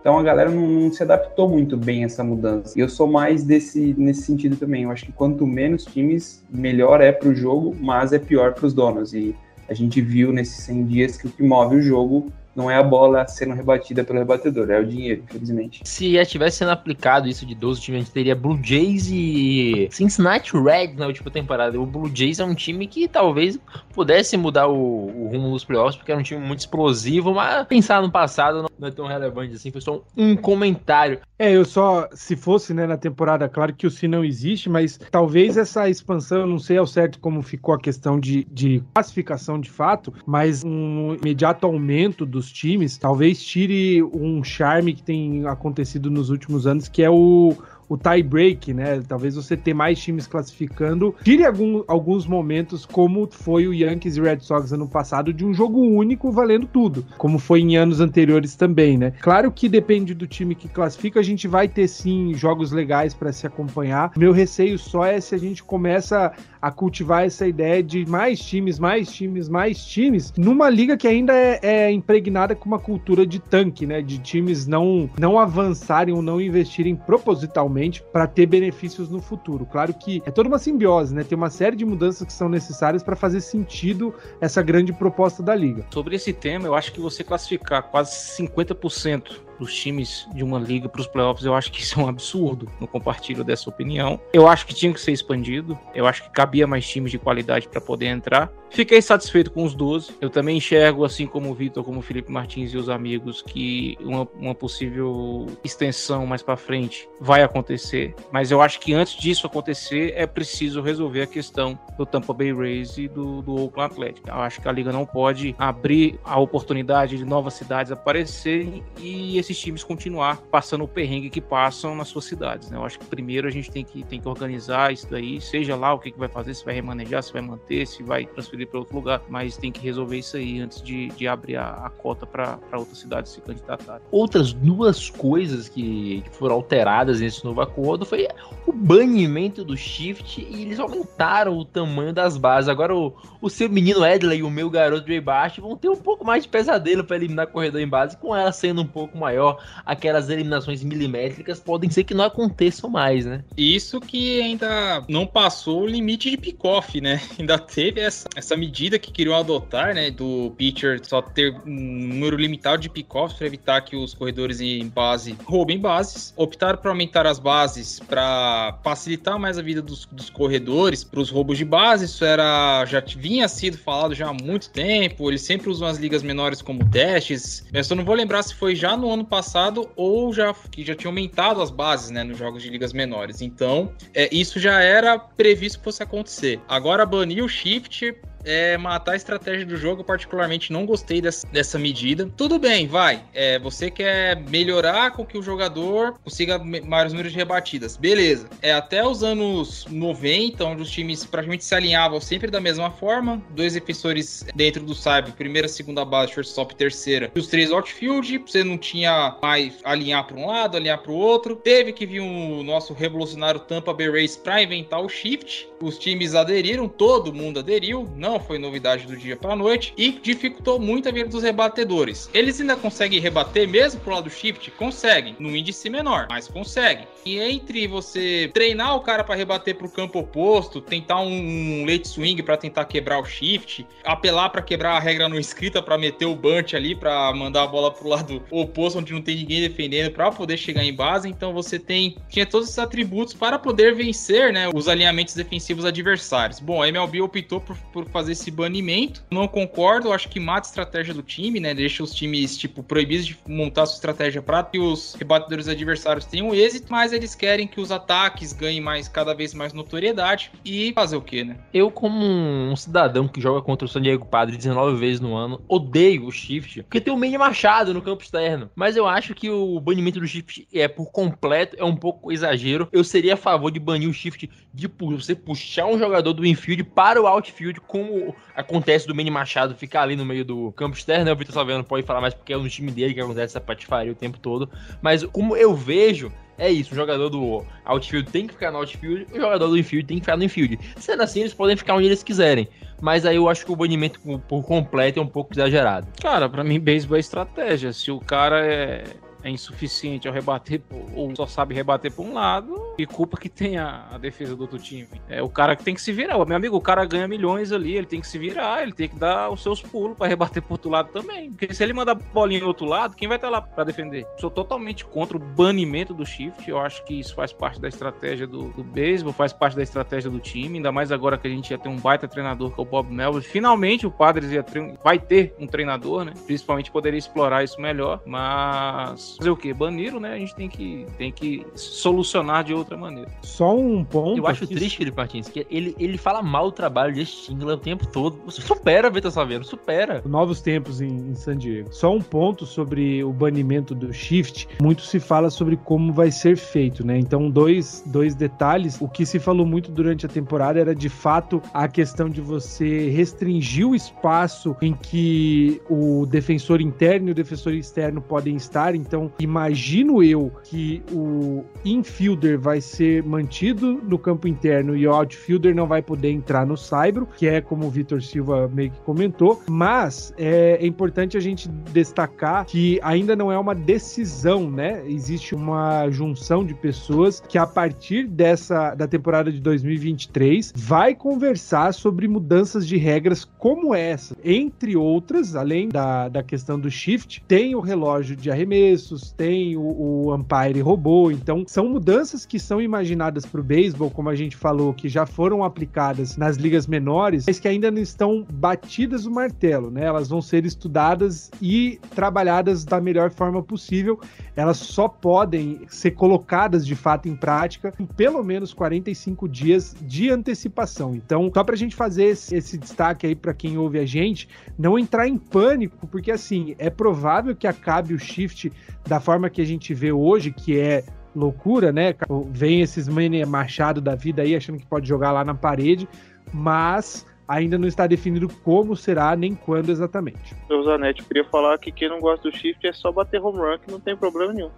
Então 0.00 0.18
a 0.18 0.22
galera 0.22 0.50
não, 0.50 0.66
não, 0.66 0.92
se 0.92 1.02
adaptou 1.02 1.48
muito 1.48 1.76
bem 1.76 2.02
a 2.02 2.06
essa 2.06 2.24
mudança. 2.24 2.78
E 2.78 2.80
eu 2.80 2.88
sou 2.88 3.06
mais 3.06 3.44
desse 3.44 3.94
nesse 3.96 4.22
sentido 4.22 4.56
também. 4.56 4.84
Eu 4.84 4.90
acho 4.90 5.06
que 5.06 5.12
quanto 5.12 5.46
menos 5.46 5.84
times, 5.84 6.44
melhor 6.50 7.00
é 7.00 7.12
para 7.12 7.28
o 7.28 7.34
jogo, 7.34 7.76
mas 7.80 8.12
é 8.12 8.18
pior 8.18 8.54
para 8.54 8.66
os 8.66 8.74
donos. 8.74 9.12
E 9.12 9.34
a 9.68 9.74
gente 9.74 10.00
viu 10.00 10.32
nesses 10.32 10.64
100 10.64 10.84
dias 10.86 11.16
que 11.16 11.26
o 11.26 11.30
que 11.30 11.42
move 11.42 11.76
o 11.76 11.82
jogo 11.82 12.32
não 12.58 12.68
é 12.68 12.76
a 12.76 12.82
bola 12.82 13.24
sendo 13.28 13.54
rebatida 13.54 14.02
pelo 14.02 14.18
rebatedor, 14.18 14.68
é 14.68 14.80
o 14.80 14.84
dinheiro, 14.84 15.22
infelizmente. 15.22 15.80
Se 15.84 16.14
já 16.14 16.24
tivesse 16.24 16.58
sendo 16.58 16.72
aplicado 16.72 17.28
isso 17.28 17.46
de 17.46 17.54
12 17.54 17.80
times, 17.80 18.00
a 18.00 18.04
gente 18.04 18.12
teria 18.12 18.34
Blue 18.34 18.58
Jays 18.60 19.08
e 19.08 19.88
Cincinnati 19.92 20.56
Reds 20.56 20.96
na 20.96 21.06
última 21.06 21.30
temporada. 21.30 21.80
O 21.80 21.86
Blue 21.86 22.10
Jays 22.12 22.40
é 22.40 22.44
um 22.44 22.56
time 22.56 22.88
que 22.88 23.06
talvez 23.06 23.56
pudesse 23.94 24.36
mudar 24.36 24.66
o, 24.66 24.74
o 24.74 25.28
rumo 25.28 25.52
dos 25.52 25.64
playoffs, 25.64 25.96
porque 25.96 26.10
era 26.10 26.20
um 26.20 26.24
time 26.24 26.44
muito 26.44 26.58
explosivo, 26.58 27.32
mas 27.32 27.64
pensar 27.68 28.02
no 28.02 28.10
passado 28.10 28.66
não, 28.76 28.88
é 28.88 28.90
tão 28.90 29.06
relevante 29.06 29.54
assim, 29.54 29.70
foi 29.70 29.80
só 29.80 30.02
um 30.16 30.34
comentário. 30.34 31.20
É, 31.38 31.52
eu 31.52 31.64
só, 31.64 32.08
se 32.12 32.34
fosse, 32.34 32.74
né, 32.74 32.88
na 32.88 32.96
temporada, 32.96 33.48
claro 33.48 33.72
que 33.72 33.86
o 33.86 33.90
se 33.90 34.08
não 34.08 34.24
existe, 34.24 34.68
mas 34.68 34.98
talvez 35.12 35.56
essa 35.56 35.88
expansão, 35.88 36.40
eu 36.40 36.46
não 36.48 36.58
sei 36.58 36.76
ao 36.76 36.86
certo 36.86 37.20
como 37.20 37.40
ficou 37.40 37.74
a 37.74 37.80
questão 37.80 38.18
de, 38.18 38.44
de 38.50 38.82
classificação 38.92 39.60
de 39.60 39.70
fato, 39.70 40.12
mas 40.26 40.64
um 40.64 41.14
imediato 41.14 41.64
aumento 41.64 42.26
dos 42.26 42.47
times, 42.52 42.96
talvez 42.96 43.42
tire 43.42 44.02
um 44.02 44.42
charme 44.42 44.94
que 44.94 45.02
tem 45.02 45.46
acontecido 45.46 46.10
nos 46.10 46.30
últimos 46.30 46.66
anos, 46.66 46.88
que 46.88 47.02
é 47.02 47.10
o, 47.10 47.56
o 47.88 47.96
tie 47.96 48.22
break, 48.22 48.74
né? 48.74 49.02
Talvez 49.06 49.34
você 49.34 49.56
ter 49.56 49.72
mais 49.72 49.98
times 49.98 50.26
classificando, 50.26 51.14
tire 51.24 51.44
algum, 51.44 51.82
alguns 51.88 52.26
momentos, 52.26 52.84
como 52.84 53.28
foi 53.30 53.66
o 53.66 53.72
Yankees 53.72 54.16
e 54.16 54.20
Red 54.20 54.40
Sox 54.40 54.72
ano 54.72 54.86
passado, 54.86 55.32
de 55.32 55.44
um 55.44 55.54
jogo 55.54 55.80
único 55.80 56.30
valendo 56.30 56.66
tudo, 56.66 57.04
como 57.16 57.38
foi 57.38 57.60
em 57.60 57.76
anos 57.76 58.00
anteriores 58.00 58.54
também, 58.54 58.98
né? 58.98 59.12
Claro 59.20 59.50
que 59.50 59.68
depende 59.68 60.14
do 60.14 60.26
time 60.26 60.54
que 60.54 60.68
classifica, 60.68 61.20
a 61.20 61.22
gente 61.22 61.48
vai 61.48 61.66
ter 61.66 61.88
sim 61.88 62.34
jogos 62.34 62.72
legais 62.72 63.14
para 63.14 63.32
se 63.32 63.46
acompanhar. 63.46 64.12
Meu 64.16 64.32
receio 64.32 64.78
só 64.78 65.04
é 65.04 65.20
se 65.20 65.34
a 65.34 65.38
gente 65.38 65.62
começa 65.62 66.32
a 66.60 66.70
cultivar 66.70 67.24
essa 67.24 67.46
ideia 67.46 67.82
de 67.82 68.04
mais 68.06 68.40
times, 68.40 68.78
mais 68.78 69.10
times, 69.10 69.48
mais 69.48 69.84
times, 69.84 70.32
numa 70.36 70.68
liga 70.68 70.96
que 70.96 71.06
ainda 71.06 71.32
é, 71.32 71.60
é 71.62 71.90
impregnada 71.90 72.54
com 72.54 72.66
uma 72.66 72.78
cultura 72.78 73.26
de 73.26 73.38
tanque, 73.38 73.86
né? 73.86 74.02
De 74.02 74.18
times 74.18 74.66
não, 74.66 75.08
não 75.18 75.38
avançarem 75.38 76.14
ou 76.14 76.20
não 76.20 76.40
investirem 76.40 76.96
propositalmente 76.96 77.77
para 78.12 78.26
ter 78.26 78.46
benefícios 78.46 79.08
no 79.08 79.20
futuro. 79.20 79.66
Claro 79.66 79.94
que 79.94 80.22
é 80.26 80.30
toda 80.30 80.48
uma 80.48 80.58
simbiose, 80.58 81.14
né? 81.14 81.24
Tem 81.24 81.36
uma 81.36 81.50
série 81.50 81.76
de 81.76 81.84
mudanças 81.84 82.26
que 82.26 82.32
são 82.32 82.48
necessárias 82.48 83.02
para 83.02 83.16
fazer 83.16 83.40
sentido 83.40 84.14
essa 84.40 84.62
grande 84.62 84.92
proposta 84.92 85.42
da 85.42 85.54
liga. 85.54 85.86
Sobre 85.92 86.16
esse 86.16 86.32
tema, 86.32 86.66
eu 86.66 86.74
acho 86.74 86.92
que 86.92 87.00
você 87.00 87.22
classificar 87.22 87.82
quase 87.84 88.12
50% 88.36 89.48
dos 89.58 89.74
times 89.74 90.26
de 90.34 90.44
uma 90.44 90.58
liga 90.58 90.88
para 90.88 91.00
os 91.00 91.06
playoffs, 91.06 91.44
eu 91.44 91.54
acho 91.54 91.72
que 91.72 91.80
isso 91.82 91.98
é 91.98 92.02
um 92.04 92.08
absurdo. 92.08 92.70
Não 92.80 92.86
compartilho 92.86 93.42
dessa 93.42 93.68
opinião. 93.68 94.20
Eu 94.32 94.46
acho 94.46 94.66
que 94.66 94.74
tinha 94.74 94.92
que 94.92 95.00
ser 95.00 95.12
expandido. 95.12 95.78
Eu 95.94 96.06
acho 96.06 96.22
que 96.22 96.30
cabia 96.30 96.66
mais 96.66 96.86
times 96.88 97.10
de 97.10 97.18
qualidade 97.18 97.68
para 97.68 97.80
poder 97.80 98.06
entrar. 98.06 98.50
Fiquei 98.70 99.00
satisfeito 99.02 99.50
com 99.50 99.64
os 99.64 99.74
12. 99.74 100.12
Eu 100.20 100.30
também 100.30 100.56
enxergo, 100.56 101.04
assim 101.04 101.26
como 101.26 101.50
o 101.50 101.54
Vitor, 101.54 101.82
como 101.82 102.00
o 102.00 102.02
Felipe 102.02 102.30
Martins 102.30 102.72
e 102.72 102.76
os 102.76 102.88
amigos, 102.88 103.42
que 103.42 103.96
uma, 104.00 104.28
uma 104.34 104.54
possível 104.54 105.46
extensão 105.64 106.26
mais 106.26 106.42
para 106.42 106.56
frente 106.56 107.08
vai 107.20 107.42
acontecer. 107.42 108.14
Mas 108.30 108.50
eu 108.50 108.60
acho 108.60 108.80
que 108.80 108.92
antes 108.94 109.16
disso 109.16 109.46
acontecer, 109.46 110.12
é 110.16 110.26
preciso 110.26 110.80
resolver 110.80 111.22
a 111.22 111.26
questão 111.26 111.78
do 111.96 112.06
Tampa 112.06 112.32
Bay 112.32 112.52
Rays 112.52 112.98
e 112.98 113.08
do, 113.08 113.42
do 113.42 113.54
Oakland 113.56 113.92
Athletic. 113.92 114.26
Eu 114.26 114.34
acho 114.34 114.60
que 114.60 114.68
a 114.68 114.72
liga 114.72 114.92
não 114.92 115.04
pode 115.04 115.54
abrir 115.58 116.18
a 116.24 116.38
oportunidade 116.38 117.16
de 117.16 117.24
novas 117.24 117.54
cidades 117.54 117.90
aparecerem 117.90 118.84
e 119.00 119.38
esses 119.38 119.58
times 119.58 119.82
continuar 119.82 120.38
passando 120.50 120.84
o 120.84 120.88
perrengue 120.88 121.30
que 121.30 121.40
passam 121.40 121.94
nas 121.94 122.08
suas 122.08 122.24
cidades. 122.24 122.70
Né? 122.70 122.76
Eu 122.76 122.84
acho 122.84 122.98
que 122.98 123.06
primeiro 123.06 123.48
a 123.48 123.50
gente 123.50 123.70
tem 123.70 123.84
que, 123.84 124.02
tem 124.04 124.20
que 124.20 124.28
organizar 124.28 124.92
isso 124.92 125.08
daí, 125.10 125.40
seja 125.40 125.74
lá 125.76 125.92
o 125.92 125.98
que, 125.98 126.10
que 126.10 126.18
vai 126.18 126.28
fazer, 126.28 126.54
se 126.54 126.64
vai 126.64 126.74
remanejar, 126.74 127.22
se 127.22 127.32
vai 127.32 127.42
manter, 127.42 127.86
se 127.86 128.02
vai 128.02 128.26
transferir 128.26 128.57
para 128.66 128.80
outro 128.80 128.94
lugar, 128.94 129.22
mas 129.28 129.56
tem 129.56 129.72
que 129.72 129.80
resolver 129.80 130.18
isso 130.18 130.36
aí 130.36 130.60
antes 130.60 130.82
de, 130.82 131.08
de 131.08 131.26
abrir 131.26 131.56
a, 131.56 131.86
a 131.86 131.90
cota 131.90 132.26
para 132.26 132.58
outras 132.72 132.98
cidades 132.98 133.32
se 133.32 133.40
candidatarem. 133.40 134.02
Outras 134.10 134.52
duas 134.52 135.08
coisas 135.10 135.68
que, 135.68 136.22
que 136.22 136.30
foram 136.30 136.56
alteradas 136.56 137.20
nesse 137.20 137.44
novo 137.44 137.60
acordo 137.60 138.04
foi 138.04 138.28
o 138.66 138.72
banimento 138.72 139.64
do 139.64 139.76
shift 139.76 140.40
e 140.40 140.62
eles 140.62 140.78
aumentaram 140.78 141.56
o 141.56 141.64
tamanho 141.64 142.12
das 142.12 142.36
bases. 142.36 142.68
Agora 142.68 142.94
o, 142.94 143.14
o 143.40 143.48
seu 143.48 143.68
menino 143.68 144.04
Edley 144.04 144.40
e 144.40 144.42
o 144.42 144.50
meu 144.50 144.68
garoto 144.68 145.06
Jay 145.06 145.20
Bart 145.20 145.58
vão 145.58 145.76
ter 145.76 145.88
um 145.88 145.96
pouco 145.96 146.24
mais 146.24 146.42
de 146.42 146.48
pesadelo 146.48 147.04
para 147.04 147.16
eliminar 147.16 147.46
corredor 147.46 147.80
em 147.80 147.88
base, 147.88 148.16
com 148.16 148.34
ela 148.34 148.52
sendo 148.52 148.82
um 148.82 148.86
pouco 148.86 149.16
maior 149.16 149.28
maior, 149.28 149.62
aquelas 149.84 150.28
eliminações 150.28 150.82
milimétricas 150.82 151.60
podem 151.60 151.90
ser 151.90 152.04
que 152.04 152.14
não 152.14 152.24
aconteçam 152.24 152.90
mais, 152.90 153.24
né? 153.24 153.44
Isso 153.56 154.00
que 154.00 154.40
ainda 154.40 155.04
não 155.08 155.26
passou 155.26 155.82
o 155.82 155.86
limite 155.86 156.30
de 156.30 156.36
pick-off, 156.36 157.00
né? 157.00 157.20
Ainda 157.38 157.58
teve 157.58 158.00
essa, 158.00 158.28
essa 158.34 158.47
medida 158.56 158.98
que 158.98 159.10
queriam 159.10 159.36
adotar, 159.36 159.94
né? 159.94 160.10
Do 160.10 160.52
pitcher 160.56 161.00
só 161.04 161.22
ter 161.22 161.54
um 161.66 161.70
número 161.70 162.36
limitado 162.36 162.82
de 162.82 162.88
pick-offs 162.88 163.36
para 163.36 163.46
evitar 163.46 163.80
que 163.80 163.96
os 163.96 164.14
corredores 164.14 164.60
em 164.60 164.86
base 164.88 165.36
roubem 165.44 165.78
bases. 165.78 166.32
Optaram 166.36 166.78
para 166.78 166.90
aumentar 166.90 167.26
as 167.26 167.38
bases 167.38 168.00
para 168.00 168.18
para 168.18 168.78
facilitar 168.82 169.38
mais 169.38 169.58
a 169.58 169.62
vida 169.62 169.80
dos, 169.80 170.06
dos 170.06 170.28
corredores 170.28 171.04
para 171.04 171.20
os 171.20 171.30
roubos 171.30 171.56
de 171.56 171.64
base. 171.64 172.06
Isso 172.06 172.24
era 172.24 172.84
já 172.84 173.00
vinha 173.00 173.46
sido 173.46 173.78
falado 173.78 174.14
já 174.14 174.28
há 174.28 174.32
muito 174.32 174.70
tempo. 174.70 175.30
Eles 175.30 175.42
sempre 175.42 175.70
usam 175.70 175.86
as 175.86 175.98
ligas 175.98 176.22
menores 176.22 176.60
como 176.60 176.84
testes. 176.90 177.64
Eu 177.72 177.84
só 177.84 177.94
não 177.94 178.04
vou 178.04 178.14
lembrar 178.14 178.42
se 178.42 178.54
foi 178.54 178.74
já 178.74 178.96
no 178.96 179.10
ano 179.10 179.24
passado 179.24 179.88
ou 179.94 180.32
já 180.32 180.52
que 180.70 180.84
já 180.84 180.94
tinha 180.94 181.08
aumentado 181.08 181.62
as 181.62 181.70
bases, 181.70 182.10
né, 182.10 182.24
nos 182.24 182.38
jogos 182.38 182.62
de 182.62 182.70
ligas 182.70 182.92
menores. 182.92 183.40
Então, 183.40 183.92
é, 184.14 184.28
isso 184.34 184.58
já 184.58 184.80
era 184.80 185.18
previsto 185.18 185.78
que 185.78 185.84
fosse 185.84 186.02
acontecer. 186.02 186.60
Agora 186.68 187.06
banir 187.06 187.44
o 187.44 187.48
shift 187.48 188.14
é 188.44 188.76
matar 188.76 189.12
a 189.12 189.16
estratégia 189.16 189.66
do 189.66 189.76
jogo, 189.76 190.04
particularmente 190.04 190.72
não 190.72 190.86
gostei 190.86 191.20
dessa, 191.20 191.46
dessa 191.48 191.78
medida. 191.78 192.30
Tudo 192.36 192.58
bem, 192.58 192.86
vai. 192.86 193.22
É, 193.34 193.58
você 193.58 193.90
quer 193.90 194.36
melhorar 194.48 195.12
com 195.12 195.24
que 195.24 195.36
o 195.36 195.42
jogador 195.42 196.18
consiga 196.24 196.58
maiores 196.58 197.12
números 197.12 197.32
de 197.32 197.38
rebatidas. 197.38 197.96
Beleza. 197.96 198.48
É 198.62 198.72
até 198.72 199.06
os 199.06 199.22
anos 199.22 199.86
90, 199.90 200.64
onde 200.64 200.82
os 200.82 200.90
times 200.90 201.24
praticamente 201.24 201.64
se 201.64 201.74
alinhavam 201.74 202.20
sempre 202.20 202.50
da 202.50 202.60
mesma 202.60 202.90
forma. 202.90 203.42
Dois 203.50 203.74
defensores 203.74 204.44
dentro 204.54 204.82
do 204.84 204.94
cyber, 204.94 205.32
primeira, 205.32 205.68
segunda 205.68 206.04
base, 206.04 206.32
shortstop, 206.32 206.74
terceira. 206.74 207.30
E 207.34 207.38
os 207.38 207.46
três 207.46 207.70
outfield. 207.70 208.38
Você 208.46 208.64
não 208.64 208.78
tinha 208.78 209.36
mais 209.42 209.78
alinhar 209.84 210.26
para 210.26 210.36
um 210.36 210.46
lado, 210.46 210.76
alinhar 210.76 210.98
para 210.98 211.12
o 211.12 211.16
outro. 211.16 211.56
Teve 211.56 211.92
que 211.92 212.06
vir 212.06 212.20
o 212.20 212.62
nosso 212.62 212.92
revolucionário 212.92 213.60
Tampa 213.60 213.92
Bay 213.92 214.10
Rays 214.10 214.36
para 214.36 214.62
inventar 214.62 215.00
o 215.00 215.08
shift. 215.08 215.68
Os 215.80 215.98
times 215.98 216.34
aderiram, 216.34 216.88
todo 216.88 217.32
mundo 217.32 217.60
aderiu. 217.60 218.08
Não 218.16 218.37
não 218.38 218.44
foi 218.44 218.58
novidade 218.58 219.06
do 219.06 219.16
dia 219.16 219.36
para 219.36 219.52
a 219.52 219.56
noite 219.56 219.92
e 219.96 220.12
dificultou 220.12 220.78
muito 220.78 221.08
a 221.08 221.12
vida 221.12 221.28
dos 221.28 221.42
rebatedores. 221.42 222.30
Eles 222.32 222.60
ainda 222.60 222.76
conseguem 222.76 223.20
rebater 223.20 223.68
mesmo 223.68 224.00
pro 224.00 224.14
lado 224.14 224.30
shift? 224.30 224.70
Conseguem, 224.72 225.36
no 225.38 225.54
índice 225.54 225.90
menor, 225.90 226.28
mas 226.30 226.46
conseguem. 226.46 227.06
E 227.26 227.38
entre 227.38 227.86
você 227.86 228.50
treinar 228.54 228.96
o 228.96 229.00
cara 229.00 229.24
para 229.24 229.34
rebater 229.34 229.74
pro 229.74 229.90
campo 229.90 230.20
oposto, 230.20 230.80
tentar 230.80 231.20
um 231.20 231.84
late 231.84 232.06
swing 232.06 232.42
para 232.42 232.56
tentar 232.56 232.84
quebrar 232.84 233.18
o 233.18 233.24
shift, 233.24 233.86
apelar 234.04 234.50
para 234.50 234.62
quebrar 234.62 234.96
a 234.96 235.00
regra 235.00 235.28
não 235.28 235.38
escrita 235.38 235.82
para 235.82 235.98
meter 235.98 236.26
o 236.26 236.34
bunch 236.34 236.76
ali 236.76 236.94
para 236.94 237.32
mandar 237.34 237.64
a 237.64 237.66
bola 237.66 237.90
pro 237.90 238.08
lado 238.08 238.42
oposto 238.50 239.00
onde 239.00 239.12
não 239.12 239.20
tem 239.20 239.36
ninguém 239.36 239.60
defendendo 239.60 240.12
para 240.12 240.30
poder 240.30 240.56
chegar 240.56 240.84
em 240.84 240.94
base, 240.94 241.28
então 241.28 241.52
você 241.52 241.78
tem 241.78 242.16
tinha 242.28 242.46
todos 242.46 242.68
esses 242.68 242.78
atributos 242.78 243.34
para 243.34 243.58
poder 243.58 243.94
vencer, 243.94 244.52
né, 244.52 244.70
os 244.72 244.86
alinhamentos 244.86 245.34
defensivos 245.34 245.84
adversários. 245.84 246.60
Bom, 246.60 246.82
a 246.82 246.88
MLB 246.88 247.20
optou 247.20 247.60
por, 247.60 247.76
por 247.92 248.04
fazer 248.18 248.32
esse 248.32 248.50
banimento. 248.50 249.22
Não 249.30 249.46
concordo, 249.46 250.12
acho 250.12 250.28
que 250.28 250.40
mata 250.40 250.66
a 250.66 250.70
estratégia 250.70 251.14
do 251.14 251.22
time, 251.22 251.60
né? 251.60 251.72
Deixa 251.72 252.02
os 252.02 252.12
times, 252.12 252.56
tipo, 252.56 252.82
proibidos 252.82 253.26
de 253.26 253.38
montar 253.46 253.86
sua 253.86 253.94
estratégia 253.94 254.42
para 254.42 254.62
que 254.64 254.78
os 254.78 255.14
rebatedores 255.14 255.68
adversários 255.68 256.24
tenham 256.24 256.54
êxito, 256.54 256.90
mas 256.90 257.12
eles 257.12 257.34
querem 257.34 257.66
que 257.66 257.80
os 257.80 257.92
ataques 257.92 258.52
ganhem 258.52 258.80
mais, 258.80 259.08
cada 259.08 259.34
vez 259.34 259.54
mais 259.54 259.72
notoriedade 259.72 260.50
e 260.64 260.92
fazer 260.94 261.16
o 261.16 261.22
quê, 261.22 261.44
né? 261.44 261.56
Eu, 261.72 261.90
como 261.90 262.24
um 262.26 262.74
cidadão 262.74 263.28
que 263.28 263.40
joga 263.40 263.62
contra 263.62 263.86
o 263.86 263.88
San 263.88 264.02
Diego 264.02 264.26
Padre 264.26 264.56
19 264.56 264.98
vezes 264.98 265.20
no 265.20 265.36
ano, 265.36 265.62
odeio 265.68 266.26
o 266.26 266.32
shift, 266.32 266.82
porque 266.82 267.00
tem 267.00 267.12
o 267.12 267.16
Manny 267.16 267.38
Machado 267.38 267.94
no 267.94 268.02
campo 268.02 268.24
externo. 268.24 268.70
Mas 268.74 268.96
eu 268.96 269.06
acho 269.06 269.34
que 269.34 269.48
o 269.48 269.78
banimento 269.78 270.18
do 270.18 270.26
shift 270.26 270.66
é 270.72 270.88
por 270.88 271.12
completo, 271.12 271.76
é 271.78 271.84
um 271.84 271.94
pouco 271.94 272.32
exagero. 272.32 272.88
Eu 272.90 273.04
seria 273.04 273.34
a 273.34 273.36
favor 273.36 273.70
de 273.70 273.78
banir 273.78 274.08
o 274.08 274.12
shift 274.12 274.50
de 274.74 274.88
você 274.98 275.34
puxar 275.34 275.86
um 275.86 275.98
jogador 275.98 276.32
do 276.32 276.46
infield 276.46 276.84
para 276.84 277.20
o 277.20 277.26
outfield, 277.26 277.80
como 278.08 278.34
acontece 278.56 279.06
do 279.06 279.14
Manny 279.14 279.30
Machado 279.30 279.74
ficar 279.74 280.02
ali 280.02 280.16
no 280.16 280.24
meio 280.24 280.44
do 280.44 280.72
campo 280.72 280.96
externo, 280.96 281.26
né? 281.26 281.32
O 281.32 281.36
Vitor 281.36 281.54
Salviano 281.54 281.84
pode 281.84 282.04
falar 282.06 282.20
mais 282.20 282.34
porque 282.34 282.52
é 282.52 282.56
no 282.56 282.68
time 282.68 282.90
dele 282.90 283.14
que 283.14 283.20
acontece 283.20 283.44
essa 283.44 283.60
patifaria 283.60 284.10
o 284.10 284.14
tempo 284.14 284.38
todo. 284.38 284.68
Mas 285.02 285.24
como 285.24 285.56
eu 285.56 285.74
vejo, 285.74 286.32
é 286.56 286.70
isso, 286.70 286.92
o 286.92 286.96
jogador 286.96 287.28
do 287.28 287.64
outfield 287.84 288.30
tem 288.30 288.46
que 288.46 288.54
ficar 288.54 288.72
no 288.72 288.78
outfield, 288.78 289.26
o 289.32 289.36
jogador 289.36 289.68
do 289.68 289.78
infield 289.78 290.06
tem 290.06 290.16
que 290.16 290.22
ficar 290.22 290.36
no 290.36 290.44
infield. 290.44 290.78
Sendo 290.96 291.22
assim, 291.22 291.40
eles 291.40 291.54
podem 291.54 291.76
ficar 291.76 291.94
onde 291.94 292.06
eles 292.06 292.22
quiserem. 292.22 292.68
Mas 293.00 293.24
aí 293.24 293.36
eu 293.36 293.48
acho 293.48 293.64
que 293.64 293.70
o 293.70 293.76
banimento 293.76 294.20
por 294.48 294.64
completo 294.64 295.20
é 295.20 295.22
um 295.22 295.26
pouco 295.26 295.54
exagerado. 295.54 296.08
Cara, 296.20 296.48
para 296.48 296.64
mim, 296.64 296.80
beisebol 296.80 297.16
é 297.16 297.20
estratégia. 297.20 297.92
Se 297.92 298.10
o 298.10 298.18
cara 298.18 298.66
é 298.66 299.04
é 299.42 299.50
insuficiente 299.50 300.26
ao 300.26 300.34
rebater, 300.34 300.80
ou 301.14 301.34
só 301.34 301.46
sabe 301.46 301.74
rebater 301.74 302.12
por 302.12 302.26
um 302.26 302.34
lado, 302.34 302.94
e 302.98 303.06
culpa 303.06 303.36
que 303.36 303.48
tem 303.48 303.78
a, 303.78 304.06
a, 304.12 304.18
defesa 304.18 304.56
do 304.56 304.62
outro 304.62 304.78
time. 304.78 305.08
É 305.28 305.42
o 305.42 305.48
cara 305.48 305.76
que 305.76 305.84
tem 305.84 305.94
que 305.94 306.00
se 306.00 306.12
virar. 306.12 306.44
Meu 306.44 306.56
amigo, 306.56 306.76
o 306.76 306.80
cara 306.80 307.04
ganha 307.04 307.28
milhões 307.28 307.72
ali, 307.72 307.96
ele 307.96 308.06
tem 308.06 308.20
que 308.20 308.26
se 308.26 308.38
virar, 308.38 308.82
ele 308.82 308.92
tem 308.92 309.08
que 309.08 309.16
dar 309.16 309.50
os 309.50 309.62
seus 309.62 309.80
pulos 309.80 310.16
para 310.16 310.26
rebater 310.26 310.62
pro 310.62 310.72
outro 310.72 310.90
lado 310.90 311.10
também. 311.12 311.50
Porque 311.50 311.72
se 311.72 311.82
ele 311.82 311.92
mandar 311.92 312.14
bolinha 312.14 312.60
do 312.60 312.66
outro 312.66 312.86
lado, 312.86 313.14
quem 313.14 313.28
vai 313.28 313.36
estar 313.36 313.50
lá 313.50 313.60
para 313.60 313.84
defender? 313.84 314.26
Sou 314.38 314.50
totalmente 314.50 315.04
contra 315.04 315.36
o 315.36 315.40
banimento 315.40 316.12
do 316.12 316.26
shift. 316.26 316.68
Eu 316.68 316.78
acho 316.78 317.04
que 317.04 317.14
isso 317.14 317.34
faz 317.34 317.52
parte 317.52 317.80
da 317.80 317.88
estratégia 317.88 318.46
do, 318.46 318.68
do 318.70 318.82
beisebol, 318.82 319.32
faz 319.32 319.52
parte 319.52 319.76
da 319.76 319.82
estratégia 319.82 320.30
do 320.30 320.40
time. 320.40 320.78
Ainda 320.78 320.92
mais 320.92 321.12
agora 321.12 321.38
que 321.38 321.46
a 321.46 321.50
gente 321.50 321.70
ia 321.70 321.78
ter 321.78 321.88
um 321.88 321.96
baita 321.96 322.26
treinador 322.26 322.72
que 322.72 322.80
é 322.80 322.82
o 322.82 322.86
Bob 322.86 323.12
Melville. 323.12 323.44
Finalmente 323.44 324.06
o 324.06 324.10
Padres 324.10 324.50
ia 324.50 324.64
vai 325.02 325.18
ter 325.18 325.54
um 325.58 325.66
treinador, 325.66 326.24
né? 326.24 326.34
Principalmente 326.46 326.90
poderia 326.90 327.18
explorar 327.18 327.64
isso 327.64 327.80
melhor. 327.80 328.20
Mas 328.26 329.27
fazer 329.36 329.50
o 329.50 329.56
quê? 329.56 329.74
Baniram, 329.74 330.20
né? 330.20 330.34
A 330.34 330.38
gente 330.38 330.54
tem 330.54 330.68
que, 330.68 331.06
tem 331.16 331.30
que 331.32 331.66
solucionar 331.74 332.64
de 332.64 332.72
outra 332.72 332.96
maneira. 332.96 333.30
Só 333.42 333.76
um 333.76 334.04
ponto. 334.04 334.38
Eu 334.38 334.46
acho 334.46 334.64
aqui... 334.64 334.74
triste, 334.74 334.98
Felipe 334.98 335.16
Martins, 335.16 335.48
que 335.48 335.66
ele, 335.70 335.94
ele 335.98 336.16
fala 336.16 336.42
mal 336.42 336.66
do 336.66 336.72
trabalho 336.72 337.12
de 337.12 337.24
Stingler 337.24 337.76
o 337.76 337.78
tempo 337.78 338.06
todo. 338.06 338.40
Você 338.44 338.60
supera, 338.60 339.10
Vitor 339.10 339.30
Saveiro, 339.30 339.64
supera. 339.64 340.22
Novos 340.24 340.60
tempos 340.60 341.00
em, 341.00 341.30
em 341.30 341.34
San 341.34 341.56
Diego. 341.56 341.88
Só 341.92 342.14
um 342.14 342.20
ponto 342.20 342.64
sobre 342.66 343.22
o 343.24 343.32
banimento 343.32 343.94
do 343.94 344.12
shift. 344.12 344.68
Muito 344.80 345.02
se 345.02 345.18
fala 345.18 345.50
sobre 345.50 345.76
como 345.76 346.12
vai 346.12 346.30
ser 346.30 346.56
feito, 346.56 347.04
né? 347.04 347.18
Então, 347.18 347.50
dois, 347.50 348.02
dois 348.06 348.34
detalhes. 348.34 349.00
O 349.00 349.08
que 349.08 349.26
se 349.26 349.38
falou 349.38 349.66
muito 349.66 349.90
durante 349.90 350.26
a 350.26 350.28
temporada 350.28 350.78
era 350.78 350.94
de 350.94 351.08
fato 351.08 351.62
a 351.72 351.88
questão 351.88 352.28
de 352.28 352.40
você 352.40 353.08
restringir 353.10 353.88
o 353.88 353.94
espaço 353.94 354.76
em 354.80 354.94
que 354.94 355.80
o 355.88 356.26
defensor 356.26 356.80
interno 356.80 357.28
e 357.28 357.32
o 357.32 357.34
defensor 357.34 357.72
externo 357.74 358.20
podem 358.20 358.56
estar. 358.56 358.94
Então, 358.94 359.17
então, 359.18 359.32
imagino 359.40 360.22
eu 360.22 360.52
que 360.62 361.02
o 361.10 361.64
infielder 361.84 362.58
vai 362.58 362.80
ser 362.80 363.24
mantido 363.24 364.00
no 364.02 364.16
campo 364.16 364.46
interno 364.46 364.96
e 364.96 365.08
o 365.08 365.12
outfielder 365.12 365.74
não 365.74 365.88
vai 365.88 366.00
poder 366.00 366.30
entrar 366.30 366.64
no 366.64 366.76
saibro, 366.76 367.26
que 367.36 367.48
é 367.48 367.60
como 367.60 367.86
o 367.86 367.90
Vitor 367.90 368.22
Silva 368.22 368.70
meio 368.72 368.92
que 368.92 369.00
comentou. 369.00 369.60
Mas 369.68 370.32
é, 370.38 370.78
é 370.80 370.86
importante 370.86 371.36
a 371.36 371.40
gente 371.40 371.68
destacar 371.92 372.64
que 372.66 373.00
ainda 373.02 373.34
não 373.34 373.50
é 373.50 373.58
uma 373.58 373.74
decisão, 373.74 374.70
né? 374.70 375.02
Existe 375.06 375.54
uma 375.54 376.08
junção 376.10 376.64
de 376.64 376.74
pessoas 376.74 377.40
que 377.40 377.58
a 377.58 377.66
partir 377.66 378.28
dessa 378.28 378.94
da 378.94 379.08
temporada 379.08 379.50
de 379.50 379.60
2023 379.60 380.72
vai 380.76 381.14
conversar 381.14 381.92
sobre 381.92 382.28
mudanças 382.28 382.86
de 382.86 382.96
regras 382.96 383.44
como 383.44 383.94
essa. 383.94 384.36
Entre 384.44 384.96
outras, 384.96 385.56
além 385.56 385.88
da, 385.88 386.28
da 386.28 386.42
questão 386.42 386.78
do 386.78 386.90
shift, 386.90 387.42
tem 387.48 387.74
o 387.74 387.80
relógio 387.80 388.36
de 388.36 388.50
arremesso 388.50 389.07
tem 389.36 389.76
o, 389.76 389.80
o 389.80 390.34
umpire 390.34 390.80
robô. 390.80 391.30
Então, 391.30 391.64
são 391.66 391.88
mudanças 391.88 392.44
que 392.44 392.58
são 392.58 392.80
imaginadas 392.80 393.46
para 393.46 393.60
o 393.60 393.64
beisebol, 393.64 394.10
como 394.10 394.28
a 394.28 394.34
gente 394.34 394.56
falou, 394.56 394.92
que 394.92 395.08
já 395.08 395.26
foram 395.26 395.64
aplicadas 395.64 396.36
nas 396.36 396.56
ligas 396.56 396.86
menores, 396.86 397.44
mas 397.46 397.58
que 397.58 397.68
ainda 397.68 397.90
não 397.90 398.00
estão 398.00 398.46
batidas 398.52 399.26
o 399.26 399.30
martelo, 399.30 399.90
né? 399.90 400.04
Elas 400.04 400.28
vão 400.28 400.40
ser 400.42 400.64
estudadas 400.64 401.50
e 401.60 401.98
trabalhadas 402.14 402.84
da 402.84 403.00
melhor 403.00 403.30
forma 403.30 403.62
possível. 403.62 404.20
Elas 404.56 404.78
só 404.78 405.08
podem 405.08 405.80
ser 405.88 406.12
colocadas 406.12 406.86
de 406.86 406.94
fato 406.94 407.28
em 407.28 407.36
prática 407.36 407.92
em 407.98 408.06
pelo 408.06 408.42
menos 408.42 408.72
45 408.74 409.48
dias 409.48 409.94
de 410.00 410.30
antecipação. 410.30 411.14
Então, 411.14 411.50
só 411.54 411.62
para 411.64 411.74
a 411.74 411.78
gente 411.78 411.94
fazer 411.94 412.24
esse, 412.24 412.54
esse 412.54 412.78
destaque 412.78 413.26
aí 413.26 413.34
para 413.34 413.54
quem 413.54 413.78
ouve 413.78 413.98
a 413.98 414.06
gente, 414.06 414.48
não 414.78 414.98
entrar 414.98 415.28
em 415.28 415.36
pânico, 415.36 416.06
porque 416.06 416.30
assim, 416.30 416.74
é 416.78 416.90
provável 416.90 417.54
que 417.54 417.66
acabe 417.66 418.14
o 418.14 418.18
shift 418.18 418.72
da 419.06 419.20
forma 419.20 419.50
que 419.50 419.60
a 419.60 419.64
gente 419.64 419.94
vê 419.94 420.12
hoje, 420.12 420.50
que 420.50 420.78
é 420.78 421.04
loucura, 421.34 421.92
né? 421.92 422.14
Vem 422.50 422.80
esses 422.80 423.08
Mane 423.08 423.44
Machado 423.44 424.00
da 424.00 424.14
vida 424.14 424.42
aí 424.42 424.56
achando 424.56 424.78
que 424.78 424.86
pode 424.86 425.08
jogar 425.08 425.32
lá 425.32 425.44
na 425.44 425.54
parede, 425.54 426.08
mas 426.52 427.24
ainda 427.48 427.78
não 427.78 427.88
está 427.88 428.06
definido 428.06 428.48
como 428.62 428.94
será 428.94 429.34
nem 429.34 429.54
quando 429.54 429.90
exatamente. 429.90 430.54
O 430.70 430.82
Zanetti 430.82 431.22
queria 431.24 431.44
falar 431.44 431.78
que 431.78 431.90
quem 431.90 432.08
não 432.08 432.20
gosta 432.20 432.50
do 432.50 432.54
shift 432.54 432.86
é 432.86 432.92
só 432.92 433.10
bater 433.10 433.42
home 433.42 433.58
run, 433.58 433.78
que 433.78 433.90
não 433.90 433.98
tem 433.98 434.14
problema 434.14 434.52
nenhum. 434.52 434.70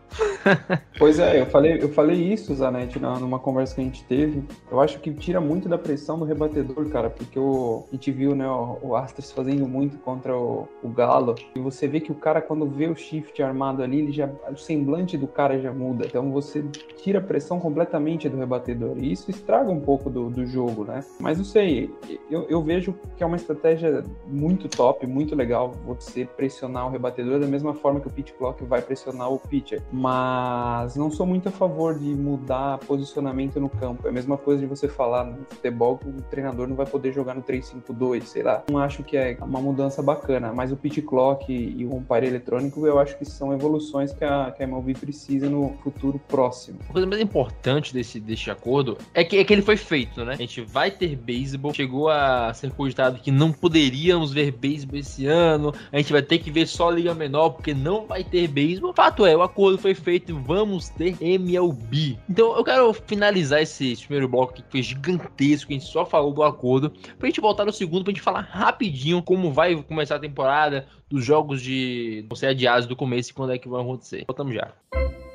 pois 0.96 1.18
é, 1.18 1.40
eu 1.40 1.46
falei, 1.46 1.82
eu 1.82 1.88
falei 1.88 2.16
isso, 2.16 2.54
Zanetti, 2.54 3.00
numa 3.00 3.40
conversa 3.40 3.74
que 3.74 3.80
a 3.80 3.84
gente 3.84 4.04
teve. 4.04 4.44
Eu 4.70 4.80
acho 4.80 5.00
que 5.00 5.12
tira 5.12 5.40
muito 5.40 5.68
da 5.68 5.76
pressão 5.76 6.18
do 6.18 6.24
rebatedor, 6.24 6.88
cara, 6.90 7.10
porque 7.10 7.38
o, 7.38 7.84
a 7.88 7.94
gente 7.94 8.12
viu 8.12 8.34
né, 8.36 8.48
o, 8.48 8.78
o 8.82 8.96
Astros 8.96 9.32
fazendo 9.32 9.66
muito 9.66 9.98
contra 9.98 10.36
o, 10.36 10.68
o 10.82 10.88
Galo, 10.88 11.34
e 11.56 11.58
você 11.58 11.88
vê 11.88 11.98
que 11.98 12.12
o 12.12 12.14
cara, 12.14 12.40
quando 12.40 12.66
vê 12.66 12.86
o 12.86 12.94
shift 12.94 13.42
armado 13.42 13.82
ali, 13.82 13.98
ele 13.98 14.12
já, 14.12 14.28
o 14.50 14.56
semblante 14.56 15.16
do 15.16 15.26
cara 15.26 15.58
já 15.60 15.72
muda. 15.72 16.06
Então 16.06 16.30
você 16.30 16.62
tira 17.02 17.18
a 17.18 17.22
pressão 17.22 17.58
completamente 17.58 18.28
do 18.28 18.36
rebatedor, 18.36 18.96
e 18.98 19.10
isso 19.10 19.30
estraga 19.30 19.70
um 19.70 19.80
pouco 19.80 20.08
do, 20.08 20.30
do 20.30 20.46
jogo, 20.46 20.84
né? 20.84 21.04
Mas 21.18 21.38
não 21.38 21.44
sei, 21.44 21.90
eu, 22.30 22.46
eu 22.48 22.59
eu 22.60 22.64
vejo 22.64 22.94
que 23.16 23.22
é 23.22 23.26
uma 23.26 23.36
estratégia 23.36 24.04
muito 24.26 24.68
top, 24.68 25.06
muito 25.06 25.34
legal 25.34 25.74
você 25.84 26.24
pressionar 26.24 26.86
o 26.86 26.90
rebatedor 26.90 27.40
da 27.40 27.46
mesma 27.46 27.72
forma 27.74 28.00
que 28.00 28.06
o 28.06 28.10
pitch 28.10 28.32
clock 28.32 28.62
vai 28.64 28.82
pressionar 28.82 29.32
o 29.32 29.38
pitcher. 29.38 29.82
Mas 29.90 30.94
não 30.94 31.10
sou 31.10 31.26
muito 31.26 31.48
a 31.48 31.52
favor 31.52 31.98
de 31.98 32.14
mudar 32.14 32.78
posicionamento 32.78 33.58
no 33.58 33.68
campo. 33.68 34.06
É 34.06 34.10
a 34.10 34.12
mesma 34.12 34.36
coisa 34.36 34.60
de 34.60 34.66
você 34.66 34.88
falar 34.88 35.24
no 35.24 35.38
futebol 35.48 35.96
que 35.98 36.08
o 36.08 36.22
treinador 36.30 36.68
não 36.68 36.76
vai 36.76 36.86
poder 36.86 37.12
jogar 37.12 37.34
no 37.34 37.42
3-5-2, 37.42 38.22
sei 38.24 38.42
lá. 38.42 38.62
Não 38.70 38.78
acho 38.78 39.02
que 39.02 39.16
é 39.16 39.38
uma 39.40 39.60
mudança 39.60 40.02
bacana, 40.02 40.52
mas 40.52 40.70
o 40.70 40.76
pitch 40.76 41.02
clock 41.02 41.50
e 41.50 41.84
o 41.86 41.94
umpire 41.94 42.26
eletrônico 42.26 42.86
eu 42.86 42.98
acho 42.98 43.16
que 43.16 43.24
são 43.24 43.52
evoluções 43.54 44.12
que 44.12 44.24
a, 44.24 44.50
que 44.50 44.62
a 44.62 44.66
MLB 44.66 44.94
precisa 44.94 45.48
no 45.48 45.74
futuro 45.82 46.20
próximo. 46.28 46.78
A 46.88 46.92
coisa 46.92 47.06
mais 47.06 47.22
importante 47.22 47.94
desse, 47.94 48.20
desse 48.20 48.50
acordo 48.50 48.98
é 49.14 49.24
que, 49.24 49.38
é 49.38 49.44
que 49.44 49.52
ele 49.52 49.62
foi 49.62 49.76
feito, 49.76 50.24
né? 50.24 50.34
A 50.34 50.36
gente 50.36 50.60
vai 50.60 50.90
ter 50.90 51.16
beisebol. 51.16 51.72
Chegou 51.72 52.08
a 52.10 52.49
ser 52.54 52.70
cogitado 52.70 53.18
que 53.20 53.30
não 53.30 53.52
poderíamos 53.52 54.32
ver 54.32 54.52
beisebol 54.52 54.98
esse 54.98 55.26
ano. 55.26 55.74
A 55.92 55.98
gente 55.98 56.12
vai 56.12 56.22
ter 56.22 56.38
que 56.38 56.50
ver 56.50 56.66
só 56.66 56.90
Liga 56.90 57.14
Menor, 57.14 57.50
porque 57.50 57.74
não 57.74 58.06
vai 58.06 58.24
ter 58.24 58.48
beisebol. 58.48 58.92
Fato 58.92 59.24
é, 59.24 59.36
o 59.36 59.42
acordo 59.42 59.78
foi 59.78 59.94
feito 59.94 60.36
vamos 60.38 60.88
ter 60.88 61.16
MLB. 61.20 62.18
Então 62.28 62.56
eu 62.56 62.64
quero 62.64 62.92
finalizar 62.92 63.62
esse, 63.62 63.96
primeiro 63.96 64.28
bloco 64.28 64.54
que 64.54 64.64
foi 64.68 64.82
gigantesco. 64.82 65.70
A 65.70 65.74
gente 65.74 65.86
só 65.86 66.04
falou 66.04 66.32
do 66.32 66.42
acordo. 66.42 66.90
Pra 67.18 67.28
gente 67.28 67.40
voltar 67.40 67.64
no 67.64 67.72
segundo, 67.72 68.04
pra 68.04 68.12
gente 68.12 68.22
falar 68.22 68.40
rapidinho 68.40 69.22
como 69.22 69.52
vai 69.52 69.80
começar 69.82 70.16
a 70.16 70.20
temporada, 70.20 70.86
dos 71.08 71.24
jogos 71.24 71.62
de 71.62 72.24
sei 72.34 72.50
adiados 72.50 72.86
do 72.86 72.96
começo 72.96 73.30
e 73.30 73.34
quando 73.34 73.52
é 73.52 73.58
que 73.58 73.68
vão 73.68 73.80
acontecer. 73.80 74.24
Voltamos 74.26 74.54
já. 74.54 74.72
Chegando 74.92 75.29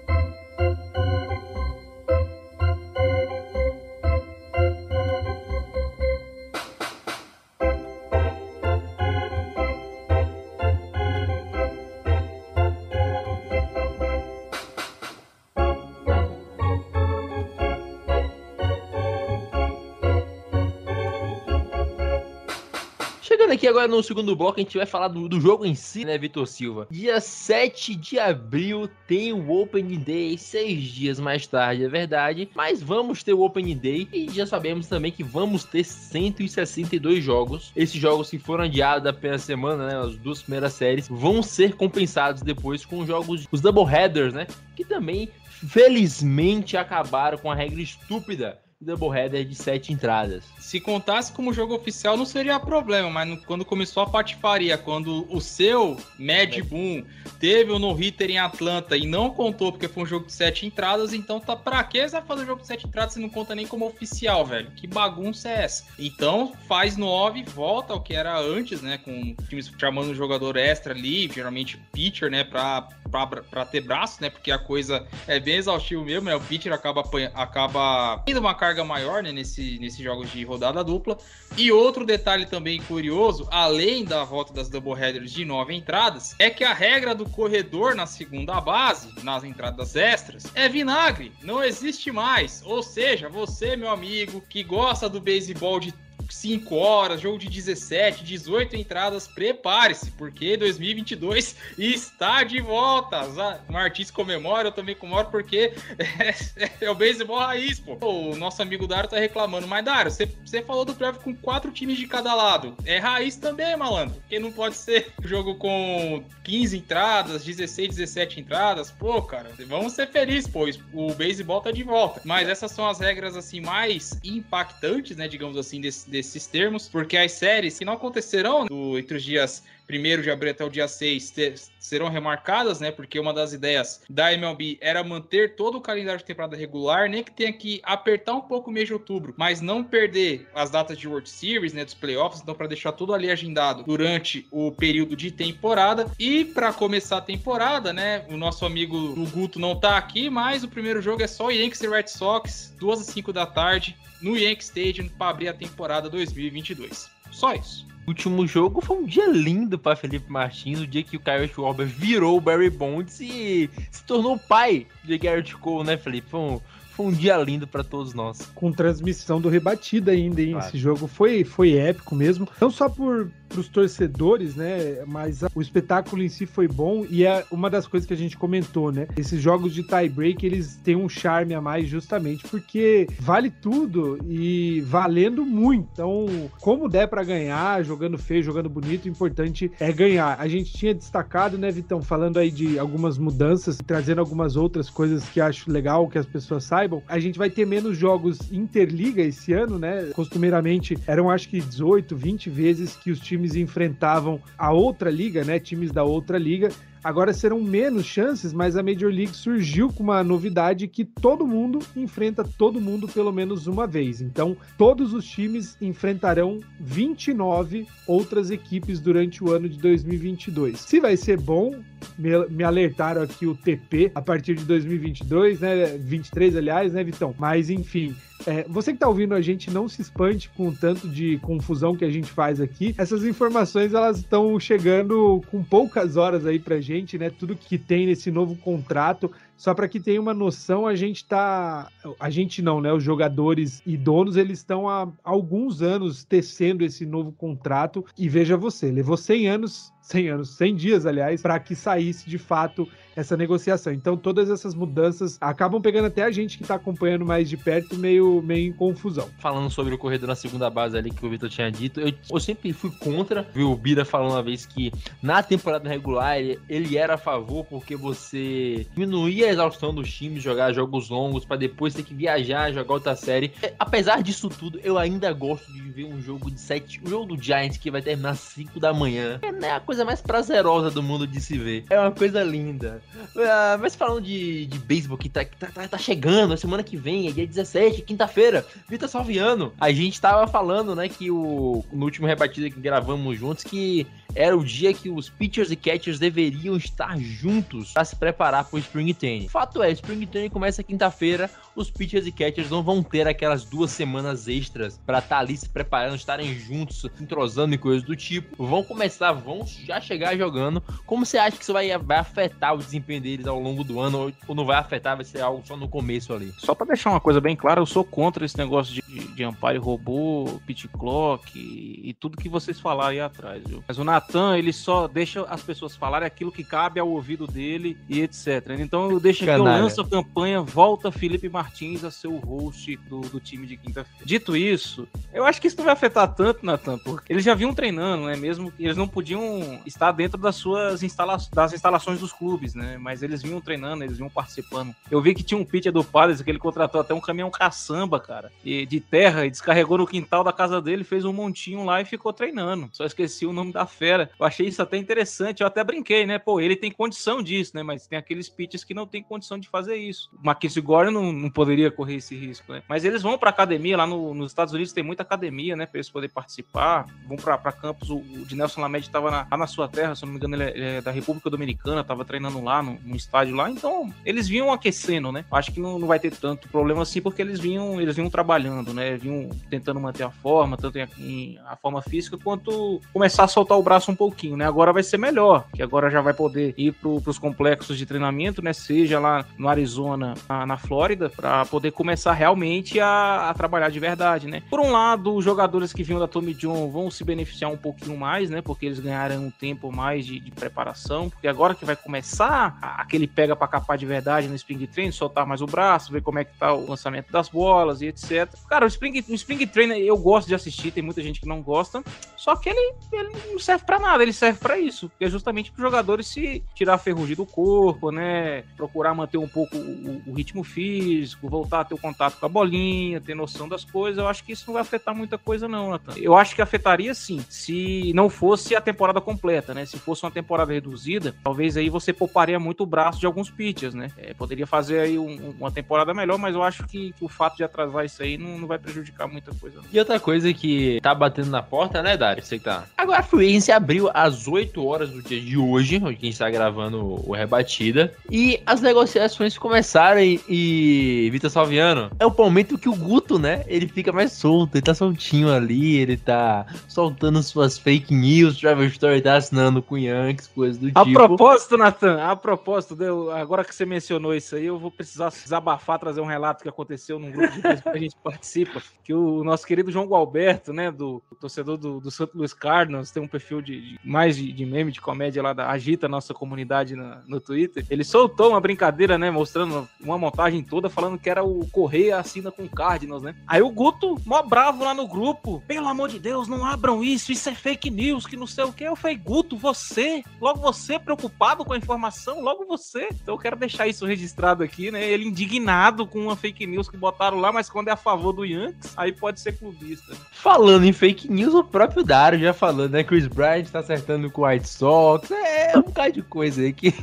aqui 23.56 23.68
agora 23.68 23.88
no 23.88 24.04
segundo 24.04 24.36
bloco, 24.36 24.60
a 24.60 24.64
gente 24.64 24.78
vai 24.78 24.86
falar 24.86 25.08
do, 25.08 25.28
do 25.28 25.40
jogo 25.40 25.66
em 25.66 25.74
si, 25.74 26.06
né, 26.06 26.18
Vitor 26.18 26.46
Silva? 26.46 26.88
Dia 26.92 27.20
7 27.20 27.96
de 27.96 28.20
abril 28.20 28.90
tem 29.08 29.32
o 29.34 29.50
Opening 29.50 30.00
Day, 30.00 30.38
seis 30.38 30.84
dias 30.84 31.20
mais 31.20 31.48
tarde, 31.48 31.84
é 31.84 31.88
verdade. 31.88 32.50
Mas 32.54 32.84
vamos 32.84 33.24
ter 33.24 33.34
o 33.34 33.42
Opening 33.42 33.78
Day 33.78 34.08
e 34.12 34.30
já 34.30 34.46
sabemos 34.46 34.88
também 34.88 35.12
que 35.12 35.24
vamos 35.24 35.64
ter 35.64 35.84
162 35.84 37.24
jogos. 37.24 37.72
Esses 37.76 38.00
jogos 38.00 38.30
que 38.30 38.38
foram 38.38 38.66
adiados 38.66 39.08
apenas 39.08 39.44
semana, 39.44 39.88
né, 39.88 39.98
as 39.98 40.18
duas 40.18 40.42
primeiras 40.42 40.74
séries, 40.74 41.08
vão 41.08 41.42
ser 41.42 41.76
compensados 41.76 42.42
depois 42.42 42.86
com 42.86 43.06
jogos, 43.06 43.48
os 43.52 43.62
Double 43.62 43.86
Headers, 43.86 44.34
né, 44.34 44.48
que 44.76 44.84
também 44.84 45.30
felizmente 45.50 46.76
acabaram 46.76 47.38
com 47.38 47.50
a 47.50 47.56
regra 47.56 47.82
estúpida 47.82 48.60
doubleheader 48.82 49.46
de 49.46 49.56
sete 49.56 49.94
entradas. 49.94 50.44
Se 50.60 50.80
contasse 50.80 51.32
como 51.32 51.54
jogo 51.54 51.74
oficial, 51.74 52.18
não 52.18 52.26
seria 52.26 52.60
problema, 52.60 53.10
mas 53.10 53.28
no, 53.28 53.38
quando 53.38 53.64
começou 53.64 54.04
a 54.04 54.10
patifaria, 54.10 54.78
quando 54.78 55.26
o 55.30 55.40
seu 55.40 55.98
Mad 56.20 56.60
Boom 56.64 57.04
teve 57.40 57.72
o 57.72 57.80
no-hitter 57.80 58.30
em 58.30 58.38
Atlanta 58.38 58.98
e 58.98 59.06
não 59.06 59.30
contou 59.30 59.72
porque 59.72 59.88
foi 59.88 60.04
um 60.04 60.06
jogo 60.06 60.26
de 60.26 60.34
sete 60.34 60.66
entradas, 60.66 61.14
então 61.14 61.40
tá 61.40 61.56
pra 61.56 61.84
que 61.84 62.08
você 62.08 62.22
fazer 62.22 62.44
um 62.44 62.48
jogo 62.48 62.62
de 62.62 62.68
sete 62.68 62.86
entradas 62.86 63.14
se 63.14 63.20
não 63.20 63.30
conta 63.30 63.56
nem 63.56 63.66
como 63.66 63.86
oficial, 63.86 64.46
velho? 64.46 64.70
Que 64.72 64.88
bagunça 64.88 65.50
é 65.50 65.64
essa? 65.64 65.86
Então 65.98 66.54
faz 66.68 66.98
nove, 66.98 67.44
volta 67.44 67.94
ao 67.94 68.02
que 68.02 68.14
era 68.14 68.38
antes, 68.38 68.82
né? 68.82 68.98
Com 68.98 69.36
times 69.48 69.72
chamando 69.78 70.10
o 70.10 70.16
jogador 70.16 70.58
extra 70.58 70.94
ali, 70.94 71.30
geralmente 71.32 71.78
pitcher, 71.94 72.30
né? 72.30 72.44
Pra, 72.44 72.88
pra, 73.10 73.26
pra 73.26 73.66
ter 73.66 73.82
braço, 73.82 74.22
né? 74.22 74.30
Porque 74.30 74.52
a 74.52 74.60
coisa 74.60 75.08
é 75.28 75.40
bem 75.40 75.56
exaustiva 75.56 76.04
mesmo, 76.04 76.26
né? 76.26 76.36
O 76.36 76.42
pitcher 76.42 76.74
acaba, 76.74 77.04
acaba 77.34 78.22
tendo 78.26 78.40
uma 78.40 78.54
carga 78.66 78.84
maior, 78.84 79.22
né? 79.22 79.32
Nesse, 79.32 79.78
nesses 79.80 80.00
jogos 80.00 80.32
de 80.32 80.44
rodada 80.44 80.84
dupla. 80.84 81.18
E 81.56 81.72
outro 81.72 82.04
detalhe 82.04 82.48
também 82.48 82.82
curioso, 82.82 83.48
além 83.52 84.04
da 84.04 84.24
volta 84.24 84.52
das 84.52 84.70
doubleheaders 84.70 85.32
de 85.32 85.46
nove 85.46 85.76
entradas, 85.76 86.36
é 86.40 86.50
que 86.50 86.64
a 86.64 86.74
regra 86.74 87.14
do 87.14 87.30
corredor 87.30 87.94
na 87.94 88.08
segunda 88.08 88.60
base, 88.60 89.14
nas 89.24 89.44
entradas 89.44 89.96
extras, 89.96 90.46
é 90.56 90.68
vinagre, 90.68 91.32
não 91.44 91.64
existe 91.64 92.12
mais. 92.12 92.64
Ou 92.66 92.82
seja, 92.82 93.30
você, 93.30 93.76
meu 93.76 93.90
amigo, 93.90 94.42
que 94.50 94.64
gosta 94.64 95.08
do 95.08 95.22
beisebol 95.22 95.80
de 95.80 95.94
5 96.30 96.76
horas, 96.76 97.22
jogo 97.22 97.38
de 97.38 97.50
17, 97.50 98.24
18 98.24 98.76
entradas, 98.76 99.28
prepare-se, 99.28 100.12
porque 100.12 100.58
2022 100.58 101.56
está 101.78 102.44
de 102.44 102.62
volta. 102.62 103.22
O 103.68 103.74
Martins 103.74 104.12
comemora, 104.12 104.70
eu 104.70 104.72
também 104.72 104.96
comemoro, 104.96 105.30
porque 105.30 105.74
é, 105.98 106.36
é 106.86 106.90
o 106.90 106.96
beisebol 106.96 107.40
raiz, 107.40 107.80
pô. 107.80 107.98
O 108.02 108.36
nosso 108.36 108.62
amigo 108.62 108.88
Dário 108.88 109.10
tá 109.10 109.18
reclamando, 109.18 109.68
mas 109.68 109.86
Dário, 109.86 110.12
você, 110.12 110.62
falou 110.62 110.86
do 110.86 110.96
playoff 110.96 111.20
com 111.20 111.36
quatro 111.36 111.72
times 111.72 111.98
de 111.98 112.08
cada 112.08 112.34
lado. 112.34 112.76
É 112.86 112.98
raiz 112.98 113.36
também, 113.36 113.76
malandro, 113.76 114.16
porque 114.16 114.40
não 114.40 114.52
pode 114.52 114.76
ser 114.76 115.12
jogo 115.24 115.56
com 115.56 116.24
15 116.44 116.78
entradas, 116.78 117.44
16, 117.44 117.90
17 117.90 118.40
entradas. 118.40 118.92
Pô, 118.92 119.22
cara, 119.22 119.52
vamos 119.68 119.94
ser 119.94 120.08
felizes, 120.08 120.50
pô, 120.50 120.66
o 120.94 121.14
beisebol 121.14 121.62
tá 121.62 121.72
de 121.72 121.84
volta. 121.84 122.22
Mas 122.24 122.48
essas 122.48 122.72
são 122.72 122.88
as 122.88 123.00
regras, 123.00 123.36
assim, 123.36 123.60
mais 123.60 124.20
impactantes, 124.24 125.18
né, 125.18 125.28
digamos 125.28 125.58
assim, 125.58 125.82
desse 125.82 126.10
desses 126.16 126.48
termos, 126.48 126.88
porque 126.88 127.18
as 127.18 127.34
séries 127.34 127.78
que 127.78 127.86
não 127.86 127.94
acontecerão 127.94 128.66
do, 128.66 128.98
entre 128.98 129.18
os 129.18 129.24
dias 129.24 129.64
1 129.90 130.22
de 130.22 130.32
abril 130.32 130.52
até 130.52 130.64
o 130.64 130.70
dia 130.70 130.88
6 130.88 131.30
ter, 131.32 131.56
serão 131.80 132.10
remarcadas, 132.10 132.80
né? 132.80 132.90
Porque 132.90 133.20
uma 133.20 133.34
das 133.34 133.54
ideias 133.54 134.02
da 134.10 134.34
MLB 134.34 134.78
era 134.82 135.04
manter 135.04 135.56
todo 135.56 135.78
o 135.78 135.82
calendário 135.82 136.20
de 136.20 136.26
temporada 136.26 136.56
regular, 136.56 137.10
nem 137.10 137.24
que 137.24 137.32
tenha 137.32 137.54
que 137.54 137.82
apertar 137.84 138.34
um 138.34 138.42
pouco 138.42 138.70
o 138.70 138.74
mês 138.74 138.88
de 138.88 138.94
outubro, 138.94 139.34
mas 139.38 139.62
não 139.62 139.84
perder 139.84 140.48
as 140.56 140.70
datas 140.70 140.98
de 140.98 141.08
World 141.08 141.30
Series, 141.30 141.74
né? 141.74 141.86
Dos 141.86 141.94
playoffs, 141.94 142.42
então 142.42 142.56
para 142.56 142.68
deixar 142.68 142.94
tudo 142.94 143.14
ali 143.14 143.30
agendado 143.30 143.84
durante 143.84 144.48
o 144.50 144.72
período 144.72 145.16
de 145.16 145.32
temporada. 145.32 146.10
E 146.18 146.46
para 146.46 146.74
começar 146.74 147.18
a 147.18 147.22
temporada, 147.22 147.94
né? 147.94 148.26
O 148.30 148.38
nosso 148.38 148.66
amigo 148.66 148.98
o 148.98 149.28
Guto 149.28 149.60
não 149.60 149.80
tá 149.80 149.98
aqui, 149.98 150.30
mas 150.30 150.64
o 150.64 150.68
primeiro 150.68 151.02
jogo 151.02 151.22
é 151.22 151.28
só 151.28 151.52
Yankees 151.52 151.82
e 151.82 151.88
Red 151.88 152.08
Sox, 152.08 152.74
2 152.80 153.02
às 153.02 153.08
5 153.08 153.32
da 153.32 153.46
tarde, 153.46 153.96
no 154.26 154.36
Yankee 154.36 154.64
Stadium 154.64 155.08
para 155.08 155.30
abrir 155.30 155.48
a 155.50 155.54
temporada 155.54 156.10
2022. 156.10 157.12
Só 157.30 157.54
isso. 157.54 157.86
O 158.08 158.10
último 158.10 158.48
jogo 158.48 158.82
foi 158.82 158.98
um 158.98 159.06
dia 159.06 159.28
lindo 159.28 159.78
para 159.78 159.96
Felipe 159.96 160.32
Martins, 160.32 160.80
o 160.80 160.88
dia 160.88 161.04
que 161.04 161.16
o 161.16 161.20
Kyle 161.20 161.48
Schwarber 161.48 161.86
virou 161.86 162.36
o 162.36 162.42
Barry 162.42 162.72
Bonds 162.72 163.20
e 163.20 163.70
se 163.92 164.04
tornou 164.04 164.38
pai 164.38 164.88
de 165.04 165.16
Garrett 165.20 165.56
Cole, 165.58 165.86
né, 165.86 165.98
Felipe? 165.98 166.28
Foi 166.30 166.40
um, 166.40 166.62
foi 166.96 167.06
um 167.06 167.12
dia 167.12 167.38
lindo 167.38 167.68
para 167.68 167.84
todos 167.84 168.16
nós. 168.16 168.50
Com 168.56 168.72
transmissão 168.72 169.40
do 169.40 169.48
Rebatida 169.48 170.12
ainda, 170.12 170.42
hein? 170.42 170.54
Claro. 170.54 170.68
Esse 170.68 170.78
jogo 170.78 171.08
foi, 171.08 171.44
foi 171.44 171.74
épico 171.74 172.16
mesmo. 172.16 172.48
Não 172.60 172.72
só 172.72 172.90
por 172.90 173.30
para 173.48 173.60
os 173.60 173.68
torcedores, 173.68 174.56
né? 174.56 175.04
Mas 175.06 175.44
o 175.54 175.62
espetáculo 175.62 176.22
em 176.22 176.30
si 176.30 176.46
foi 176.46 176.68
bom 176.68 177.06
e 177.10 177.26
é 177.26 177.46
uma 177.52 177.70
das 177.70 177.88
coisas 177.88 178.08
que 178.08 178.14
a 178.14 178.18
gente 178.18 178.38
comentou, 178.38 178.92
né? 178.92 179.08
Esses 179.18 179.42
jogos 179.42 179.74
de 179.74 179.84
tie 179.84 180.10
break 180.10 180.46
eles 180.46 180.78
têm 180.84 180.96
um 180.96 181.10
charme 181.10 181.54
a 181.54 181.62
mais 181.62 181.88
justamente 181.88 182.48
porque 182.48 183.08
vale 183.20 183.50
tudo 183.50 184.20
e 184.28 184.82
valendo 184.82 185.46
muito. 185.46 185.90
Então, 185.92 186.26
como 186.60 186.90
der 186.90 187.08
para 187.08 187.24
ganhar, 187.24 187.84
jogando 187.84 188.18
feio, 188.18 188.44
jogando 188.44 188.70
bonito, 188.70 189.06
o 189.06 189.10
importante 189.10 189.72
é 189.80 189.92
ganhar. 189.92 190.38
A 190.40 190.48
gente 190.48 190.74
tinha 190.74 190.94
destacado, 190.94 191.58
né, 191.58 191.72
Vitão, 191.72 192.02
falando 192.02 192.38
aí 192.38 192.52
de 192.52 192.80
algumas 192.80 193.18
mudanças, 193.18 193.78
trazendo 193.86 194.20
algumas 194.20 194.56
outras 194.56 194.90
coisas 194.90 195.28
que 195.30 195.40
acho 195.40 195.72
legal 195.72 196.08
que 196.10 196.18
as 196.18 196.26
pessoas 196.26 196.64
saibam. 196.64 197.02
A 197.08 197.20
gente 197.20 197.38
vai 197.38 197.50
ter 197.50 197.66
menos 197.66 197.98
jogos 197.98 198.52
interliga 198.52 199.22
esse 199.22 199.54
ano, 199.54 199.78
né? 199.78 200.12
Costumeiramente 200.14 200.98
eram 201.08 201.30
acho 201.30 201.50
que 201.50 201.60
18, 201.60 202.16
20 202.16 202.50
vezes 202.50 202.96
que 202.96 203.12
os 203.12 203.20
times 203.20 203.45
times 203.46 203.56
enfrentavam 203.56 204.42
a 204.58 204.72
outra 204.72 205.12
liga, 205.12 205.44
né? 205.44 205.60
Times 205.60 205.92
da 205.92 206.04
outra 206.04 206.38
liga. 206.38 206.70
Agora 207.04 207.34
serão 207.34 207.62
menos 207.62 208.04
chances, 208.04 208.52
mas 208.52 208.76
a 208.76 208.82
Major 208.82 209.12
League 209.12 209.36
surgiu 209.36 209.94
com 209.94 210.02
uma 210.02 210.24
novidade 210.24 210.88
que 210.88 211.06
todo 211.06 211.46
mundo 211.46 211.78
enfrenta 211.96 212.44
todo 212.44 212.82
mundo 212.82 213.08
pelo 213.08 213.32
menos 213.32 213.68
uma 213.68 213.86
vez. 213.86 214.22
Então, 214.22 214.58
todos 214.76 215.14
os 215.14 215.24
times 215.24 215.78
enfrentarão 215.80 216.62
29 216.80 217.86
outras 218.08 218.50
equipes 218.50 219.00
durante 219.00 219.44
o 219.44 219.52
ano 219.52 219.70
de 219.70 219.78
2022. 219.78 220.80
Se 220.80 221.00
vai 221.00 221.16
ser 221.16 221.40
bom, 221.40 221.76
me, 222.18 222.30
me 222.50 222.64
alertaram 222.64 223.22
aqui 223.22 223.46
o 223.46 223.56
TP 223.56 224.12
a 224.14 224.22
partir 224.22 224.56
de 224.56 224.66
2022, 224.66 225.60
né? 225.60 225.98
23, 225.98 226.56
aliás, 226.56 226.94
né, 226.94 227.04
Vitão? 227.04 227.36
Mas 227.38 227.70
enfim, 227.70 228.16
é, 228.46 228.64
você 228.68 228.92
que 228.92 228.98
está 228.98 229.08
ouvindo 229.08 229.34
a 229.34 229.42
gente, 229.42 229.72
não 229.72 229.88
se 229.88 230.02
espante 230.02 230.50
com 230.50 230.68
o 230.68 230.76
tanto 230.76 231.08
de 231.08 231.38
confusão 231.40 231.96
que 231.96 232.06
a 232.06 232.10
gente 232.10 232.30
faz 232.30 232.60
aqui. 232.60 232.94
Essas 232.98 233.24
informações 233.26 233.94
elas 233.94 234.18
estão 234.18 234.60
chegando 234.60 235.42
com 235.50 235.64
poucas 235.64 236.18
horas 236.18 236.46
aí 236.46 236.60
pra 236.60 236.82
gente, 236.82 237.18
né? 237.18 237.30
Tudo 237.30 237.56
que 237.56 237.78
tem 237.78 238.06
nesse 238.06 238.30
novo 238.30 238.56
contrato 238.58 239.32
Só 239.58 239.74
para 239.74 239.88
que 239.88 240.00
tenha 240.00 240.22
uma 240.22 240.34
noção, 240.34 240.86
a 240.86 240.96
gente 240.96 241.26
tá. 241.26 241.90
A 242.20 242.30
gente 242.30 242.62
não, 242.62 242.82
né? 242.82 242.92
Os 242.92 243.04
jogadores 243.04 243.82
e 243.86 243.96
donos, 243.98 244.36
eles 244.36 244.60
estão 244.60 244.88
há 244.88 245.08
alguns 245.24 245.82
anos 245.82 246.24
tecendo 246.24 246.84
esse 246.84 247.06
novo 247.06 247.32
contrato. 247.32 248.06
E 248.18 248.28
veja 248.28 248.58
você, 248.58 248.92
levou 248.92 249.18
100 249.18 249.48
anos 249.48 249.95
100 250.06 250.30
anos, 250.30 250.50
100 250.52 250.76
dias, 250.76 251.06
aliás, 251.06 251.42
para 251.42 251.60
que 251.60 251.76
saísse 251.76 252.30
de 252.30 252.38
fato 252.38 252.88
essa 253.16 253.38
negociação. 253.38 253.94
Então, 253.94 254.18
todas 254.18 254.50
essas 254.50 254.76
mudanças 254.76 255.38
acabam 255.40 255.82
pegando 255.82 256.06
até 256.06 256.24
a 256.24 256.32
gente 256.32 256.58
que 256.58 256.64
está 256.64 256.76
acompanhando 256.76 257.26
mais 257.26 257.50
de 257.50 257.58
perto, 257.58 257.96
meio, 257.96 258.42
meio 258.42 258.70
em 258.70 258.74
confusão. 258.74 259.30
Falando 259.40 259.70
sobre 259.70 259.94
o 259.94 259.98
corredor 259.98 260.28
na 260.28 260.36
segunda 260.36 260.70
base 260.70 260.98
ali 260.98 261.12
que 261.12 261.26
o 261.26 261.30
Vitor 261.30 261.50
tinha 261.50 261.72
dito, 261.72 262.00
eu, 262.00 262.14
eu 262.30 262.40
sempre 262.40 262.74
fui 262.74 262.92
contra. 262.92 263.48
Vi 263.54 263.64
o 263.64 263.76
Bira 263.76 264.04
falando 264.04 264.32
uma 264.32 264.44
vez 264.44 264.66
que 264.66 264.92
na 265.22 265.42
temporada 265.42 265.88
regular 265.88 266.38
ele, 266.38 266.60
ele 266.68 266.98
era 266.98 267.16
a 267.16 267.18
favor 267.18 267.66
porque 267.66 267.96
você 267.96 268.86
diminuía 268.94 269.48
a 269.48 269.52
exaustão 269.52 269.94
dos 269.94 270.12
times, 270.12 270.44
jogar 270.44 270.74
jogos 270.74 271.10
longos 271.10 271.46
para 271.46 271.58
depois 271.58 271.94
ter 271.94 272.04
que 272.04 272.14
viajar, 272.14 272.72
jogar 272.72 272.94
outra 272.94 273.16
série. 273.16 273.52
É, 273.62 273.74
apesar 273.80 274.22
disso 274.22 274.50
tudo, 274.50 274.80
eu 274.84 274.98
ainda 274.98 275.32
gosto 275.32 275.72
de 275.72 275.82
ver 275.82 276.06
um 276.06 276.22
jogo 276.22 276.52
de 276.52 276.60
7, 276.60 277.02
um 277.06 277.10
jogo 277.10 277.36
do 277.36 277.42
Giants 277.42 277.78
que 277.78 277.92
vai 277.92 278.02
terminar 278.02 278.32
às 278.32 278.40
5 278.40 278.80
da 278.80 278.94
manhã. 278.94 279.40
É 279.42 279.52
né, 279.52 279.72
a 279.72 279.80
coisa 279.80 280.04
mais 280.04 280.22
prazerosa 280.22 280.92
do 280.92 281.02
mundo 281.02 281.26
de 281.26 281.40
se 281.40 281.58
ver. 281.58 281.86
É 281.90 282.00
uma 282.00 282.12
coisa 282.12 282.44
linda. 282.44 283.02
Uh, 283.36 283.80
mas 283.80 283.96
falando 283.96 284.22
de, 284.22 284.66
de 284.66 284.80
beisebol 284.80 285.18
que, 285.18 285.30
tá, 285.30 285.46
tá, 285.46 285.88
tá, 285.88 285.98
chegando, 285.98 286.58
semana 286.58 286.84
que 286.84 286.98
vem, 286.98 287.28
é 287.28 287.32
dia 287.32 287.48
17, 287.48 288.02
quinta-feira, 288.02 288.66
Vitor 288.90 289.08
Salviano. 289.08 289.74
A 289.80 289.92
gente 289.92 290.20
tava 290.20 290.48
falando, 290.48 290.96
né, 290.96 291.08
que 291.08 291.32
o, 291.32 291.84
no 291.92 292.06
último 292.06 292.28
rebatida 292.28 292.70
que 292.70 292.80
gravamos 292.80 293.38
juntos, 293.38 293.64
que 293.64 294.06
era 294.36 294.56
o 294.56 294.64
dia 294.64 294.94
que 294.94 295.10
os 295.10 295.30
pitchers 295.30 295.72
e 295.72 295.76
catchers 295.76 296.20
deveriam 296.20 296.76
estar 296.76 297.18
juntos 297.18 297.94
para 297.94 298.04
se 298.04 298.16
preparar 298.16 298.66
para 298.66 298.76
o 298.76 298.80
Spring 298.80 299.14
Training. 299.14 299.48
Fato 299.48 299.82
é, 299.82 299.92
Spring 299.92 300.26
Training 300.26 300.50
começa 300.50 300.84
quinta-feira, 300.84 301.50
os 301.76 301.92
pitchers 301.92 302.26
e 302.26 302.32
catchers 302.32 302.70
não 302.70 302.82
vão 302.82 303.04
ter 303.04 303.28
aquelas 303.28 303.66
duas 303.66 303.92
semanas 303.92 304.48
extras 304.48 305.00
para 305.06 305.20
estar 305.20 305.36
tá 305.36 305.40
ali 305.40 305.58
se 305.58 305.68
preparando, 305.68 306.16
estarem 306.16 306.58
juntos, 306.58 307.06
entrosando 307.20 307.76
e 307.76 307.78
coisas 307.78 308.04
do 308.04 308.16
tipo. 308.16 308.66
Vão 308.66 308.84
começar, 308.84 309.34
vão 309.34 309.66
já 309.66 310.00
chegar 310.00 310.38
jogando. 310.38 310.82
Como 311.06 311.26
você 311.26 311.38
acha 311.38 311.58
que 311.58 311.64
isso 311.64 311.74
vai, 311.74 311.96
vai 311.98 312.18
afetar 312.18 312.74
o 312.74 312.78
desempenho 312.78 313.22
deles 313.22 313.46
ao 313.46 313.60
longo 313.60 313.84
do 313.84 314.00
ano 314.00 314.34
ou 314.48 314.56
não 314.56 314.66
vai 314.66 314.78
afetar, 314.78 315.16
vai 315.16 315.26
ser 315.26 315.42
algo 315.42 315.62
só 315.66 315.76
no 315.76 315.88
começo 315.88 316.34
ali? 316.34 316.54
Só 316.58 316.74
para 316.74 316.88
deixar 316.88 317.10
uma 317.10 317.20
coisa 317.20 317.42
bem 317.42 317.56
clara, 317.56 317.82
eu 317.82 317.86
sou 317.86 318.04
contra 318.04 318.46
esse 318.46 318.58
negócio 318.58 318.94
de, 318.94 319.02
de, 319.02 319.44
robô, 319.78 320.60
pitch 320.66 320.86
clock 320.98 321.58
e, 321.58 322.10
e, 322.10 322.14
tudo 322.14 322.38
que 322.38 322.48
vocês 322.48 322.80
falaram 322.80 323.10
aí 323.10 323.20
atrás, 323.20 323.62
viu? 323.66 323.84
Mas 323.88 323.98
o 323.98 324.04
Natan, 324.04 324.58
ele 324.58 324.72
só 324.72 325.08
deixa 325.08 325.42
as 325.44 325.62
pessoas 325.62 325.96
falarem 325.96 326.26
aquilo 326.26 326.52
que 326.52 326.64
cabe 326.64 327.00
ao 327.00 327.10
ouvido 327.10 327.46
dele 327.46 327.98
e 328.08 328.22
etc. 328.22 328.72
Então 328.80 329.12
eu 329.12 329.20
deixo 329.20 329.44
aqui, 329.44 329.52
eu 329.52 329.64
lanço 329.64 330.02
a 330.02 330.08
campanha, 330.08 330.62
volta 330.62 331.12
Felipe 331.12 331.50
Martins 331.50 331.65
a 332.04 332.12
ser 332.12 332.28
o 332.28 332.38
host 332.38 332.96
do, 332.98 333.22
do 333.22 333.40
time 333.40 333.68
de 333.68 333.78
quinta-feira. 333.78 334.26
Dito 334.26 334.56
isso, 334.56 335.08
eu 335.34 335.46
acho 335.46 335.62
que 335.62 335.68
isso 335.68 335.78
não 335.78 335.86
vai 335.86 335.94
afetar 335.94 336.34
tanto, 336.34 336.66
Natan, 336.66 336.98
porque 336.98 337.32
eles 337.32 337.44
já 337.44 337.54
vinham 337.54 337.74
treinando, 337.74 338.26
né? 338.26 338.36
Mesmo 338.36 338.72
que 338.72 338.84
eles 338.84 338.98
não 338.98 339.08
podiam 339.08 339.82
estar 339.86 340.12
dentro 340.12 340.38
das 340.38 340.56
suas 340.56 341.04
instala 341.04 341.38
das 341.52 341.74
instalações 341.74 342.20
dos 342.20 342.32
clubes, 342.32 342.74
né? 342.74 342.98
Mas 342.98 343.22
eles 343.22 343.42
vinham 343.42 343.60
treinando, 343.60 344.04
eles 344.04 344.18
vinham 344.18 344.30
participando. 344.30 344.96
Eu 345.12 345.22
vi 345.22 345.34
que 345.34 345.44
tinha 345.44 345.60
um 345.60 345.66
pitcher 345.66 345.92
do 345.92 346.04
Padres 346.04 346.42
que 346.42 346.50
ele 346.50 346.60
contratou 346.60 347.02
até 347.02 347.14
um 347.14 347.22
caminhão 347.22 347.52
caçamba, 347.52 348.20
cara, 348.20 348.52
e, 348.64 348.86
de 348.86 349.00
terra 349.00 349.46
e 349.46 349.52
descarregou 349.52 349.98
no 349.98 350.08
quintal 350.08 350.44
da 350.44 350.54
casa 350.54 350.82
dele, 350.82 351.04
fez 351.04 351.26
um 351.26 351.34
montinho 351.34 351.84
lá 351.84 352.02
e 352.02 352.06
ficou 352.06 352.32
treinando. 352.32 352.90
Só 352.92 353.06
esqueci 353.06 353.46
o 353.46 353.54
nome 353.54 353.72
da 353.72 353.86
fera. 353.86 354.30
Eu 354.40 354.46
achei 354.46 354.68
isso 354.68 354.82
até 354.82 354.98
interessante. 354.98 355.62
Eu 355.62 355.68
até 355.68 355.84
brinquei, 355.84 356.26
né? 356.26 356.40
Pô, 356.40 356.60
ele 356.60 356.76
tem 356.76 356.92
condição 356.92 357.42
disso, 357.42 357.72
né? 357.76 357.84
Mas 357.84 358.08
tem 358.08 358.18
aqueles 358.18 358.50
pitchers 358.50 358.84
que 358.84 358.94
não 358.94 359.06
tem 359.06 359.24
condição 359.24 359.58
de 359.58 359.68
fazer 359.68 359.96
isso. 359.96 360.30
O 360.34 360.46
Mackenzie 360.46 360.82
Gordon 360.82 361.12
não, 361.12 361.32
não 361.32 361.50
poderia 361.56 361.90
correr 361.90 362.16
esse 362.16 362.36
risco, 362.36 362.74
né? 362.74 362.84
Mas 362.88 363.06
eles 363.06 363.22
vão 363.22 363.38
pra 363.38 363.50
academia, 363.50 363.96
lá 363.96 364.06
no, 364.06 364.34
nos 364.34 364.52
Estados 364.52 364.74
Unidos 364.74 364.92
tem 364.92 365.04
muita 365.04 365.24
academia, 365.24 365.76
né? 365.76 365.86
Pra 365.86 365.98
eles 365.98 366.10
poderem 366.10 366.34
participar. 366.34 367.08
Vão 367.26 367.38
pra 367.38 367.58
campus. 367.72 368.10
O, 368.10 368.18
o 368.18 368.46
de 368.46 368.56
Nelson 368.56 368.82
Lamed 368.82 369.10
tava 369.10 369.32
na, 369.32 369.48
lá 369.50 369.58
na 369.58 369.66
sua 369.66 369.88
terra, 369.88 370.14
se 370.14 370.26
não 370.26 370.32
me 370.32 370.38
engano, 370.38 370.56
ele 370.56 370.64
é, 370.64 370.70
ele 370.70 370.86
é 370.98 371.02
da 371.02 371.12
República 371.12 371.50
Dominicana, 371.50 372.04
tava 372.04 372.26
treinando 372.26 372.62
lá, 372.62 372.84
no, 372.84 373.00
no, 373.04 373.16
estádio 373.16 373.56
lá. 373.56 373.72
Então, 373.72 374.14
eles 374.26 374.48
vinham 374.48 374.72
aquecendo, 374.72 375.32
né? 375.32 375.46
Acho 375.50 375.72
que 375.72 375.80
não, 375.80 375.98
não 375.98 376.08
vai 376.08 376.20
ter 376.20 376.32
tanto 376.32 376.68
problema 376.68 377.04
assim, 377.04 377.22
porque 377.22 377.42
eles 377.42 377.60
vinham, 377.60 378.02
eles 378.02 378.18
vinham 378.18 378.30
trabalhando, 378.30 378.94
né? 378.94 379.16
Vinham 379.16 379.50
tentando 379.70 380.00
manter 380.00 380.24
a 380.24 380.30
forma, 380.30 380.76
tanto 380.76 380.98
em, 380.98 381.08
em 381.18 381.58
a 381.66 381.78
forma 381.78 382.02
física, 382.02 382.38
quanto 382.38 383.00
começar 383.14 383.46
a 383.46 383.48
soltar 383.48 383.78
o 383.78 383.84
braço 383.84 384.12
um 384.12 384.16
pouquinho, 384.16 384.58
né? 384.58 384.68
Agora 384.68 384.92
vai 384.92 385.04
ser 385.04 385.18
melhor, 385.18 385.66
que 385.74 385.82
agora 385.82 386.10
já 386.10 386.20
vai 386.20 386.34
poder 386.34 386.74
ir 386.78 386.92
para 386.92 387.10
os 387.10 387.40
complexos 387.40 387.98
de 387.98 388.06
treinamento, 388.06 388.62
né? 388.62 388.74
Seja 388.74 389.20
lá 389.20 389.46
no 389.58 389.70
Arizona, 389.70 390.34
na, 390.50 390.66
na 390.66 390.78
Flórida, 390.78 391.30
para 391.46 391.64
poder 391.64 391.92
começar 391.92 392.34
realmente 392.34 393.00
a, 393.00 393.52
a, 393.52 393.54
trabalhar 393.54 393.90
de 393.90 394.00
verdade, 394.00 394.48
né? 394.48 394.64
Por 394.68 394.80
um 394.80 394.92
lado, 394.92 395.36
os 395.36 395.46
jogadores 395.46 395.94
que 395.94 396.02
vinham 396.02 396.20
da 396.20 396.28
Tommy 396.28 396.56
John 396.56 396.90
vão 396.90 397.12
se 397.12 397.24
beneficiar 397.24 397.72
um 397.72 397.78
pouquinho 397.78 398.18
mais, 398.18 398.50
né? 398.50 398.64
Porque 398.64 398.88
eles 398.88 399.00
ganharam 399.00 399.46
um 399.46 399.52
tempo 399.52 399.92
mais 399.92 400.26
de, 400.26 400.40
de 400.40 400.50
preparação, 400.50 401.30
porque 401.30 401.48
agora 401.48 401.76
que 401.76 401.86
vai 401.86 401.96
começar 401.96 402.80
aquele 402.82 403.28
pega 403.28 403.56
para 403.56 403.68
capar 403.68 403.96
de 403.96 404.08
verdade 404.08 404.48
no 404.48 404.56
Spring 404.56 404.88
Training, 404.88 405.12
soltar 405.12 405.46
mais 405.46 405.62
o 405.62 405.68
braço, 405.68 406.12
ver 406.12 406.24
como 406.24 406.40
é 406.40 406.46
que 406.46 406.58
tá 406.58 406.74
o 406.74 406.90
lançamento 406.90 407.32
das 407.32 407.48
bolas 407.48 408.02
e 408.02 408.08
etc. 408.08 408.52
Cara, 408.68 408.86
o 408.86 408.88
Spring, 408.88 409.24
o 409.30 409.36
Spring 409.36 409.68
Training 409.68 410.00
eu 410.00 410.18
gosto 410.18 410.48
de 410.48 410.56
assistir, 410.56 410.90
tem 410.90 411.04
muita 411.04 411.22
gente 411.22 411.40
que 411.40 411.48
não 411.48 411.62
gosta, 411.62 412.04
só 412.36 412.56
que 412.56 412.70
ele, 412.70 412.96
ele 413.14 413.30
não 413.52 413.60
serve 413.60 413.86
para 413.86 414.00
nada, 414.00 414.24
ele 414.24 414.34
serve 414.34 414.58
para 414.60 414.80
isso, 414.80 415.12
que 415.20 415.26
é 415.26 415.30
justamente 415.30 415.72
para 415.72 415.80
os 415.80 415.84
jogadores 415.84 416.26
se 416.26 416.64
tirar 416.74 416.96
a 416.96 416.98
ferrugem 416.98 417.36
do 417.36 417.46
corpo, 417.46 418.10
né? 418.10 418.64
Procurar 418.76 419.14
manter 419.14 419.38
um 419.38 419.48
pouco 419.48 419.78
o, 419.78 420.24
o, 420.26 420.34
ritmo 420.34 420.64
físico, 420.64 421.35
voltar 421.42 421.82
a 421.82 421.86
ter 421.86 421.94
o 421.94 421.98
contato 421.98 422.40
com 422.40 422.46
a 422.46 422.50
bolinha, 422.50 423.22
ter 423.22 423.36
noção 423.36 423.68
das 423.68 423.84
coisas. 423.84 424.18
Eu 424.18 424.28
acho 424.28 424.44
que 424.44 424.52
isso 424.52 424.66
não 424.68 424.74
vai 424.74 424.82
afetar 424.82 425.16
muita 425.16 425.38
coisa, 425.38 425.68
não, 425.68 425.92
Nathan. 425.92 426.14
Eu 426.18 426.36
acho 426.36 426.56
que 426.56 426.62
afetaria 426.62 427.14
sim, 427.14 427.44
se 427.50 428.12
não 428.14 428.30
fosse 428.30 428.76
a 428.76 428.82
temporada 428.82 429.22
completa, 429.22 429.74
né? 429.74 429.86
Se 429.86 429.98
fosse 429.98 430.24
uma 430.24 430.32
temporada 430.32 430.74
reduzida, 430.74 431.36
talvez 431.44 431.78
aí 431.78 431.90
você 431.90 432.12
pouparia 432.12 432.60
muito 432.60 432.84
o 432.84 432.86
braço 432.86 433.20
de 433.20 433.26
alguns 433.26 433.50
pitchers, 433.50 433.94
né? 433.94 434.12
É, 434.18 434.34
poderia 434.34 434.68
fazer 434.68 435.00
aí 435.00 435.18
um, 435.18 435.56
uma 435.60 435.72
temporada 435.72 436.14
melhor, 436.14 436.38
mas 436.38 436.56
eu 436.56 436.64
acho 436.64 436.86
que, 436.88 437.14
que, 437.14 437.24
o 437.24 437.30
fato 437.30 437.58
de 437.58 437.64
atrasar 437.64 438.06
isso 438.06 438.22
aí 438.22 438.38
não, 438.38 438.58
não 438.60 438.68
vai 438.68 438.78
prejudicar 438.78 439.28
muita 439.28 439.54
coisa. 439.54 439.78
Não. 439.78 439.86
E 439.92 440.00
outra 440.00 440.20
coisa 440.20 440.54
que 440.54 441.00
tá 441.02 441.14
batendo 441.14 441.50
na 441.50 441.62
porta, 441.62 442.02
né, 442.02 442.18
Dário? 442.18 442.44
Você 442.44 442.58
que 442.58 442.66
tá. 442.66 442.86
Agora 442.98 443.20
a 443.20 443.38
Agency 443.38 443.72
abriu 443.72 444.10
às 444.14 444.48
8 444.48 444.86
horas 444.86 445.10
do 445.10 445.22
dia 445.22 445.40
de 445.40 445.58
hoje, 445.58 445.98
onde 445.98 446.18
a 446.22 446.26
gente 446.26 446.38
tá 446.38 446.50
gravando 446.50 447.24
o 447.28 447.34
Rebatida. 447.34 448.14
E 448.30 448.62
as 448.66 448.82
negociações 448.82 449.58
começaram 449.58 450.22
e, 450.22 450.42
e 450.48 451.25
Vitor 451.30 451.50
Salviano, 451.50 452.12
é 452.20 452.26
o 452.26 452.36
momento 452.36 452.78
que 452.78 452.90
o 452.90 452.96
Guto, 452.96 453.38
né? 453.38 453.64
Ele 453.68 453.88
fica 453.88 454.12
mais 454.12 454.32
solto, 454.32 454.76
ele 454.76 454.82
tá 454.82 454.94
soltinho 454.94 455.52
ali, 455.52 455.98
ele 455.98 456.18
tá 456.18 456.66
soltando 456.88 457.42
suas 457.44 457.78
fake 457.78 458.14
news, 458.14 458.58
Travel 458.58 458.86
Story 458.88 459.22
tá 459.22 459.36
assinando 459.36 459.82
com 459.82 459.98
Yankees, 459.98 460.48
coisas 460.48 460.78
do 460.78 460.88
tipo. 460.88 461.00
A 461.00 461.06
propósito, 461.06 461.78
Nathan, 461.78 462.22
a 462.22 462.36
propósito, 462.36 462.96
deu, 462.96 463.32
agora 463.32 463.64
que 463.64 463.74
você 463.74 463.86
mencionou 463.86 464.34
isso 464.34 464.56
aí, 464.56 464.66
eu 464.66 464.80
vou 464.80 464.92
precisar 464.92 465.30
desabafar, 465.30 466.00
trazer 466.00 466.22
um 466.22 466.26
relato 466.26 466.64
que 466.64 466.70
aconteceu 466.70 467.20
num 467.20 467.32
grupo 467.32 467.54
de 467.54 467.82
que 467.82 467.90
a 467.90 467.98
gente 467.98 468.16
participa, 468.24 468.82
que 469.04 469.14
o 469.14 469.44
nosso 469.44 469.66
querido 469.66 469.92
João 469.92 470.06
Gualberto, 470.06 470.74
né, 470.74 470.92
do, 470.92 471.22
do 471.30 471.36
torcedor 471.36 471.78
do, 471.78 472.00
do 472.00 472.12
Santo 472.12 472.38
Luiz 472.38 472.54
Cardinals, 472.54 473.12
tem 473.12 473.22
um 473.22 473.28
perfil 473.28 473.62
de, 473.62 473.80
de 473.80 474.00
mais 474.04 474.36
de, 474.36 474.52
de, 474.52 474.66
meme, 474.66 474.92
de 474.92 475.02
comédia 475.02 475.42
lá 475.44 475.54
da 475.54 475.70
Agita, 475.70 476.08
nossa 476.08 476.34
comunidade 476.34 476.96
na, 476.96 477.22
no 477.28 477.40
Twitter. 477.40 477.86
Ele 477.90 478.04
soltou 478.04 478.50
uma 478.50 478.60
brincadeira, 478.60 479.18
né, 479.18 479.30
mostrando 479.30 479.88
uma 480.02 480.18
montagem 480.18 480.64
toda, 480.64 480.90
falando 480.90 481.05
que 481.18 481.30
era 481.30 481.44
o 481.44 481.66
Correia 481.72 482.18
assina 482.18 482.52
com 482.52 482.68
Cardinals, 482.68 483.22
né. 483.22 483.36
Aí 483.48 483.62
o 483.62 483.70
Guto, 483.70 484.18
mó 484.26 484.42
bravo 484.42 484.84
lá 484.84 484.94
no 484.94 485.08
grupo, 485.08 485.62
pelo 485.68 485.88
amor 485.88 486.10
de 486.10 486.20
Deus, 486.20 486.48
não 486.48 486.66
abram 486.66 487.04
isso, 487.04 487.32
isso 487.32 487.50
é 487.50 487.56
fake 487.56 487.90
news, 487.90 488.26
que 488.26 488.36
não 488.36 488.48
sei 488.48 488.64
o 488.64 488.74
que. 488.74 488.84
Eu 488.84 488.96
falei, 488.96 489.18
Guto, 489.18 489.58
você, 489.58 490.24
logo 490.42 490.60
você 490.60 490.98
preocupado 491.00 491.64
com 491.64 491.74
a 491.74 491.78
informação, 491.78 492.42
logo 492.42 492.66
você. 492.66 493.08
Então 493.12 493.36
eu 493.36 493.40
quero 493.40 493.56
deixar 493.56 493.88
isso 493.88 494.06
registrado 494.06 494.64
aqui, 494.64 494.92
né, 494.92 495.04
ele 495.08 495.26
indignado 495.26 496.08
com 496.08 496.20
uma 496.20 496.36
fake 496.36 496.66
news 496.66 496.90
que 496.90 496.98
botaram 496.98 497.40
lá, 497.40 497.52
mas 497.52 497.70
quando 497.70 497.88
é 497.88 497.92
a 497.92 497.98
favor 497.98 498.34
do 498.34 498.46
Yankees, 498.46 498.94
aí 498.98 499.12
pode 499.12 499.40
ser 499.40 499.58
clubista. 499.58 500.16
Falando 500.32 500.86
em 500.86 500.94
fake 500.94 501.32
news, 501.32 501.54
o 501.54 501.64
próprio 501.64 502.04
Dário 502.04 502.40
já 502.40 502.54
falou, 502.54 502.88
né? 502.88 503.04
Chris 503.04 503.28
Bryant 503.28 503.66
tá 503.66 503.80
acertando 503.80 504.30
com 504.30 504.42
o 504.42 504.48
White 504.48 504.70
Sox. 504.70 505.32
É 505.32 505.78
um 505.78 505.82
bocado 505.82 506.14
de 506.14 506.22
coisa 506.22 506.62
aí 506.62 506.74
que. 506.74 506.94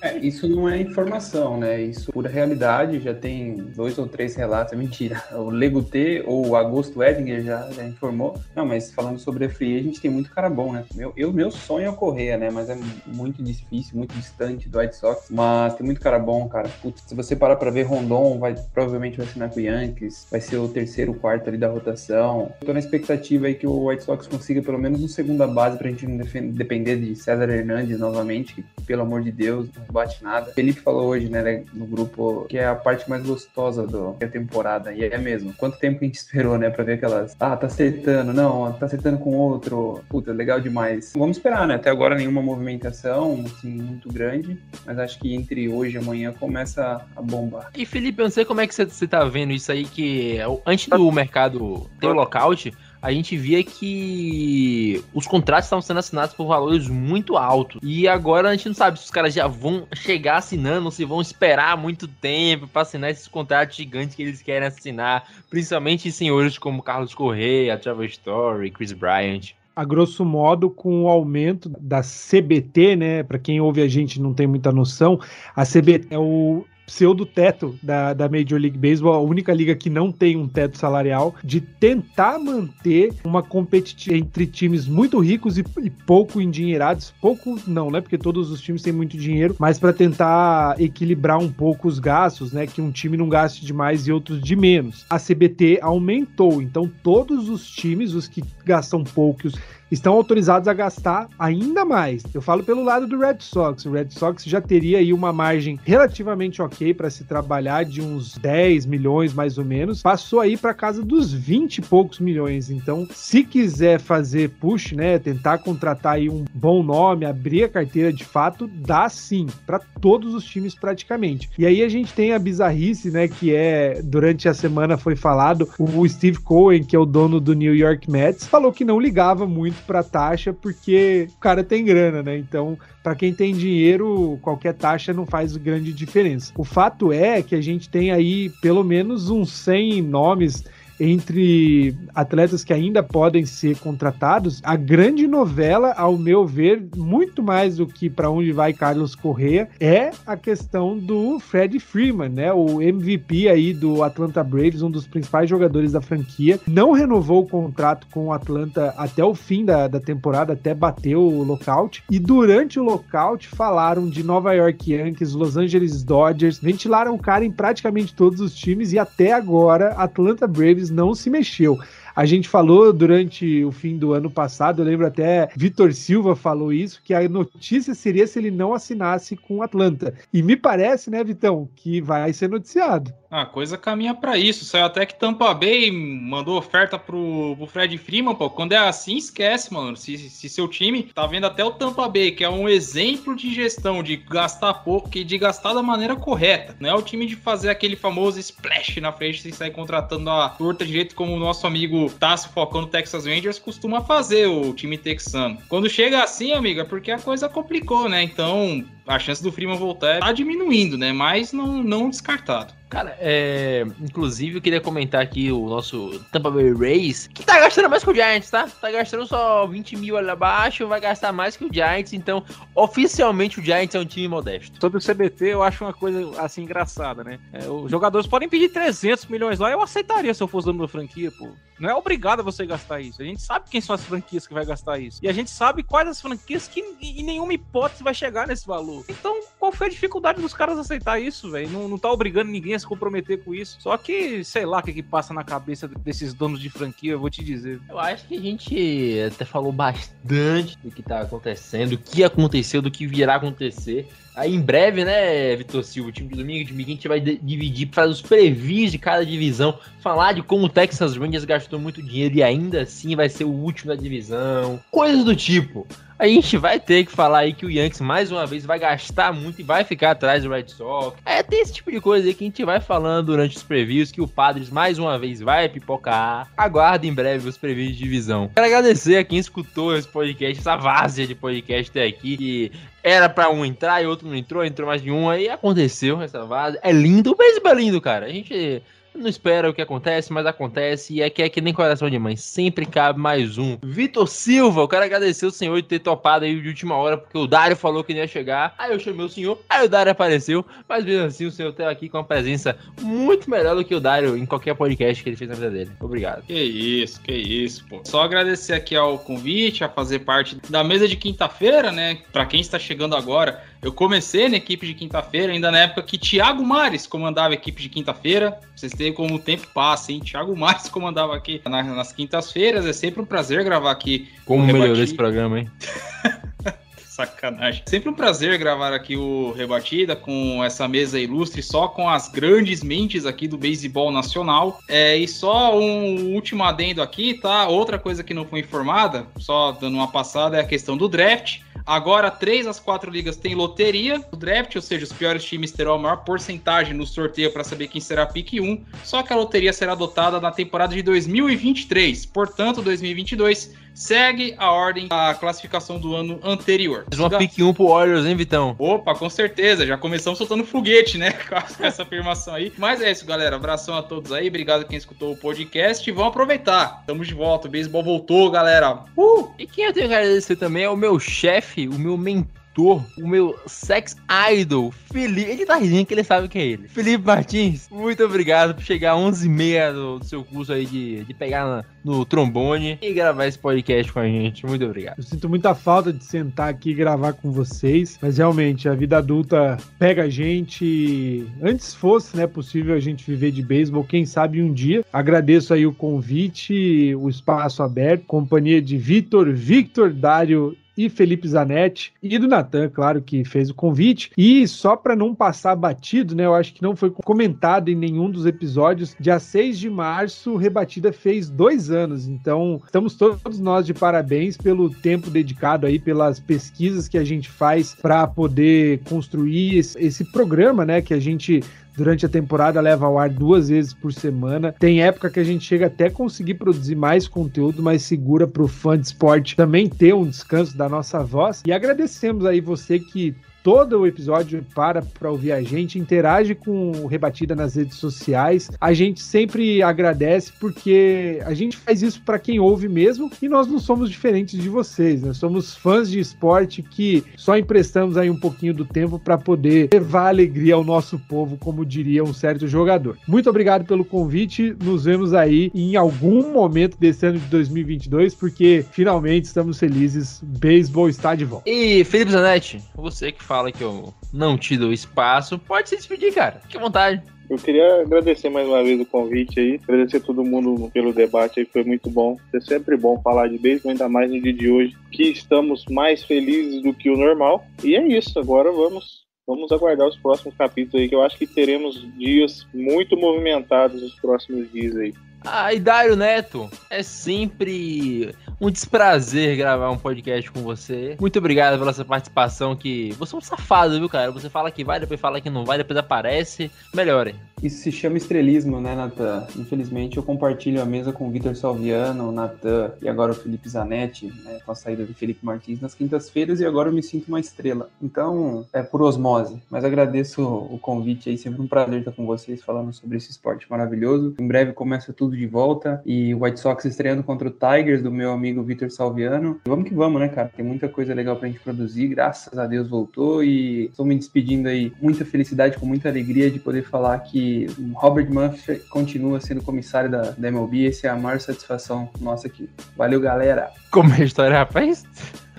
É, 0.00 0.18
isso 0.18 0.48
não 0.48 0.68
é 0.68 0.80
informação, 0.80 1.56
né? 1.56 1.80
Isso 1.80 2.10
é 2.10 2.12
pura 2.12 2.28
realidade. 2.28 3.00
Já 3.00 3.14
tem 3.22 3.54
dois 3.54 3.96
ou 3.96 4.06
três 4.06 4.34
relatos. 4.34 4.72
É 4.72 4.76
mentira. 4.76 5.22
O 5.32 5.50
Lego 5.50 5.82
T 5.82 6.22
ou 6.26 6.48
o 6.48 6.56
Augusto 6.56 7.02
Edinger 7.02 7.42
já, 7.42 7.70
já 7.70 7.84
informou. 7.84 8.38
Não, 8.54 8.66
mas 8.66 8.92
falando 8.92 9.18
sobre 9.18 9.46
a 9.46 9.50
Free, 9.50 9.78
a 9.78 9.82
gente 9.82 10.00
tem 10.00 10.10
muito 10.10 10.30
cara 10.30 10.50
bom, 10.50 10.72
né? 10.72 10.84
Meu, 10.94 11.12
eu, 11.16 11.32
meu 11.32 11.50
sonho 11.50 11.88
é 11.88 11.92
correr, 11.92 12.36
né? 12.36 12.50
Mas 12.50 12.68
é 12.68 12.78
muito 13.06 13.42
difícil, 13.42 13.96
muito 13.96 14.14
distante 14.14 14.68
do 14.68 14.78
White 14.78 14.96
Sox. 14.96 15.26
Mas 15.30 15.74
tem 15.74 15.86
muito 15.86 16.00
cara 16.00 16.18
bom, 16.18 16.48
cara. 16.48 16.68
Putz, 16.80 17.02
se 17.06 17.14
você 17.14 17.34
parar 17.34 17.56
pra 17.56 17.70
ver, 17.70 17.84
Rondon 17.84 18.38
vai, 18.38 18.54
provavelmente 18.74 19.16
vai 19.16 19.26
assinar 19.26 19.50
com 19.50 19.58
o 19.58 19.62
Yankees. 19.62 20.26
Vai 20.30 20.40
ser 20.40 20.56
o 20.56 20.68
terceiro, 20.68 21.14
quarto 21.14 21.48
ali 21.48 21.58
da 21.58 21.68
rotação. 21.68 22.52
Eu 22.60 22.66
tô 22.66 22.72
na 22.72 22.78
expectativa 22.78 23.46
aí 23.46 23.54
que 23.54 23.66
o 23.66 23.88
White 23.88 24.04
Sox 24.04 24.26
consiga 24.26 24.62
pelo 24.62 24.78
menos 24.78 25.02
um 25.02 25.08
segunda 25.08 25.46
base 25.46 25.78
pra 25.78 25.88
gente 25.88 26.06
não 26.06 26.18
depender 26.52 26.96
de 26.96 27.14
César 27.16 27.48
Hernandes 27.48 27.98
novamente, 27.98 28.54
que 28.54 28.64
pelo 28.86 29.02
amor 29.02 29.22
de 29.22 29.30
Deus, 29.30 29.68
não 29.76 29.84
bate 29.90 30.22
nada. 30.22 30.50
O 30.50 30.54
Felipe 30.54 30.80
falou 30.80 31.08
hoje, 31.08 31.28
né, 31.28 31.64
no 31.72 31.86
grupo, 31.86 32.46
que 32.48 32.58
é 32.58 32.66
a 32.66 32.74
parte 32.74 33.08
mais 33.12 33.26
gostosa 33.26 33.86
do, 33.86 34.12
da 34.14 34.26
temporada, 34.26 34.92
e 34.92 35.04
é 35.04 35.18
mesmo. 35.18 35.52
Quanto 35.54 35.78
tempo 35.78 35.98
que 35.98 36.04
a 36.04 36.08
gente 36.08 36.16
esperou, 36.16 36.58
né, 36.58 36.70
pra 36.70 36.84
ver 36.84 36.94
aquelas, 36.94 37.36
ah, 37.38 37.56
tá 37.56 37.66
acertando, 37.66 38.32
não, 38.32 38.72
tá 38.72 38.86
acertando 38.86 39.18
com 39.18 39.36
outro, 39.36 40.02
puta, 40.08 40.32
legal 40.32 40.60
demais. 40.60 41.12
Vamos 41.14 41.36
esperar, 41.36 41.66
né, 41.66 41.74
até 41.74 41.90
agora 41.90 42.14
nenhuma 42.14 42.42
movimentação, 42.42 43.44
assim, 43.46 43.70
muito 43.70 44.10
grande, 44.10 44.58
mas 44.86 44.98
acho 44.98 45.18
que 45.18 45.34
entre 45.34 45.68
hoje 45.68 45.96
e 45.96 45.98
amanhã 45.98 46.32
começa 46.32 47.04
a 47.14 47.22
bombar. 47.22 47.70
E 47.76 47.84
Felipe, 47.84 48.20
eu 48.20 48.24
não 48.24 48.30
sei 48.30 48.44
como 48.44 48.60
é 48.60 48.66
que 48.66 48.74
você, 48.74 49.06
tá 49.06 49.24
vendo 49.24 49.52
isso 49.52 49.70
aí, 49.70 49.84
que 49.84 50.38
antes 50.66 50.88
do 50.88 51.10
mercado 51.12 51.90
ter 52.00 52.06
o 52.06 52.12
lockout, 52.12 52.72
a 53.02 53.12
gente 53.12 53.36
via 53.36 53.62
que 53.64 55.04
os 55.12 55.26
contratos 55.26 55.66
estavam 55.66 55.82
sendo 55.82 55.98
assinados 55.98 56.34
por 56.34 56.46
valores 56.46 56.86
muito 56.86 57.36
altos. 57.36 57.80
E 57.82 58.06
agora 58.06 58.48
a 58.48 58.52
gente 58.54 58.68
não 58.68 58.74
sabe 58.74 58.98
se 58.98 59.04
os 59.04 59.10
caras 59.10 59.34
já 59.34 59.48
vão 59.48 59.88
chegar 59.92 60.36
assinando, 60.36 60.90
se 60.92 61.04
vão 61.04 61.20
esperar 61.20 61.76
muito 61.76 62.06
tempo 62.06 62.68
para 62.68 62.82
assinar 62.82 63.10
esses 63.10 63.26
contratos 63.26 63.76
gigantes 63.76 64.14
que 64.14 64.22
eles 64.22 64.40
querem 64.40 64.68
assinar, 64.68 65.28
principalmente 65.50 66.12
senhores 66.12 66.56
como 66.56 66.82
Carlos 66.82 67.12
Correia, 67.12 67.76
Trevor 67.76 68.04
Story, 68.04 68.70
Chris 68.70 68.92
Bryant 68.92 69.52
a 69.74 69.86
grosso 69.86 70.22
modo, 70.22 70.68
com 70.68 71.04
o 71.04 71.08
aumento 71.08 71.66
da 71.80 72.02
CBT, 72.02 72.94
né? 72.94 73.22
Para 73.22 73.38
quem 73.38 73.58
ouve 73.58 73.80
a 73.80 73.88
gente 73.88 74.20
não 74.20 74.34
tem 74.34 74.46
muita 74.46 74.70
noção, 74.70 75.18
a 75.56 75.64
CBT 75.64 76.08
é 76.10 76.18
o 76.18 76.66
pseudo 76.92 77.24
teto 77.24 77.74
da, 77.82 78.12
da 78.12 78.28
Major 78.28 78.60
League 78.60 78.76
Baseball, 78.76 79.14
a 79.14 79.20
única 79.20 79.54
liga 79.54 79.74
que 79.74 79.88
não 79.88 80.12
tem 80.12 80.36
um 80.36 80.46
teto 80.46 80.76
salarial, 80.76 81.34
de 81.42 81.58
tentar 81.58 82.38
manter 82.38 83.14
uma 83.24 83.42
competição 83.42 84.14
entre 84.14 84.46
times 84.46 84.86
muito 84.86 85.18
ricos 85.18 85.56
e, 85.56 85.64
e, 85.82 85.88
pouco 85.88 86.38
endinheirados. 86.38 87.14
Pouco 87.18 87.58
não, 87.66 87.90
né? 87.90 88.02
Porque 88.02 88.18
todos 88.18 88.50
os 88.50 88.60
times 88.60 88.82
têm 88.82 88.92
muito 88.92 89.16
dinheiro, 89.16 89.56
mas 89.58 89.78
para 89.78 89.92
tentar 89.94 90.78
equilibrar 90.78 91.38
um 91.38 91.50
pouco 91.50 91.88
os 91.88 91.98
gastos, 91.98 92.52
né? 92.52 92.66
Que 92.66 92.82
um 92.82 92.90
time 92.90 93.16
não 93.16 93.28
gaste 93.28 93.64
de 93.64 93.72
mais 93.72 94.06
e 94.06 94.12
outros 94.12 94.42
de 94.42 94.54
menos. 94.54 95.06
A 95.08 95.18
CBT 95.18 95.78
aumentou, 95.80 96.60
então 96.60 96.90
todos 97.02 97.48
os 97.48 97.66
times, 97.70 98.12
os 98.12 98.28
que 98.28 98.44
gastam 98.66 99.02
pouco, 99.02 99.46
os 99.46 99.54
estão 99.92 100.14
autorizados 100.14 100.66
a 100.66 100.72
gastar 100.72 101.28
ainda 101.38 101.84
mais. 101.84 102.22
Eu 102.32 102.40
falo 102.40 102.64
pelo 102.64 102.82
lado 102.82 103.06
do 103.06 103.18
Red 103.18 103.36
Sox. 103.40 103.84
O 103.84 103.92
Red 103.92 104.08
Sox 104.08 104.42
já 104.44 104.60
teria 104.60 104.98
aí 104.98 105.12
uma 105.12 105.32
margem 105.32 105.78
relativamente 105.84 106.62
ok 106.62 106.94
para 106.94 107.10
se 107.10 107.24
trabalhar 107.24 107.84
de 107.84 108.00
uns 108.00 108.38
10 108.38 108.86
milhões 108.86 109.34
mais 109.34 109.58
ou 109.58 109.64
menos. 109.64 110.00
Passou 110.00 110.40
aí 110.40 110.56
para 110.56 110.72
casa 110.72 111.04
dos 111.04 111.32
20 111.32 111.78
e 111.78 111.82
poucos 111.82 112.18
milhões. 112.20 112.70
Então, 112.70 113.06
se 113.12 113.44
quiser 113.44 114.00
fazer 114.00 114.48
push, 114.58 114.92
né, 114.92 115.18
tentar 115.18 115.58
contratar 115.58 116.14
aí 116.14 116.30
um 116.30 116.44
bom 116.54 116.82
nome, 116.82 117.26
abrir 117.26 117.64
a 117.64 117.68
carteira 117.68 118.10
de 118.10 118.24
fato, 118.24 118.66
dá 118.66 119.08
sim 119.10 119.46
para 119.66 119.78
todos 120.00 120.34
os 120.34 120.44
times 120.44 120.74
praticamente. 120.74 121.50
E 121.58 121.66
aí 121.66 121.82
a 121.82 121.88
gente 121.88 122.14
tem 122.14 122.32
a 122.32 122.38
bizarrice, 122.38 123.10
né, 123.10 123.28
que 123.28 123.54
é 123.54 124.00
durante 124.02 124.48
a 124.48 124.54
semana 124.54 124.96
foi 124.96 125.16
falado 125.16 125.68
o 125.78 126.08
Steve 126.08 126.38
Cohen, 126.38 126.82
que 126.82 126.96
é 126.96 126.98
o 126.98 127.04
dono 127.04 127.38
do 127.38 127.52
New 127.52 127.74
York 127.74 128.10
Mets, 128.10 128.46
falou 128.46 128.72
que 128.72 128.84
não 128.84 128.98
ligava 128.98 129.46
muito 129.46 129.81
para 129.82 130.02
taxa 130.02 130.52
porque 130.52 131.28
o 131.36 131.40
cara 131.40 131.62
tem 131.62 131.84
grana, 131.84 132.22
né? 132.22 132.36
Então, 132.38 132.78
para 133.02 133.14
quem 133.14 133.32
tem 133.32 133.54
dinheiro, 133.54 134.38
qualquer 134.40 134.74
taxa 134.74 135.12
não 135.12 135.26
faz 135.26 135.56
grande 135.56 135.92
diferença. 135.92 136.52
O 136.56 136.64
fato 136.64 137.12
é 137.12 137.42
que 137.42 137.54
a 137.54 137.60
gente 137.60 137.88
tem 137.88 138.10
aí 138.10 138.50
pelo 138.60 138.82
menos 138.84 139.30
uns 139.30 139.52
100 139.52 140.02
nomes 140.02 140.64
entre 140.98 141.96
atletas 142.14 142.64
que 142.64 142.72
ainda 142.72 143.02
podem 143.02 143.44
ser 143.44 143.76
contratados, 143.78 144.60
a 144.64 144.76
grande 144.76 145.26
novela, 145.26 145.92
ao 145.92 146.16
meu 146.16 146.46
ver, 146.46 146.82
muito 146.96 147.42
mais 147.42 147.76
do 147.76 147.86
que 147.86 148.08
para 148.08 148.30
onde 148.30 148.52
vai 148.52 148.72
Carlos 148.72 149.14
Correa, 149.14 149.68
é 149.80 150.10
a 150.26 150.36
questão 150.36 150.98
do 150.98 151.38
Fred 151.38 151.78
Freeman, 151.80 152.28
né? 152.28 152.52
O 152.52 152.80
MVP 152.80 153.48
aí 153.48 153.72
do 153.72 154.02
Atlanta 154.02 154.42
Braves, 154.42 154.82
um 154.82 154.90
dos 154.90 155.06
principais 155.06 155.48
jogadores 155.48 155.92
da 155.92 156.00
franquia, 156.00 156.60
não 156.66 156.92
renovou 156.92 157.42
o 157.42 157.48
contrato 157.48 158.06
com 158.12 158.26
o 158.26 158.32
Atlanta 158.32 158.94
até 158.96 159.24
o 159.24 159.34
fim 159.34 159.64
da, 159.64 159.88
da 159.88 160.00
temporada, 160.00 160.52
até 160.52 160.74
bater 160.74 161.16
o 161.16 161.42
lockout. 161.42 162.02
E 162.10 162.18
durante 162.18 162.78
o 162.78 162.84
lockout 162.84 163.48
falaram 163.48 164.08
de 164.08 164.22
Nova 164.22 164.52
York 164.52 164.92
Yankees, 164.92 165.32
Los 165.32 165.56
Angeles 165.56 166.02
Dodgers, 166.02 166.58
ventilaram 166.58 167.14
o 167.14 167.18
cara 167.18 167.44
em 167.44 167.50
praticamente 167.50 168.14
todos 168.14 168.40
os 168.40 168.54
times 168.54 168.92
e 168.92 168.98
até 168.98 169.32
agora 169.32 169.90
Atlanta 169.94 170.46
Braves 170.46 170.90
não 170.92 171.14
se 171.14 171.28
mexeu. 171.30 171.80
A 172.14 172.26
gente 172.26 172.48
falou 172.48 172.92
durante 172.92 173.64
o 173.64 173.72
fim 173.72 173.96
do 173.96 174.12
ano 174.12 174.30
passado, 174.30 174.82
eu 174.82 174.86
lembro 174.86 175.06
até 175.06 175.48
Vitor 175.56 175.92
Silva 175.92 176.36
falou 176.36 176.72
isso, 176.72 177.00
que 177.02 177.14
a 177.14 177.28
notícia 177.28 177.94
seria 177.94 178.26
se 178.26 178.38
ele 178.38 178.50
não 178.50 178.74
assinasse 178.74 179.36
com 179.36 179.58
o 179.58 179.62
Atlanta. 179.62 180.14
E 180.32 180.42
me 180.42 180.56
parece, 180.56 181.10
né, 181.10 181.22
Vitão, 181.24 181.68
que 181.74 182.00
vai 182.00 182.32
ser 182.32 182.48
noticiado. 182.48 183.12
A 183.32 183.46
coisa 183.46 183.78
caminha 183.78 184.14
para 184.14 184.36
isso. 184.36 184.62
Saiu 184.66 184.84
até 184.84 185.06
que 185.06 185.18
Tampa 185.18 185.54
Bay 185.54 185.90
mandou 185.90 186.58
oferta 186.58 186.98
pro, 186.98 187.56
pro 187.56 187.66
Fred 187.66 187.96
Freeman, 187.96 188.34
pô. 188.34 188.50
Quando 188.50 188.72
é 188.72 188.76
assim, 188.76 189.16
esquece, 189.16 189.72
mano. 189.72 189.96
Se, 189.96 190.18
se 190.18 190.50
seu 190.50 190.68
time 190.68 191.04
tá 191.04 191.26
vendo 191.26 191.46
até 191.46 191.64
o 191.64 191.70
Tampa 191.70 192.06
Bay, 192.10 192.32
que 192.32 192.44
é 192.44 192.50
um 192.50 192.68
exemplo 192.68 193.34
de 193.34 193.54
gestão, 193.54 194.02
de 194.02 194.16
gastar 194.18 194.74
pouco 194.74 195.08
e 195.14 195.24
de 195.24 195.38
gastar 195.38 195.72
da 195.72 195.82
maneira 195.82 196.14
correta. 196.14 196.76
Não 196.78 196.90
é 196.90 196.94
o 196.94 197.00
time 197.00 197.24
de 197.24 197.34
fazer 197.34 197.70
aquele 197.70 197.96
famoso 197.96 198.38
splash 198.38 199.00
na 199.00 199.10
frente 199.12 199.48
e 199.48 199.52
sair 199.52 199.70
contratando 199.70 200.28
a 200.28 200.50
torta 200.50 200.84
de 200.84 200.92
jeito 200.92 201.14
como 201.14 201.32
o 201.32 201.38
nosso 201.38 201.66
amigo 201.66 202.01
Tassi 202.10 202.48
focando 202.48 202.86
Texas 202.86 203.26
Rangers 203.26 203.58
costuma 203.58 204.00
fazer, 204.00 204.46
o 204.46 204.72
time 204.72 204.98
texano. 204.98 205.58
Quando 205.68 205.88
chega 205.88 206.22
assim, 206.22 206.52
amiga, 206.52 206.82
é 206.82 206.84
porque 206.84 207.10
a 207.10 207.18
coisa 207.18 207.48
complicou, 207.48 208.08
né? 208.08 208.22
Então, 208.22 208.84
a 209.06 209.18
chance 209.18 209.42
do 209.42 209.52
Freeman 209.52 209.76
voltar 209.76 210.20
tá 210.20 210.32
diminuindo, 210.32 210.96
né? 210.96 211.12
Mas 211.12 211.52
não, 211.52 211.82
não 211.82 212.10
descartado. 212.10 212.72
Cara, 212.88 213.16
é. 213.18 213.86
Inclusive, 214.00 214.56
eu 214.58 214.60
queria 214.60 214.80
comentar 214.80 215.22
aqui 215.22 215.50
o 215.50 215.66
nosso 215.66 216.22
Tampa 216.30 216.50
Bay 216.50 216.74
Rays, 216.74 217.26
que 217.26 217.42
tá 217.42 217.58
gastando 217.58 217.88
mais 217.88 218.04
que 218.04 218.10
o 218.10 218.14
Giants, 218.14 218.50
tá? 218.50 218.68
Tá 218.68 218.90
gastando 218.90 219.26
só 219.26 219.66
20 219.66 219.96
mil 219.96 220.16
ali 220.16 220.28
abaixo, 220.28 220.86
vai 220.86 221.00
gastar 221.00 221.32
mais 221.32 221.56
que 221.56 221.64
o 221.64 221.72
Giants, 221.72 222.12
então, 222.12 222.44
oficialmente, 222.74 223.58
o 223.58 223.64
Giants 223.64 223.94
é 223.94 223.98
um 223.98 224.04
time 224.04 224.28
modesto. 224.28 224.78
Sobre 224.78 224.98
o 224.98 225.02
CBT, 225.02 225.54
eu 225.54 225.62
acho 225.62 225.82
uma 225.82 225.94
coisa 225.94 226.38
assim 226.38 226.64
engraçada, 226.64 227.24
né? 227.24 227.38
É, 227.50 227.66
os 227.66 227.90
jogadores 227.90 228.26
podem 228.26 228.48
pedir 228.48 228.68
300 228.68 229.24
milhões 229.26 229.58
lá, 229.58 229.70
eu 229.70 229.80
aceitaria 229.80 230.34
se 230.34 230.42
eu 230.42 230.48
fosse 230.48 230.66
dono 230.66 230.80
da 230.80 230.88
franquia, 230.88 231.30
pô. 231.30 231.48
Não 231.82 231.90
é 231.90 231.94
obrigado 231.96 232.38
a 232.38 232.42
você 232.44 232.64
gastar 232.64 233.00
isso. 233.00 233.20
A 233.20 233.24
gente 233.24 233.42
sabe 233.42 233.68
quem 233.68 233.80
são 233.80 233.92
as 233.92 234.04
franquias 234.04 234.46
que 234.46 234.54
vai 234.54 234.64
gastar 234.64 235.00
isso. 235.00 235.18
E 235.20 235.28
a 235.28 235.32
gente 235.32 235.50
sabe 235.50 235.82
quais 235.82 236.08
as 236.08 236.20
franquias 236.20 236.68
que 236.68 236.80
em 236.80 237.24
nenhuma 237.24 237.52
hipótese 237.52 238.04
vai 238.04 238.14
chegar 238.14 238.46
nesse 238.46 238.64
valor. 238.64 239.04
Então, 239.08 239.40
qual 239.58 239.72
foi 239.72 239.88
a 239.88 239.90
dificuldade 239.90 240.40
dos 240.40 240.54
caras 240.54 240.78
aceitar 240.78 241.18
isso, 241.18 241.50
velho? 241.50 241.68
Não, 241.70 241.88
não 241.88 241.98
tá 241.98 242.08
obrigando 242.08 242.52
ninguém 242.52 242.74
a 242.74 242.78
se 242.78 242.86
comprometer 242.86 243.42
com 243.42 243.52
isso. 243.52 243.78
Só 243.80 243.96
que, 243.96 244.44
sei 244.44 244.64
lá 244.64 244.78
o 244.78 244.82
que, 244.84 244.92
que 244.92 245.02
passa 245.02 245.34
na 245.34 245.42
cabeça 245.42 245.88
desses 245.88 246.32
donos 246.32 246.60
de 246.60 246.70
franquia, 246.70 247.10
eu 247.10 247.18
vou 247.18 247.28
te 247.28 247.42
dizer. 247.42 247.80
Eu 247.88 247.98
acho 247.98 248.28
que 248.28 248.36
a 248.36 248.40
gente 248.40 249.20
até 249.26 249.44
falou 249.44 249.72
bastante 249.72 250.78
do 250.78 250.88
que 250.88 251.02
tá 251.02 251.22
acontecendo, 251.22 251.90
do 251.90 251.98
que 251.98 252.22
aconteceu, 252.22 252.80
do 252.80 252.92
que 252.92 253.08
virá 253.08 253.34
acontecer. 253.34 254.08
Aí 254.34 254.54
em 254.54 254.60
breve, 254.60 255.04
né, 255.04 255.54
Vitor 255.56 255.84
Silva, 255.84 256.08
o 256.08 256.12
time 256.12 256.28
de 256.28 256.36
domingo, 256.36 256.64
de 256.64 256.72
domingo 256.72 256.88
a 256.88 256.94
gente 256.94 257.08
vai 257.08 257.20
dividir 257.20 257.88
para 257.88 258.08
os 258.08 258.22
previews 258.22 258.90
de 258.90 258.96
cada 258.96 259.26
divisão, 259.26 259.78
falar 260.00 260.32
de 260.32 260.42
como 260.42 260.66
o 260.66 260.68
Texas 260.70 261.16
Rangers 261.16 261.44
gastou 261.44 261.78
muito 261.78 262.02
dinheiro 262.02 262.36
e 262.36 262.42
ainda 262.42 262.82
assim 262.82 263.14
vai 263.14 263.28
ser 263.28 263.44
o 263.44 263.50
último 263.50 263.94
da 263.94 264.00
divisão, 264.00 264.80
coisas 264.90 265.22
do 265.22 265.36
tipo. 265.36 265.86
A 266.22 266.28
gente 266.28 266.56
vai 266.56 266.78
ter 266.78 267.04
que 267.04 267.10
falar 267.10 267.38
aí 267.38 267.52
que 267.52 267.66
o 267.66 267.68
Yankees 267.68 268.00
mais 268.00 268.30
uma 268.30 268.46
vez 268.46 268.64
vai 268.64 268.78
gastar 268.78 269.32
muito 269.32 269.58
e 269.58 269.64
vai 269.64 269.82
ficar 269.82 270.12
atrás 270.12 270.44
do 270.44 270.50
Red 270.50 270.68
Sox. 270.68 271.18
É, 271.26 271.42
tem 271.42 271.60
esse 271.60 271.72
tipo 271.72 271.90
de 271.90 272.00
coisa 272.00 272.28
aí 272.28 272.32
que 272.32 272.44
a 272.44 272.46
gente 272.46 272.64
vai 272.64 272.78
falando 272.78 273.26
durante 273.26 273.56
os 273.56 273.64
previews 273.64 274.12
que 274.12 274.20
o 274.20 274.28
Padres 274.28 274.70
mais 274.70 275.00
uma 275.00 275.18
vez 275.18 275.40
vai 275.40 275.68
pipocar. 275.68 276.48
Aguarde 276.56 277.08
em 277.08 277.12
breve 277.12 277.48
os 277.48 277.58
previews 277.58 277.96
de 277.96 278.04
divisão. 278.04 278.48
Quero 278.54 278.66
agradecer 278.66 279.16
a 279.16 279.24
quem 279.24 279.36
escutou 279.36 279.96
esse 279.96 280.06
podcast, 280.06 280.60
essa 280.60 280.76
várzea 280.76 281.26
de 281.26 281.34
podcast 281.34 281.90
até 281.90 282.06
aqui, 282.06 282.36
que 282.36 282.72
era 283.02 283.28
pra 283.28 283.50
um 283.50 283.64
entrar 283.64 284.00
e 284.00 284.06
outro 284.06 284.28
não 284.28 284.36
entrou, 284.36 284.64
entrou 284.64 284.86
mais 284.86 285.02
de 285.02 285.10
um, 285.10 285.28
aí 285.28 285.48
aconteceu 285.48 286.22
essa 286.22 286.46
vaza. 286.46 286.78
É 286.84 286.92
lindo, 286.92 287.36
o 287.36 287.68
é 287.68 287.74
lindo, 287.74 288.00
cara. 288.00 288.26
A 288.26 288.30
gente 288.30 288.80
não 289.14 289.28
espera 289.28 289.68
o 289.68 289.74
que 289.74 289.82
acontece, 289.82 290.32
mas 290.32 290.46
acontece. 290.46 291.14
E 291.14 291.22
é 291.22 291.30
que 291.30 291.42
é 291.42 291.48
que 291.48 291.60
nem 291.60 291.72
coração 291.72 292.08
de 292.08 292.18
mãe. 292.18 292.36
Sempre 292.36 292.86
cabe 292.86 293.18
mais 293.18 293.58
um. 293.58 293.78
Vitor 293.82 294.26
Silva, 294.28 294.80
eu 294.80 294.88
quero 294.88 295.04
agradecer 295.04 295.46
o 295.46 295.50
senhor 295.50 295.76
de 295.76 295.88
ter 295.88 295.98
topado 295.98 296.44
aí 296.44 296.60
de 296.60 296.68
última 296.68 296.96
hora, 296.96 297.16
porque 297.18 297.38
o 297.38 297.46
Dário 297.46 297.76
falou 297.76 298.02
que 298.02 298.12
não 298.12 298.20
ia 298.20 298.26
chegar. 298.26 298.74
Aí 298.78 298.92
eu 298.92 298.98
chamei 298.98 299.24
o 299.24 299.28
senhor, 299.28 299.58
aí 299.68 299.84
o 299.84 299.88
Dário 299.88 300.12
apareceu. 300.12 300.64
Mas 300.88 301.04
mesmo 301.04 301.26
assim, 301.26 301.46
o 301.46 301.50
senhor 301.50 301.72
tá 301.72 301.88
aqui 301.90 302.08
com 302.08 302.18
uma 302.18 302.24
presença 302.24 302.76
muito 303.00 303.50
melhor 303.50 303.76
do 303.76 303.84
que 303.84 303.94
o 303.94 304.00
Dário 304.00 304.36
em 304.36 304.46
qualquer 304.46 304.74
podcast 304.74 305.22
que 305.22 305.28
ele 305.28 305.36
fez 305.36 305.50
na 305.50 305.56
vida 305.56 305.70
dele. 305.70 305.90
Obrigado. 306.00 306.42
Que 306.42 306.54
isso, 306.54 307.20
que 307.20 307.32
isso, 307.32 307.84
pô. 307.88 308.00
Só 308.04 308.22
agradecer 308.22 308.74
aqui 308.74 308.96
ao 308.96 309.18
convite, 309.18 309.84
a 309.84 309.88
fazer 309.88 310.20
parte 310.20 310.56
da 310.68 310.82
mesa 310.82 311.06
de 311.06 311.16
quinta-feira, 311.16 311.92
né? 311.92 312.18
Pra 312.32 312.46
quem 312.46 312.60
está 312.60 312.78
chegando 312.78 313.14
agora, 313.14 313.62
eu 313.82 313.92
comecei 313.92 314.48
na 314.48 314.56
equipe 314.56 314.86
de 314.86 314.94
quinta-feira, 314.94 315.52
ainda 315.52 315.68
na 315.68 315.80
época 315.80 316.02
que 316.02 316.16
Thiago 316.16 316.64
Mares 316.64 317.04
comandava 317.04 317.48
a 317.48 317.54
equipe 317.54 317.82
de 317.82 317.88
quinta-feira. 317.88 318.60
Vocês 318.76 318.92
têm 318.92 319.12
como 319.12 319.34
o 319.34 319.38
tempo 319.40 319.66
passa, 319.74 320.12
hein? 320.12 320.20
Thiago 320.20 320.56
Mares 320.56 320.86
comandava 320.88 321.34
aqui 321.34 321.60
nas 321.66 322.12
quintas-feiras. 322.12 322.86
É 322.86 322.92
sempre 322.92 323.20
um 323.20 323.26
prazer 323.26 323.64
gravar 323.64 323.90
aqui. 323.90 324.28
Como 324.44 324.64
melhorou 324.64 325.02
esse 325.02 325.14
programa, 325.14 325.58
hein? 325.58 325.70
Sacanagem. 327.26 327.82
Sempre 327.86 328.08
um 328.08 328.14
prazer 328.14 328.58
gravar 328.58 328.92
aqui 328.92 329.16
o 329.16 329.52
Rebatida 329.52 330.16
com 330.16 330.62
essa 330.64 330.88
mesa 330.88 331.18
ilustre, 331.18 331.62
só 331.62 331.88
com 331.88 332.08
as 332.08 332.28
grandes 332.28 332.82
mentes 332.82 333.26
aqui 333.26 333.46
do 333.46 333.56
beisebol 333.56 334.10
nacional. 334.10 334.80
É, 334.88 335.16
e 335.16 335.28
só 335.28 335.78
um 335.78 336.34
último 336.34 336.64
adendo 336.64 337.02
aqui, 337.02 337.34
tá? 337.34 337.68
Outra 337.68 337.98
coisa 337.98 338.22
que 338.22 338.34
não 338.34 338.44
foi 338.44 338.60
informada, 338.60 339.26
só 339.38 339.72
dando 339.72 339.94
uma 339.94 340.08
passada, 340.08 340.56
é 340.56 340.60
a 340.60 340.64
questão 340.64 340.96
do 340.96 341.08
draft. 341.08 341.60
Agora, 341.84 342.30
três 342.30 342.66
das 342.66 342.78
quatro 342.78 343.10
ligas 343.10 343.36
têm 343.36 343.54
loteria 343.54 344.18
do 344.18 344.36
draft, 344.36 344.76
ou 344.76 344.82
seja, 344.82 345.04
os 345.04 345.12
piores 345.12 345.44
times 345.44 345.72
terão 345.72 345.94
a 345.94 345.98
maior 345.98 346.16
porcentagem 346.18 346.94
no 346.94 347.04
sorteio 347.04 347.52
para 347.52 347.64
saber 347.64 347.88
quem 347.88 348.00
será 348.00 348.24
pick 348.24 348.54
1. 348.54 348.84
Só 349.02 349.22
que 349.22 349.32
a 349.32 349.36
loteria 349.36 349.72
será 349.72 349.92
adotada 349.92 350.40
na 350.40 350.52
temporada 350.52 350.94
de 350.94 351.02
2023. 351.02 352.26
Portanto, 352.26 352.82
2022 352.82 353.74
segue 353.94 354.54
a 354.58 354.70
ordem 354.70 355.08
da 355.08 355.34
classificação 355.34 355.98
do 355.98 356.14
ano 356.14 356.40
anterior. 356.42 357.04
Mais 357.10 357.20
uma 357.20 357.38
pick 357.38 357.58
1 357.58 357.74
pro 357.74 357.88
Warriors, 357.88 358.26
hein, 358.26 358.36
Vitão? 358.36 358.74
Opa, 358.78 359.14
com 359.14 359.28
certeza. 359.28 359.86
Já 359.86 359.96
começamos 359.96 360.38
soltando 360.38 360.64
foguete, 360.64 361.18
né? 361.18 361.32
Com 361.76 361.84
essa 361.84 362.02
afirmação 362.02 362.54
aí. 362.54 362.72
Mas 362.78 363.00
é 363.00 363.10
isso, 363.10 363.26
galera. 363.26 363.56
Abração 363.56 363.96
a 363.96 364.02
todos 364.02 364.32
aí. 364.32 364.48
Obrigado 364.48 364.82
a 364.82 364.84
quem 364.84 364.96
escutou 364.96 365.32
o 365.32 365.36
podcast. 365.36 366.08
E 366.08 366.12
vamos 366.12 366.30
aproveitar. 366.30 366.98
Estamos 367.00 367.26
de 367.26 367.34
volta. 367.34 367.68
O 367.68 367.70
beisebol 367.70 368.02
voltou, 368.02 368.50
galera. 368.50 369.04
Uh! 369.16 369.50
E 369.58 369.66
quem 369.66 369.84
eu 369.84 369.92
tenho 369.92 370.08
que 370.08 370.14
agradecer 370.14 370.56
também 370.56 370.84
é 370.84 370.90
o 370.90 370.96
meu 370.96 371.18
chefe, 371.18 371.88
o 371.88 371.98
meu 371.98 372.16
mentor 372.16 372.61
o 372.80 373.26
meu 373.26 373.58
sex 373.66 374.16
idol, 374.50 374.90
Felipe. 374.90 375.50
Ele 375.50 375.66
tá 375.66 375.76
rindo 375.76 376.06
que 376.06 376.14
ele 376.14 376.24
sabe 376.24 376.48
que 376.48 376.58
é 376.58 376.66
ele. 376.66 376.88
Felipe 376.88 377.24
Martins, 377.24 377.88
muito 377.90 378.24
obrigado 378.24 378.74
por 378.74 378.82
chegar 378.82 379.14
às 379.14 379.20
11h30 379.20 379.92
do, 379.92 380.18
do, 380.18 380.24
seu 380.24 380.44
curso 380.44 380.72
aí 380.72 380.86
de, 380.86 381.24
de 381.24 381.34
pegar 381.34 381.66
na, 381.66 381.84
no 382.04 382.24
trombone 382.24 382.98
e 383.00 383.12
gravar 383.12 383.46
esse 383.46 383.58
podcast 383.58 384.12
com 384.12 384.20
a 384.20 384.26
gente. 384.26 384.64
Muito 384.64 384.84
obrigado. 384.84 385.18
Eu 385.18 385.22
sinto 385.22 385.48
muita 385.48 385.74
falta 385.74 386.12
de 386.12 386.24
sentar 386.24 386.70
aqui 386.70 386.90
e 386.90 386.94
gravar 386.94 387.34
com 387.34 387.50
vocês, 387.50 388.18
mas 388.20 388.38
realmente 388.38 388.88
a 388.88 388.94
vida 388.94 389.18
adulta 389.18 389.76
pega 389.98 390.24
a 390.24 390.28
gente. 390.28 391.46
Antes 391.62 391.94
fosse 391.94 392.36
né, 392.36 392.46
possível 392.46 392.94
a 392.94 393.00
gente 393.00 393.28
viver 393.28 393.50
de 393.50 393.62
beisebol, 393.62 394.04
quem 394.04 394.24
sabe 394.24 394.62
um 394.62 394.72
dia. 394.72 395.04
Agradeço 395.12 395.74
aí 395.74 395.86
o 395.86 395.92
convite, 395.92 397.14
o 397.14 397.28
espaço 397.28 397.82
aberto, 397.82 398.24
companhia 398.24 398.80
de 398.80 398.96
Vitor, 398.96 399.52
Victor, 399.52 400.12
Dário 400.12 400.76
e 400.96 401.08
Felipe 401.08 401.48
Zanetti 401.48 402.12
e 402.22 402.38
do 402.38 402.48
Natan, 402.48 402.88
claro, 402.88 403.22
que 403.22 403.44
fez 403.44 403.70
o 403.70 403.74
convite. 403.74 404.30
E 404.36 404.66
só 404.68 404.96
para 404.96 405.16
não 405.16 405.34
passar 405.34 405.74
batido, 405.74 406.34
né, 406.34 406.46
eu 406.46 406.54
acho 406.54 406.74
que 406.74 406.82
não 406.82 406.94
foi 406.94 407.10
comentado 407.10 407.88
em 407.88 407.94
nenhum 407.94 408.30
dos 408.30 408.46
episódios, 408.46 409.16
dia 409.18 409.38
6 409.38 409.78
de 409.78 409.90
março, 409.90 410.56
Rebatida 410.56 411.12
fez 411.12 411.48
dois 411.48 411.90
anos. 411.90 412.28
Então, 412.28 412.80
estamos 412.84 413.14
todos 413.14 413.58
nós 413.58 413.86
de 413.86 413.94
parabéns 413.94 414.56
pelo 414.56 414.90
tempo 414.90 415.30
dedicado 415.30 415.86
aí, 415.86 415.98
pelas 415.98 416.38
pesquisas 416.38 417.08
que 417.08 417.18
a 417.18 417.24
gente 417.24 417.48
faz 417.48 417.94
para 417.94 418.26
poder 418.26 419.00
construir 419.04 419.78
esse, 419.78 419.98
esse 419.98 420.24
programa, 420.32 420.84
né, 420.84 421.00
que 421.00 421.14
a 421.14 421.20
gente 421.20 421.62
durante 421.96 422.26
a 422.26 422.28
temporada 422.28 422.80
leva 422.80 423.06
ao 423.06 423.18
ar 423.18 423.28
duas 423.28 423.68
vezes 423.68 423.92
por 423.92 424.12
semana. 424.12 424.74
Tem 424.78 425.02
época 425.02 425.30
que 425.30 425.40
a 425.40 425.44
gente 425.44 425.64
chega 425.64 425.86
até 425.86 426.08
conseguir 426.08 426.54
produzir 426.54 426.94
mais 426.94 427.28
conteúdo, 427.28 427.82
mais 427.82 428.02
segura 428.02 428.46
para 428.46 428.62
o 428.62 428.68
fã 428.68 428.98
de 428.98 429.06
esporte 429.06 429.56
também 429.56 429.88
ter 429.88 430.14
um 430.14 430.24
descanso 430.24 430.76
da 430.76 430.88
nossa 430.88 431.22
voz. 431.22 431.62
E 431.66 431.72
agradecemos 431.72 432.44
aí 432.44 432.60
você 432.60 432.98
que 432.98 433.34
todo 433.62 434.00
o 434.00 434.06
episódio 434.06 434.64
para 434.74 435.02
para 435.02 435.30
ouvir 435.30 435.52
a 435.52 435.62
gente, 435.62 435.98
interage 435.98 436.54
com 436.54 436.92
o 436.92 437.06
Rebatida 437.06 437.54
nas 437.54 437.74
redes 437.74 437.96
sociais. 437.96 438.70
A 438.80 438.92
gente 438.92 439.20
sempre 439.20 439.82
agradece 439.82 440.52
porque 440.58 441.40
a 441.44 441.54
gente 441.54 441.76
faz 441.76 442.02
isso 442.02 442.22
para 442.22 442.38
quem 442.38 442.58
ouve 442.58 442.88
mesmo 442.88 443.30
e 443.40 443.48
nós 443.48 443.66
não 443.66 443.78
somos 443.78 444.10
diferentes 444.10 444.60
de 444.60 444.68
vocês, 444.68 445.22
né? 445.22 445.32
Somos 445.32 445.76
fãs 445.76 446.10
de 446.10 446.18
esporte 446.18 446.82
que 446.82 447.24
só 447.36 447.56
emprestamos 447.56 448.16
aí 448.16 448.30
um 448.30 448.38
pouquinho 448.38 448.74
do 448.74 448.84
tempo 448.84 449.18
para 449.18 449.38
poder 449.38 449.88
levar 449.92 450.28
alegria 450.28 450.74
ao 450.74 450.84
nosso 450.84 451.18
povo, 451.18 451.56
como 451.56 451.84
diria 451.84 452.24
um 452.24 452.32
certo 452.32 452.66
jogador. 452.66 453.16
Muito 453.26 453.48
obrigado 453.48 453.84
pelo 453.84 454.04
convite. 454.04 454.76
Nos 454.82 455.04
vemos 455.04 455.34
aí 455.34 455.70
em 455.74 455.96
algum 455.96 456.52
momento 456.52 456.98
desse 456.98 457.26
ano 457.26 457.38
de 457.38 457.46
2022, 457.46 458.34
porque 458.34 458.84
finalmente 458.92 459.44
estamos 459.44 459.78
felizes. 459.78 460.40
Beisebol 460.42 461.08
está 461.08 461.34
de 461.34 461.44
volta. 461.44 461.68
E 461.68 462.04
Felipe 462.04 462.32
Zanetti, 462.32 462.82
você 462.94 463.32
que 463.32 463.42
fala 463.52 463.70
que 463.70 463.84
eu 463.84 464.14
não 464.32 464.56
te 464.56 464.78
dou 464.78 464.94
espaço, 464.94 465.58
pode 465.58 465.90
se 465.90 465.96
despedir, 465.96 466.32
cara. 466.32 466.58
Fique 466.62 466.78
à 466.78 466.80
vontade. 466.80 467.22
Eu 467.50 467.58
queria 467.58 468.00
agradecer 468.00 468.48
mais 468.48 468.66
uma 468.66 468.82
vez 468.82 468.98
o 468.98 469.04
convite 469.04 469.60
aí, 469.60 469.78
agradecer 469.86 470.16
a 470.16 470.20
todo 470.20 470.42
mundo 470.42 470.90
pelo 470.90 471.12
debate 471.12 471.60
aí, 471.60 471.66
foi 471.66 471.84
muito 471.84 472.08
bom. 472.08 472.38
É 472.54 472.60
sempre 472.60 472.96
bom 472.96 473.20
falar 473.20 473.48
de 473.48 473.58
beisebol, 473.58 473.92
ainda 473.92 474.08
mais 474.08 474.30
no 474.30 474.40
dia 474.40 474.54
de 474.54 474.70
hoje, 474.70 474.96
que 475.10 475.24
estamos 475.24 475.84
mais 475.90 476.24
felizes 476.24 476.82
do 476.82 476.94
que 476.94 477.10
o 477.10 477.16
normal. 477.16 477.62
E 477.84 477.94
é 477.94 478.08
isso, 478.08 478.38
agora 478.38 478.72
vamos 478.72 479.20
vamos 479.46 479.70
aguardar 479.70 480.08
os 480.08 480.16
próximos 480.16 480.56
capítulos 480.56 481.02
aí, 481.02 481.08
que 481.10 481.14
eu 481.14 481.22
acho 481.22 481.36
que 481.36 481.46
teremos 481.46 482.08
dias 482.16 482.66
muito 482.72 483.18
movimentados 483.18 484.00
nos 484.00 484.14
próximos 484.14 484.72
dias 484.72 484.96
aí. 484.96 485.12
Ah, 485.44 485.74
Dário 485.78 486.16
Neto, 486.16 486.70
é 486.88 487.02
sempre 487.02 488.32
um 488.62 488.70
desprazer 488.70 489.56
gravar 489.56 489.90
um 489.90 489.98
podcast 489.98 490.48
com 490.52 490.62
você. 490.62 491.16
Muito 491.20 491.36
obrigado 491.36 491.76
pela 491.76 491.92
sua 491.92 492.04
participação, 492.04 492.76
que 492.76 493.12
você 493.18 493.34
é 493.34 493.38
um 493.38 493.40
safado, 493.40 493.98
viu, 493.98 494.08
cara? 494.08 494.30
Você 494.30 494.48
fala 494.48 494.70
que 494.70 494.84
vai, 494.84 495.00
depois 495.00 495.20
fala 495.20 495.40
que 495.40 495.50
não 495.50 495.64
vai, 495.64 495.78
depois 495.78 495.98
aparece. 495.98 496.70
Melhore. 496.94 497.34
Isso 497.62 497.80
se 497.80 497.92
chama 497.92 498.16
estrelismo, 498.16 498.80
né, 498.80 498.96
Natan? 498.96 499.46
Infelizmente 499.56 500.16
eu 500.16 500.22
compartilho 500.24 500.82
a 500.82 500.84
mesa 500.84 501.12
com 501.12 501.28
o 501.28 501.30
Vitor 501.30 501.54
Salviano, 501.54 502.28
o 502.28 502.32
Natan 502.32 502.90
e 503.00 503.08
agora 503.08 503.30
o 503.30 503.34
Felipe 503.36 503.68
Zanetti, 503.68 504.26
né, 504.44 504.58
com 504.66 504.72
a 504.72 504.74
saída 504.74 505.04
do 505.04 505.14
Felipe 505.14 505.46
Martins 505.46 505.80
nas 505.80 505.94
quintas-feiras 505.94 506.58
e 506.58 506.66
agora 506.66 506.88
eu 506.88 506.92
me 506.92 507.04
sinto 507.04 507.28
uma 507.28 507.38
estrela. 507.38 507.88
Então, 508.02 508.66
é 508.72 508.82
por 508.82 509.00
osmose. 509.00 509.62
Mas 509.70 509.84
agradeço 509.84 510.42
o 510.42 510.76
convite 510.76 511.30
aí, 511.30 511.38
sempre 511.38 511.62
um 511.62 511.68
prazer 511.68 512.00
estar 512.00 512.10
com 512.10 512.26
vocês 512.26 512.60
falando 512.64 512.92
sobre 512.92 513.16
esse 513.18 513.30
esporte 513.30 513.70
maravilhoso. 513.70 514.34
Em 514.40 514.46
breve 514.48 514.72
começa 514.72 515.12
tudo 515.12 515.36
de 515.36 515.46
volta 515.46 516.02
e 516.04 516.34
o 516.34 516.42
White 516.42 516.58
Sox 516.58 516.84
estreando 516.84 517.22
contra 517.22 517.46
o 517.46 517.52
Tigers 517.52 518.02
do 518.02 518.10
meu 518.10 518.32
amigo 518.32 518.64
Vitor 518.64 518.90
Salviano. 518.90 519.60
Vamos 519.64 519.88
que 519.88 519.94
vamos, 519.94 520.20
né, 520.20 520.28
cara? 520.28 520.50
Tem 520.56 520.64
muita 520.64 520.88
coisa 520.88 521.14
legal 521.14 521.36
pra 521.36 521.46
gente 521.46 521.60
produzir, 521.60 522.08
graças 522.08 522.58
a 522.58 522.66
Deus 522.66 522.88
voltou 522.88 523.44
e 523.44 523.84
estou 523.84 524.04
me 524.04 524.16
despedindo 524.16 524.68
aí. 524.68 524.92
Muita 525.00 525.24
felicidade, 525.24 525.78
com 525.78 525.86
muita 525.86 526.08
alegria 526.08 526.50
de 526.50 526.58
poder 526.58 526.82
falar 526.82 527.20
que 527.20 527.51
Robert 527.94 528.30
Murphy 528.30 528.76
continua 528.90 529.40
sendo 529.40 529.62
comissário 529.62 530.10
da, 530.10 530.30
da 530.30 530.48
MLB. 530.48 530.88
Essa 530.88 531.08
é 531.08 531.10
a 531.10 531.16
maior 531.16 531.40
satisfação 531.40 532.08
nossa 532.20 532.46
aqui. 532.46 532.68
Valeu, 532.96 533.20
galera. 533.20 533.70
Como 533.90 534.12
é 534.14 534.22
a 534.22 534.24
história, 534.24 534.58
rapaz? 534.58 535.04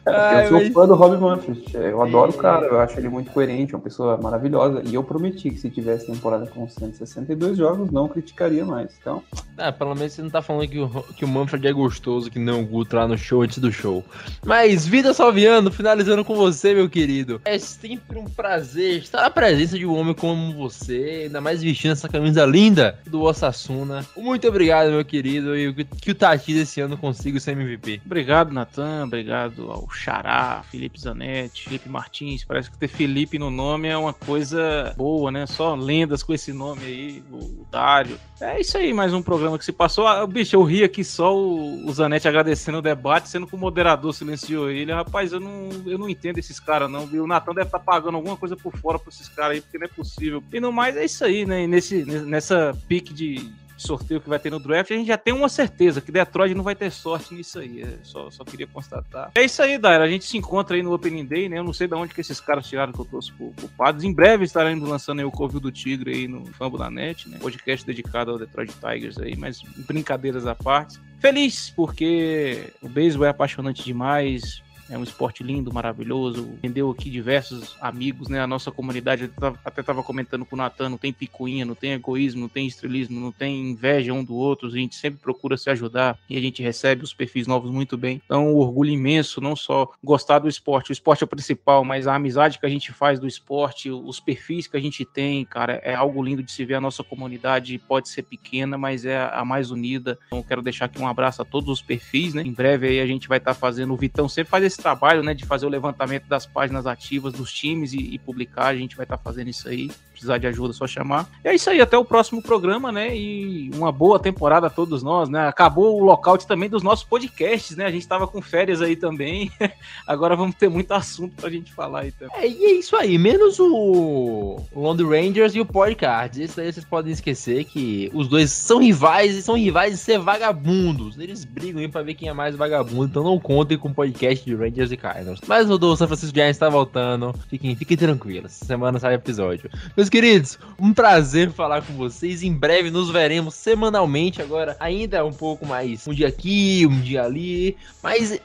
É, 0.06 0.44
eu 0.44 0.50
sou 0.50 0.60
mas... 0.60 0.74
fã 0.74 0.88
do 0.88 0.96
Rob 0.96 1.18
Manfred. 1.18 1.64
Eu 1.74 2.02
adoro 2.02 2.32
o 2.32 2.38
cara, 2.38 2.66
eu 2.66 2.80
acho 2.80 3.00
ele 3.00 3.10
muito 3.10 3.32
coerente, 3.32 3.74
uma 3.74 3.82
pessoa 3.82 4.18
maravilhosa. 4.18 4.82
E 4.86 4.94
eu 4.94 5.04
prometi 5.04 5.50
que 5.50 5.58
se 5.58 5.70
tivesse 5.70 6.08
temporada 6.08 6.46
com 6.48 6.68
162 6.68 7.58
jogos, 7.58 7.92
não 7.92 8.08
criticaria 8.08 8.66
mais. 8.66 8.92
Então. 9.00 9.24
Ah, 9.58 9.72
pelo 9.72 9.96
menos 9.96 10.14
você 10.14 10.22
não 10.22 10.30
tá 10.30 10.42
falando 10.42 10.68
que 10.68 10.80
o, 10.80 10.90
que 11.16 11.26
o 11.26 11.28
Manfred 11.28 11.68
é 11.68 11.72
gostoso, 11.72 12.30
que 12.30 12.40
não 12.40 12.62
o 12.62 12.66
Guto 12.66 12.96
lá 12.96 13.08
no 13.08 13.18
show 13.18 13.42
antes 13.42 13.60
do 13.60 13.72
show. 13.72 14.04
Mas, 14.46 14.86
Vida 14.86 15.14
Salviano, 15.14 15.72
finalizando 15.72 16.26
com 16.26 16.36
você, 16.36 16.74
meu 16.74 16.90
querido. 16.90 17.42
É 17.46 17.58
sempre 17.58 18.20
um 18.20 18.26
prazer 18.26 18.98
estar 18.98 19.22
na 19.22 19.30
presença 19.30 19.78
de 19.78 19.86
um 19.86 19.98
homem 19.98 20.14
como 20.14 20.54
você, 20.54 21.24
ainda 21.26 21.40
mais 21.40 21.62
vestindo 21.62 21.92
essa 21.92 22.10
camisa 22.10 22.46
linda 22.46 23.00
do 23.06 23.22
Osasuna. 23.22 24.06
Muito 24.18 24.48
obrigado, 24.48 24.92
meu 24.92 25.06
querido, 25.06 25.56
e 25.56 25.74
que 25.74 26.12
o 26.12 26.16
Tati 26.16 26.54
desse 26.54 26.82
ano 26.82 26.98
consiga 26.98 27.40
ser 27.40 27.52
MVP. 27.52 28.02
Obrigado, 28.06 28.52
Natan. 28.52 29.06
Obrigado 29.06 29.72
ao 29.72 29.93
Xará, 29.94 30.64
Felipe 30.70 31.00
Zanetti, 31.00 31.66
Felipe 31.66 31.90
Martins. 31.90 32.44
Parece 32.44 32.70
que 32.70 32.78
ter 32.78 32.88
Felipe 32.88 33.40
no 33.40 33.50
nome 33.50 33.88
é 33.88 33.98
uma 33.98 34.14
coisa 34.14 34.94
boa, 34.98 35.32
né? 35.32 35.46
Só 35.46 35.76
lendas 35.76 36.24
com 36.24 36.34
esse 36.34 36.52
nome 36.52 36.86
aí, 36.86 37.24
o 37.32 37.66
Dário. 37.72 38.20
É 38.42 38.60
isso 38.60 38.78
aí, 38.78 38.94
mais 38.94 39.14
um 39.14 39.22
programa 39.22 39.58
que 39.58 39.66
se 39.66 39.72
passou. 39.72 40.06
Ah, 40.06 40.26
bicho, 40.28 40.56
eu 40.56 40.64
ri 40.64 40.84
aqui 40.84 41.04
só 41.04 41.36
o, 41.36 41.88
o 41.88 41.94
Zanetti 41.94 42.28
agradecendo 42.28 42.80
o 42.80 42.82
debate, 42.82 43.30
sendo 43.30 43.48
que 43.48 43.56
o 43.56 43.58
moderador 43.58 44.14
silenciou 44.14 44.70
ele. 44.70 44.92
Rapaz, 44.92 45.32
eu 45.32 45.40
não, 45.40 45.70
eu 45.86 45.98
não 45.98 46.10
entendo 46.10 46.40
esses 46.40 46.60
caras, 46.60 46.90
não, 46.90 47.06
viu? 47.06 47.24
O 47.24 47.28
Natan 47.28 47.54
deve 47.54 47.68
estar 47.68 47.80
tá 47.80 47.86
pagando 47.86 48.16
alguma 48.16 48.36
coisa 48.36 48.56
por 48.58 48.76
fora 48.78 49.00
pra 49.00 49.10
esses 49.10 49.30
caras 49.30 49.56
aí, 49.56 49.62
porque 49.62 49.78
não 49.78 49.86
é 49.86 49.90
possível. 49.90 50.44
E 50.52 50.60
no 50.60 50.72
mais 50.72 50.98
é 50.98 51.06
isso 51.06 51.24
aí, 51.24 51.46
né? 51.46 51.64
E 51.64 51.68
nesse, 51.68 52.04
nessa 52.04 52.78
pique 52.88 53.14
de 53.14 53.52
sorteio 53.84 54.22
que 54.22 54.30
vai 54.30 54.40
ter 54.40 54.50
no 54.50 54.60
draft, 54.60 54.92
a 54.92 54.96
gente 54.96 55.08
já 55.08 55.18
tem 55.18 55.34
uma 55.34 55.50
certeza 55.50 56.02
que 56.02 56.12
Detroit 56.12 56.54
não 56.54 56.64
vai 56.64 56.76
ter 56.76 56.92
sorte 56.92 57.34
nisso 57.34 57.60
aí. 57.60 57.82
É, 57.82 57.98
só, 58.04 58.30
só 58.32 58.44
queria 58.44 58.68
constatar. 58.68 59.32
É 59.36 59.44
isso 59.44 59.62
aí, 59.62 59.78
Daira. 59.78 60.04
A 60.04 60.10
gente 60.10 60.26
se 60.26 60.38
encontra 60.38 60.76
aí 60.76 60.84
no 60.84 60.94
Opening 60.94 61.26
Day, 61.26 61.50
né? 61.50 61.60
Eu 61.60 61.64
não 61.64 61.74
sei 61.74 61.88
de 61.88 61.96
onde 61.96 62.14
que 62.14 62.22
esses 62.22 62.40
caras 62.40 62.68
tiraram 62.68 62.92
que 62.92 63.00
eu 63.00 63.06
trouxe 63.06 63.32
culpados. 63.34 64.04
Em 64.04 64.14
breve 64.14 64.46
estaremos 64.46 64.88
lançando 64.88 65.20
aí 65.20 65.26
o 65.26 65.32
Covil 65.32 65.60
do 65.60 65.72
Tigre 65.72 66.12
aí 66.12 66.28
no 66.28 66.46
Fambo 66.54 66.78
da 66.78 66.90
Net, 66.90 67.30
né? 67.30 67.38
Podcast 67.40 67.86
dedicado 67.86 68.32
ao 68.32 68.40
Detroit 68.40 68.72
Tigers 68.74 69.18
aí, 69.20 69.36
mas 69.36 69.62
brincadeiras 69.88 70.48
à 70.48 70.56
parte. 70.56 71.00
Feliz, 71.20 71.70
porque 71.70 72.74
o 72.82 72.90
beisebol 72.90 73.26
é 73.26 73.30
apaixonante 73.30 73.84
demais 73.84 74.62
É 74.94 74.98
um 74.98 75.02
esporte 75.02 75.42
lindo, 75.42 75.74
maravilhoso. 75.74 76.54
Vendeu 76.62 76.92
aqui 76.92 77.10
diversos 77.10 77.76
amigos, 77.82 78.28
né? 78.28 78.40
A 78.40 78.46
nossa 78.46 78.72
comunidade 78.72 79.28
até 79.66 79.82
estava 79.82 80.04
comentando 80.04 80.46
com 80.46 80.56
o 80.56 80.60
Natan, 80.60 80.88
não 80.88 81.00
tem 81.00 81.12
picuinha, 81.12 81.66
não 81.66 81.74
tem 81.74 81.94
egoísmo, 81.94 82.42
não 82.42 82.48
tem 82.48 82.68
estrelismo, 82.68 83.20
não 83.20 83.32
tem 83.32 83.72
inveja 83.72 84.14
um 84.14 84.24
do 84.24 84.36
outro. 84.36 84.68
A 84.68 84.72
gente 84.72 84.94
sempre 84.94 85.20
procura 85.20 85.58
se 85.58 85.68
ajudar 85.72 86.20
e 86.30 86.38
a 86.38 86.40
gente 86.40 86.62
recebe 86.62 87.04
os 87.04 87.12
perfis 87.12 87.48
novos 87.48 87.72
muito 87.72 87.98
bem. 87.98 88.22
Então, 88.24 88.54
um 88.54 88.58
orgulho 88.58 88.92
imenso, 88.92 89.42
não 89.42 89.56
só 89.56 89.92
gostar 90.04 90.38
do 90.38 90.48
esporte, 90.48 90.92
o 90.92 90.94
esporte 90.94 91.24
é 91.24 91.26
o 91.26 91.28
principal, 91.28 91.84
mas 91.84 92.06
a 92.06 92.14
amizade 92.14 92.60
que 92.60 92.66
a 92.68 92.70
gente 92.70 92.92
faz 92.92 93.20
do 93.20 93.28
esporte, 93.28 93.90
os 93.90 94.20
perfis 94.20 94.68
que 94.68 94.78
a 94.78 94.80
gente 94.80 95.04
tem, 95.04 95.44
cara, 95.44 95.82
é 95.84 95.96
algo 95.96 96.22
lindo 96.22 96.44
de 96.44 96.52
se 96.52 96.64
ver. 96.66 96.76
A 96.76 96.82
nossa 96.82 97.04
comunidade 97.04 97.80
pode 97.80 98.10
ser 98.10 98.22
pequena, 98.22 98.78
mas 98.78 99.06
é 99.06 99.28
a 99.34 99.44
mais 99.44 99.72
unida. 99.72 100.20
Então, 100.28 100.44
quero 100.44 100.62
deixar 100.62 100.86
aqui 100.86 101.02
um 101.02 101.08
abraço 101.08 101.42
a 101.42 101.46
todos 101.46 101.68
os 101.68 101.82
perfis, 101.82 102.36
né? 102.36 102.44
Em 102.44 102.54
breve 102.54 102.90
aí 102.90 103.00
a 103.00 103.08
gente 103.08 103.28
vai 103.28 103.40
estar 103.40 103.56
tá 103.56 103.60
fazendo. 103.60 103.92
O 103.92 103.98
Vitão 103.98 104.30
sempre 104.30 104.52
faz 104.52 104.64
esse 104.64 104.83
trabalho, 104.84 105.24
né? 105.24 105.34
De 105.34 105.46
fazer 105.46 105.66
o 105.66 105.70
levantamento 105.70 106.28
das 106.28 106.46
páginas 106.46 106.86
ativas 106.86 107.34
dos 107.34 107.52
times 107.52 107.94
e, 107.94 107.98
e 107.98 108.20
publicar. 108.20 108.68
A 108.68 108.76
gente 108.76 108.96
vai 108.96 109.06
estar 109.06 109.18
tá 109.18 109.24
fazendo 109.24 109.50
isso 109.50 109.68
aí. 109.68 109.90
Precisar 110.14 110.38
de 110.38 110.48
ajuda, 110.48 110.74
é 110.74 110.74
só 110.74 110.88
chamar. 110.88 111.28
E 111.44 111.50
é 111.50 111.56
isso 111.56 111.70
aí, 111.70 111.82
até 111.82 111.98
o 111.98 112.06
próximo 112.06 112.42
programa, 112.42 112.92
né? 112.92 113.16
E 113.16 113.72
uma 113.74 113.92
boa 113.92 114.20
temporada 114.20 114.68
a 114.68 114.70
todos 114.70 115.04
nós, 115.04 115.28
né? 115.28 115.48
Acabou 115.48 116.00
o 116.00 116.06
lockout 116.06 116.48
também 116.48 116.70
dos 116.70 116.84
nossos 116.84 117.04
podcasts, 117.04 117.76
né? 117.76 117.86
A 117.86 117.92
gente 117.92 118.08
tava 118.08 118.28
com 118.28 118.42
férias 118.42 118.82
aí 118.82 118.96
também. 118.96 119.52
Agora 120.08 120.36
vamos 120.36 120.56
ter 120.56 120.70
muito 120.70 120.92
assunto 120.94 121.36
pra 121.36 121.50
gente 121.50 121.74
falar 121.74 122.02
aí 122.02 122.12
também. 122.12 122.36
É, 122.38 122.48
e 122.48 122.66
é 122.66 122.72
isso 122.74 122.96
aí, 122.96 123.18
menos 123.18 123.60
o, 123.60 124.62
London 124.76 125.10
Rangers 125.10 125.56
e 125.56 125.60
o 125.60 125.66
Podcast. 125.66 126.42
Isso 126.42 126.60
aí 126.62 126.72
vocês 126.72 126.86
podem 126.86 127.12
esquecer 127.12 127.66
que 127.66 128.10
os 128.14 128.28
dois 128.28 128.52
são 128.52 128.80
rivais 128.80 129.36
e 129.36 129.42
são 129.42 129.56
rivais 129.56 129.94
de 129.94 129.98
ser 129.98 130.20
vagabundos. 130.20 131.18
Eles 131.18 131.44
brigam 131.44 131.82
aí 131.82 131.88
pra 131.88 132.02
ver 132.02 132.14
quem 132.14 132.30
é 132.30 132.34
mais 132.34 132.56
vagabundo, 132.56 133.06
então 133.06 133.24
não 133.24 133.40
contem 133.40 133.78
com 133.78 133.90
o 133.90 133.94
podcast 133.94 134.46
de 134.46 134.56
Rangers 134.56 134.92
e 134.92 134.98
Cardinals. 134.98 135.40
Mas 135.48 135.70
o 135.70 135.78
do 135.78 135.96
San 135.96 136.08
Francisco 136.08 136.36
Giants 136.36 136.58
tá 136.58 136.70
voltando. 136.70 137.34
Fiquem, 137.50 137.76
fiquem 137.76 137.98
tranquilos. 137.98 138.52
Semana 138.52 139.00
sai 139.00 139.16
episódio. 139.16 139.70
Meus 139.96 140.10
queridos, 140.14 140.60
um 140.80 140.94
prazer 140.94 141.50
falar 141.50 141.82
com 141.82 141.94
vocês. 141.94 142.44
Em 142.44 142.54
breve 142.54 142.92
nos 142.92 143.10
veremos 143.10 143.56
semanalmente. 143.56 144.44
Agora, 144.44 144.78
ainda 144.80 145.18
é 145.18 145.24
um 145.24 145.34
pouco 145.34 145.66
mais 145.66 146.08
um 146.08 146.14
dia 146.14 146.28
aqui, 146.28 146.86
um 146.86 147.02
dia 147.02 147.24
ali. 147.24 147.76
Mas 148.04 148.40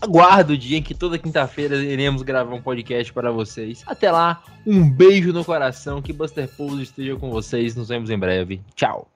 aguardo 0.00 0.54
o 0.54 0.58
dia 0.58 0.78
em 0.78 0.82
que 0.82 0.94
toda 0.94 1.18
quinta-feira 1.18 1.76
iremos 1.76 2.22
gravar 2.22 2.54
um 2.54 2.62
podcast 2.62 3.12
para 3.12 3.30
vocês. 3.30 3.82
Até 3.86 4.10
lá, 4.10 4.42
um 4.66 4.88
beijo 4.88 5.34
no 5.34 5.44
coração. 5.44 6.00
Que 6.00 6.14
Buster 6.14 6.48
Pose 6.48 6.84
esteja 6.84 7.14
com 7.16 7.30
vocês. 7.30 7.76
Nos 7.76 7.90
vemos 7.90 8.08
em 8.08 8.18
breve. 8.18 8.62
Tchau. 8.74 9.06